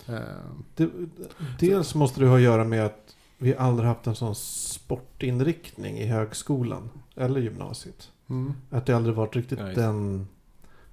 [0.09, 0.19] Eh,
[0.75, 0.89] Det,
[1.59, 6.05] dels måste det ha att göra med att vi aldrig haft en sån sportinriktning i
[6.05, 8.11] högskolan eller gymnasiet.
[8.27, 8.53] mm.
[8.69, 9.73] Att det aldrig varit riktigt det.
[9.73, 10.27] den...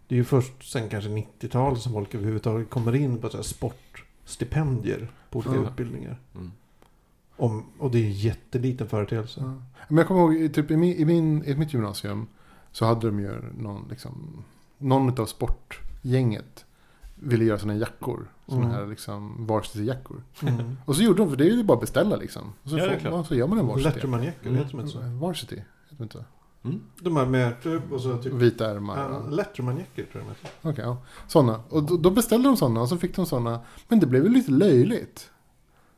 [0.09, 3.45] Det är ju först sen kanske 90-talet som folk överhuvudtaget kommer in på så här
[3.45, 5.69] sportstipendier på olika Ja.
[5.71, 6.19] utbildningar.
[6.35, 6.53] Mm.
[7.37, 9.41] Om, och det är en jätteliten företeelse.
[9.41, 9.55] Ja.
[9.89, 12.27] Men jag kommer ihåg, i typ i, min, i, min, i mitt gymnasium
[12.73, 14.45] så hade de ju någon, liksom,
[14.79, 16.65] någon av sportgänget
[17.15, 18.29] ville göra sådana jackor.
[18.49, 18.77] Sådana Mm.
[18.77, 20.23] här liksom varsity-jackor.
[20.43, 20.77] Mm.
[20.85, 22.53] Och så gjorde de, för det är ju bara att beställa liksom.
[22.63, 23.89] Och så, Ja, får, ja, så gör man en varsity.
[23.89, 24.59] Letterman-jackor, Mm.
[24.59, 24.99] heter de inte så?
[25.21, 25.67] Varsity, heter
[25.97, 26.25] det inte så?
[26.69, 26.81] Mm.
[27.01, 28.33] De här med typ, och så typ...
[28.33, 28.99] Vita ärmar.
[28.99, 29.31] Ja, Ja.
[29.31, 30.69] Letterman-jackor tror jag de.
[30.71, 30.97] Okej, ja.
[31.29, 31.61] Sådana.
[31.69, 33.61] Och då, då beställde de sådana och så fick de sådana.
[33.89, 35.31] Men det blev ju lite löjligt.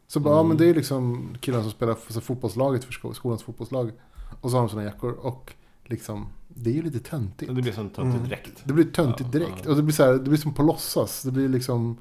[0.07, 0.49] Så bara, ja Mm.
[0.49, 3.93] men det är liksom killarna som spelar för så fotbollslaget för sko- skolans fotbollslag.
[4.41, 5.13] Och så har de sådana jackor.
[5.13, 5.53] Och
[5.85, 7.55] liksom, det är ju lite töntigt.
[7.55, 8.29] Det blir som töntigt Mm.
[8.29, 8.61] direkt.
[8.65, 9.65] Det blir töntigt Ja, direkt.
[9.65, 9.71] ja.
[9.71, 11.23] Och det blir så här, det blir som på låtsas.
[11.23, 11.97] Det blir liksom,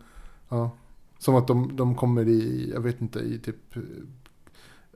[0.50, 0.72] ja.
[1.18, 3.76] Som att de, de kommer i, jag vet inte, i typ,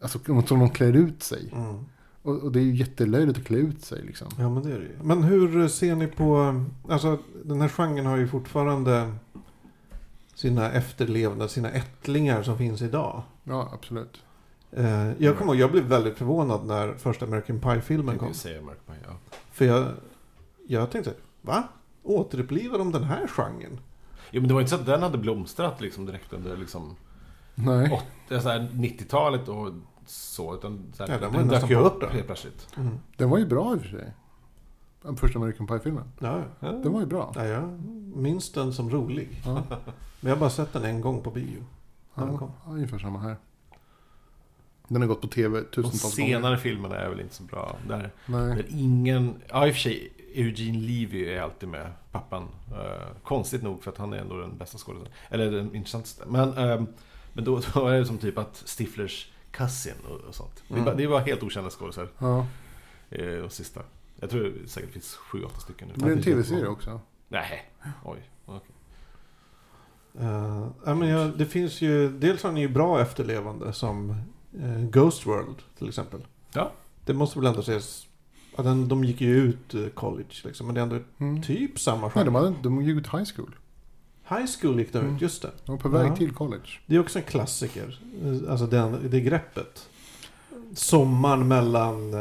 [0.02, 1.50] alltså som de klär ut sig.
[1.54, 1.86] Mm.
[2.22, 4.28] Och, och det är ju jättelöjligt att klä ut sig liksom.
[4.38, 4.98] Ja men det är det ju.
[5.04, 6.64] Men hur ser ni på...
[6.90, 9.14] Alltså den här genren har ju fortfarande
[10.36, 13.24] sina efterlevnad, sina ättlingar som finns idag.
[13.44, 14.22] Ja, absolut.
[14.72, 18.34] Eh, jag kommer ihåg, jag blev väldigt förvånad när första American Pie-filmen kom.
[18.34, 19.40] säga Mark Pye, ja.
[19.52, 19.88] För jag,
[20.68, 21.64] jag tänkte, va?
[22.04, 23.80] Återupplivar de den här genren?
[24.32, 26.96] Jo men det var inte så att den hade blomstrat liksom direkt under liksom
[27.56, 27.92] Nej.
[27.92, 29.74] åt- så här 90-talet och
[30.06, 30.56] så.
[30.56, 32.68] Utan så här, Ja, den den dök ju upp helt plötsligt.
[32.78, 33.00] Mm.
[33.18, 34.14] Den var ju bra i och för sig.
[35.02, 36.04] Den första American Pie-filmen.
[36.20, 36.72] Ja, ja.
[36.72, 37.32] Den var ju bra.
[37.36, 37.80] ja, jag
[38.16, 39.42] minns den som rolig.
[39.46, 39.64] Ja,
[40.20, 41.64] Men jag har bara sett den en gång på bio.
[42.16, 42.52] Den ja, kom.
[42.66, 43.36] ja, ungefär samma här.
[44.88, 47.76] Den har gått på tv De tusentals senare filmerna är väl inte så bra.
[47.88, 48.46] Där, gånger.
[48.48, 48.56] Nej.
[48.56, 49.42] där ingen...
[49.50, 52.48] Ja i och för sig, Eugene Levy är alltid med, pappan.
[52.72, 55.18] Eh, konstigt nog för att han är ändå den bästa skådespelaren.
[55.30, 56.24] Eller den intressantaste.
[56.28, 56.88] Men, ehm,
[57.34, 60.64] men då, då är det som typ att Stiflers cousin och, och sånt.
[60.70, 60.98] Mm.
[60.98, 62.12] det var helt okända skådespelare.
[62.18, 62.46] Ja.
[63.10, 63.82] Eh, de sista.
[64.20, 65.94] Jag tror det säkert finns sju, åtta stycken nu.
[65.94, 67.02] Det blir en tv-serie också.
[67.28, 67.72] Nej,
[68.06, 68.30] oj.
[68.46, 68.76] okej.
[70.20, 74.10] Eh, ja, men jag, det finns ju, dels har ni ju bra efterlevande som
[74.60, 76.28] eh, Ghost World till exempel.
[76.54, 76.72] Ja.
[77.06, 78.08] Det måste väl ändå ses,
[78.58, 81.42] ja, den, de gick ju ut eh, college liksom, men det är ändå Mm.
[81.44, 82.26] typ samma Nej, genre.
[82.26, 83.56] de, hade, de gick ut high school.
[84.30, 85.16] High school gick de Mm.
[85.16, 85.52] ut, just det.
[85.66, 86.16] De var på väg Ja.
[86.16, 86.70] till college.
[86.86, 89.88] Det är också en klassiker, eh, alltså den, det greppet.
[90.76, 92.14] Sommaren mellan,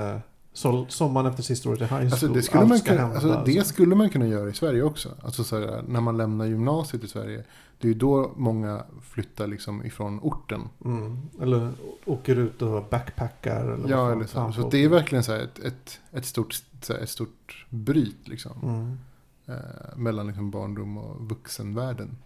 [0.53, 2.13] sol, sommaren efter sista året i high school.
[2.13, 3.65] Alltså, det, skulle man kunna, alltså, det alltså.
[3.65, 5.09] skulle man kunna göra i Sverige också.
[5.23, 7.45] Alltså, så här, när man lämnar gymnasiet i Sverige.
[7.79, 10.69] Det är ju då många flyttar liksom ifrån orten.
[10.85, 11.19] Mm.
[11.41, 11.73] Eller
[12.05, 13.65] åker ut och backpackar.
[13.65, 14.53] Eller Ja, eller så.
[14.53, 18.53] Så det är verkligen så ett, ett, ett, stort, så ett stort bryt liksom.
[18.63, 18.99] Mm.
[19.47, 22.17] Eh, mellan liksom barndom och vuxenvärlden.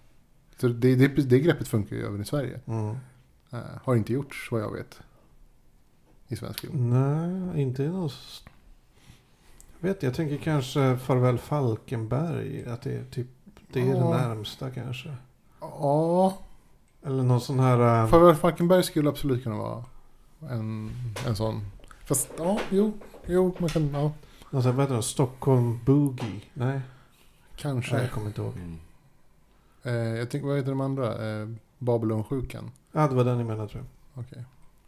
[0.61, 2.61] Så det, det, det greppet funkar ju även i Sverige.
[2.67, 2.97] Mm.
[3.51, 5.01] Eh, har inte gjorts vad jag vet.
[6.29, 6.91] I svensk film.
[6.91, 8.11] Nej, inte i någon...
[9.81, 12.65] Jag vet jag tänker kanske Farväl Falkenberg.
[12.67, 13.27] Att det är typ
[13.73, 14.11] det är det Ja.
[14.11, 15.15] närmsta kanske.
[15.61, 16.39] Ja,
[17.03, 18.03] Eller någon sån här...
[18.05, 19.85] äh, Farväl Falkenberg skulle absolut kunna vara
[20.51, 20.91] en,
[21.27, 21.61] en sån.
[22.05, 22.93] Fast ja, jo,
[23.27, 24.13] jo, man kan, ja,
[24.51, 25.03] någon sån här, vad heter det?
[25.03, 26.41] Stockholm Boogie?
[26.55, 26.81] Nej,
[27.57, 27.93] kanske.
[27.95, 28.53] Nej jag kommer inte ihåg.
[28.57, 28.79] Mm.
[29.83, 31.29] Eh, jag tänker, vad heter de andra?
[31.41, 31.49] Eh,
[31.79, 32.71] Babylonsjukan.
[32.93, 33.85] Ja, det var den jag menade tror
[34.15, 34.45] Okej.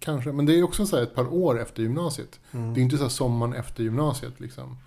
[0.06, 2.40] Kanske, men det är också så här ett par år efter gymnasiet.
[2.52, 2.74] Mm.
[2.74, 4.78] Det är inte så här sommaren efter gymnasiet liksom.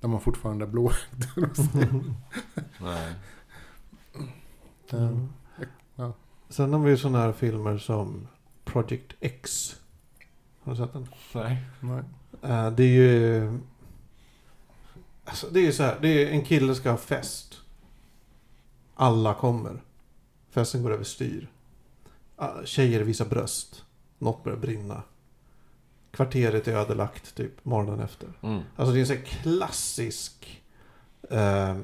[0.00, 0.90] När man fortfarande är blå.
[2.80, 3.14] Nej.
[4.90, 5.28] Mm.
[5.94, 6.12] Ja.
[6.48, 8.28] Sen har vi ju sådana här filmer som
[8.64, 9.74] Project X.
[10.62, 11.08] Har du sett den?
[11.34, 11.64] Nej.
[11.80, 12.02] Nej.
[12.42, 13.58] Eh, det är ju...
[15.24, 15.98] Alltså det är så här.
[16.02, 17.60] Det är en kille ska ha fest.
[18.94, 19.82] Alla kommer.
[20.50, 21.50] Festen går över styr.
[22.36, 23.85] Ah, Tjejer visar bröst.
[24.18, 25.02] Något börjar brinna.
[26.10, 28.28] Kvarteret är ödelagt typ morgonen efter.
[28.42, 28.62] Mm.
[28.76, 30.62] Alltså det är en sån här klassisk
[31.30, 31.76] eh,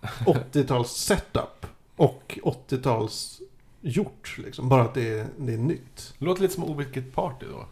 [0.26, 1.66] 80-tals setup.
[1.96, 3.40] Och 80-tals
[3.80, 4.68] gjort liksom.
[4.68, 6.14] Bara att det är, det är nytt.
[6.18, 7.66] Det låter lite som Ovilket Party då.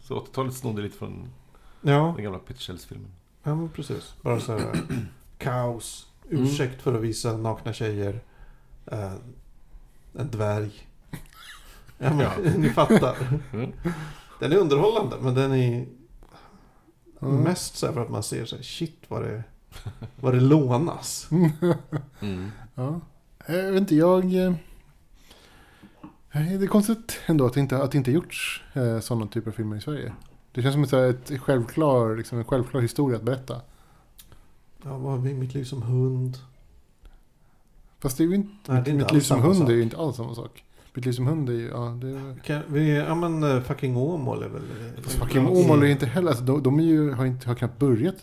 [0.00, 1.28] Så 80-talet snodde lite från
[1.82, 3.10] Ja, den gamla Pitchells-filmen.
[3.42, 4.14] ja men precis.
[4.22, 4.80] Bara så här
[5.38, 6.06] kaos.
[6.30, 6.42] Mm.
[6.44, 8.20] Ursäkt för att visa nakna tjejer.
[8.86, 9.12] Eh,
[10.14, 10.70] en dvärg.
[12.02, 12.32] Ja, men, Ja.
[12.56, 13.16] Ni fattar.
[13.52, 13.72] Mm.
[14.40, 15.86] Den är underhållande men den är
[17.22, 17.36] Mm.
[17.36, 19.42] mest så här för att man ser så här, shit vad det,
[20.20, 21.28] vad det lånas.
[22.20, 22.50] Mm.
[22.74, 23.00] Ja.
[23.46, 24.24] Jag vet inte, jag...
[24.24, 24.52] eh,
[26.32, 29.54] Det är konstigt ändå att det inte, att det inte gjorts eh, sådana typer av
[29.54, 30.12] filmer i Sverige.
[30.52, 33.60] Det känns som ett, ett självklar, liksom en självklar historia att berätta.
[34.84, 35.34] Ja, vad har vi?
[35.34, 36.38] Mitt liv som hund.
[37.98, 38.72] Fast det är ju inte...
[38.72, 39.68] Nej, det är inte mitt liv som hund sak.
[39.68, 40.64] är ju inte alls samma sak.
[40.94, 41.68] Mitt liv som hund är ju...
[41.68, 44.62] Ja, det är, Kan, vi, ja men eh, fucking Åmål är väl...
[45.02, 46.28] fast fucking Åmål är ju inte heller...
[46.28, 48.16] Alltså, de, de är ju, har, inte, har knappt börjat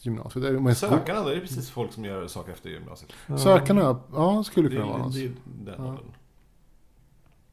[0.00, 0.42] gymnasiet.
[0.42, 3.12] Det är- sko- Sökarna, det är precis folk som gör saker efter gymnasiet.
[3.26, 3.38] Ja.
[3.38, 5.14] Sökarna, ja, skulle Det kunna vara är, något.
[5.14, 5.98] det är den Ja.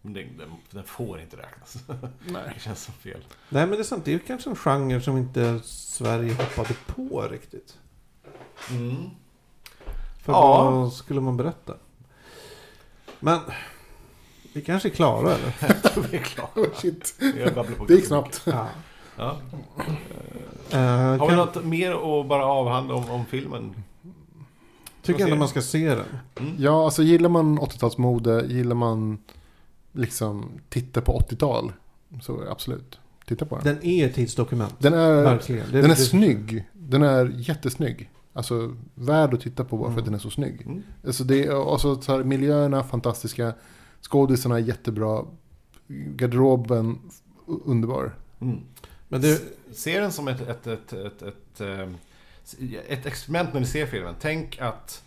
[0.02, 1.78] Men den, den, den får inte räknas.
[2.28, 2.42] Nej.
[2.56, 3.26] Det känns som fel.
[3.50, 6.74] Nej men det är sant, det är ju kanske en genre som inte Sverige hoppade
[6.88, 7.78] på riktigt.
[8.72, 8.96] Mm.
[10.24, 10.72] För Ja.
[10.72, 11.74] vad skulle man berätta?
[13.20, 13.40] Men,
[14.54, 15.54] vi kanske är klara eller?
[16.12, 16.50] Vi är klara.
[16.56, 17.16] Oh, shit.
[17.20, 18.42] Jag Det gick snabbt.
[18.46, 18.68] Ja.
[20.74, 20.78] Uh,
[21.20, 21.92] Har vi något mer
[22.22, 23.76] att bara avhandla om, om filmen?
[25.02, 26.06] Tycker ändå man ska se den.
[26.40, 26.54] Mm.
[26.58, 29.18] Ja, alltså gillar man 80-talsmode, gillar man
[29.92, 31.72] liksom titta på 80-tal.
[32.22, 33.64] Så absolut, titta på den.
[33.64, 34.76] Den är ett tidsdokument.
[34.80, 35.72] Den är, Verkligen.
[35.72, 36.64] Den är det- snygg.
[36.74, 38.10] Den är jättesnygg.
[38.34, 40.00] Alltså värd att titta på bara för Mm.
[40.00, 40.62] att den är så snygg.
[40.66, 40.84] Mm.
[41.08, 43.54] Alltså det är, och så, så här, miljöerna fantastiska.
[44.02, 45.26] Skådisarna är jättebra.
[45.88, 47.00] Garderoben
[47.46, 48.16] underbar.
[48.42, 48.60] Mm.
[49.08, 49.42] Men det,
[49.74, 51.98] Se den som ett, ett, ett, ett, ett, ehm,
[52.88, 54.16] ett experiment när ni ser filmen.
[54.20, 55.04] Tänk att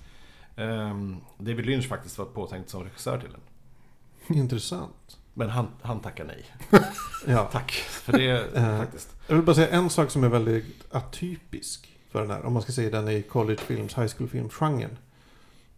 [0.57, 4.37] ehm, David Lynch faktiskt var påtänkt som regissör till den.
[4.39, 5.19] intressant.
[5.35, 6.45] Men han, han tackar nej.
[7.27, 7.49] Ja.
[7.53, 8.79] Tack för det Eh.
[8.79, 9.09] faktiskt.
[9.29, 12.45] Jag vill bara säga en sak som är väldigt atypisk för den här.
[12.47, 14.99] Om man ska säga den i collegefilms, high school-films-genren.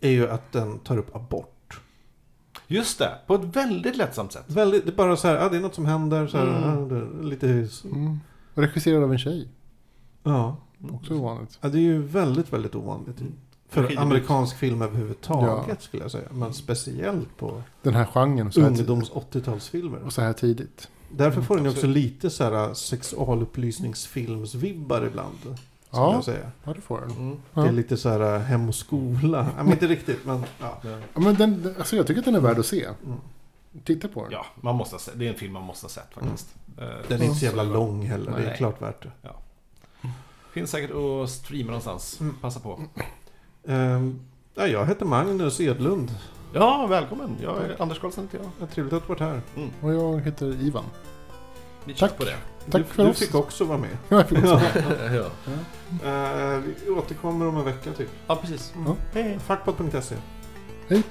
[0.01, 1.56] Är ju att den tar upp abort.
[2.67, 4.45] Just det, på ett väldigt lättsamt sätt.
[4.47, 6.27] Väldigt, det är bara så här, ja, det är något som händer.
[6.27, 7.21] Så här, Mm.
[7.21, 7.69] är lite...
[7.85, 8.21] Mm.
[8.55, 9.49] Regisserad av en tjej.
[10.23, 10.57] Ja.
[10.93, 11.59] Också ovanligt.
[11.61, 13.17] ja, det är ju väldigt, väldigt ovanligt.
[13.69, 13.99] För Skidebut.
[13.99, 15.75] amerikansk film överhuvudtaget Ja.
[15.81, 16.29] skulle jag säga.
[16.33, 18.53] Men speciellt på Den här genren.
[18.53, 20.05] Så här, ungdoms 80-talsfilmer.
[20.07, 20.89] och så här tidigt.
[21.11, 25.59] Därför får den ju också lite så här sexualupplysningsfilmsvibbar ibland.
[25.91, 26.13] Ja.
[26.15, 26.51] jag säga.
[26.65, 27.11] Ja, det får den.
[27.11, 27.37] Mm.
[27.55, 27.63] Ja.
[27.63, 29.47] Det är lite så här hem och skola.
[29.57, 30.79] Ja, men inte riktigt men ja.
[31.15, 32.85] Ja, men den, alltså jag tycker att den är värd att se.
[32.85, 33.19] Mm.
[33.85, 34.33] Titta på den.
[34.33, 35.19] Ja, man måste sett.
[35.19, 36.55] det är en film man måste ha sett faktiskt.
[36.79, 38.31] Eh, Den är inte så jävla lång heller.
[38.33, 38.57] Det är Nej.
[38.57, 39.11] klart värt det.
[40.53, 42.21] Finns säkert att streama någonstans.
[42.21, 42.37] Mm.
[42.41, 42.81] Passa på.
[43.67, 44.21] Ehm,
[44.55, 46.11] ja, jag heter Magnus Edlund.
[46.53, 47.37] Ja, välkommen.
[47.43, 48.71] Jag är Anders Karlsson heter jag.
[48.71, 49.41] Trevligt att du varit här.
[49.81, 50.85] Och jag heter Ivan.
[51.85, 52.19] Vi Tack.
[52.19, 52.37] på det.
[52.71, 53.19] Tack du, för du oss.
[53.19, 53.91] fick också vara med.
[54.09, 54.61] Jag fick också.
[55.13, 55.31] ja.
[56.11, 58.09] Ehm, vi återkommer om en vecka typ.
[58.27, 58.73] ja, precis.
[58.77, 58.87] Mm.
[58.89, 58.97] Ja.
[59.13, 59.39] Hej.
[59.47, 60.15] Fackpod.se
[60.89, 61.03] Hej.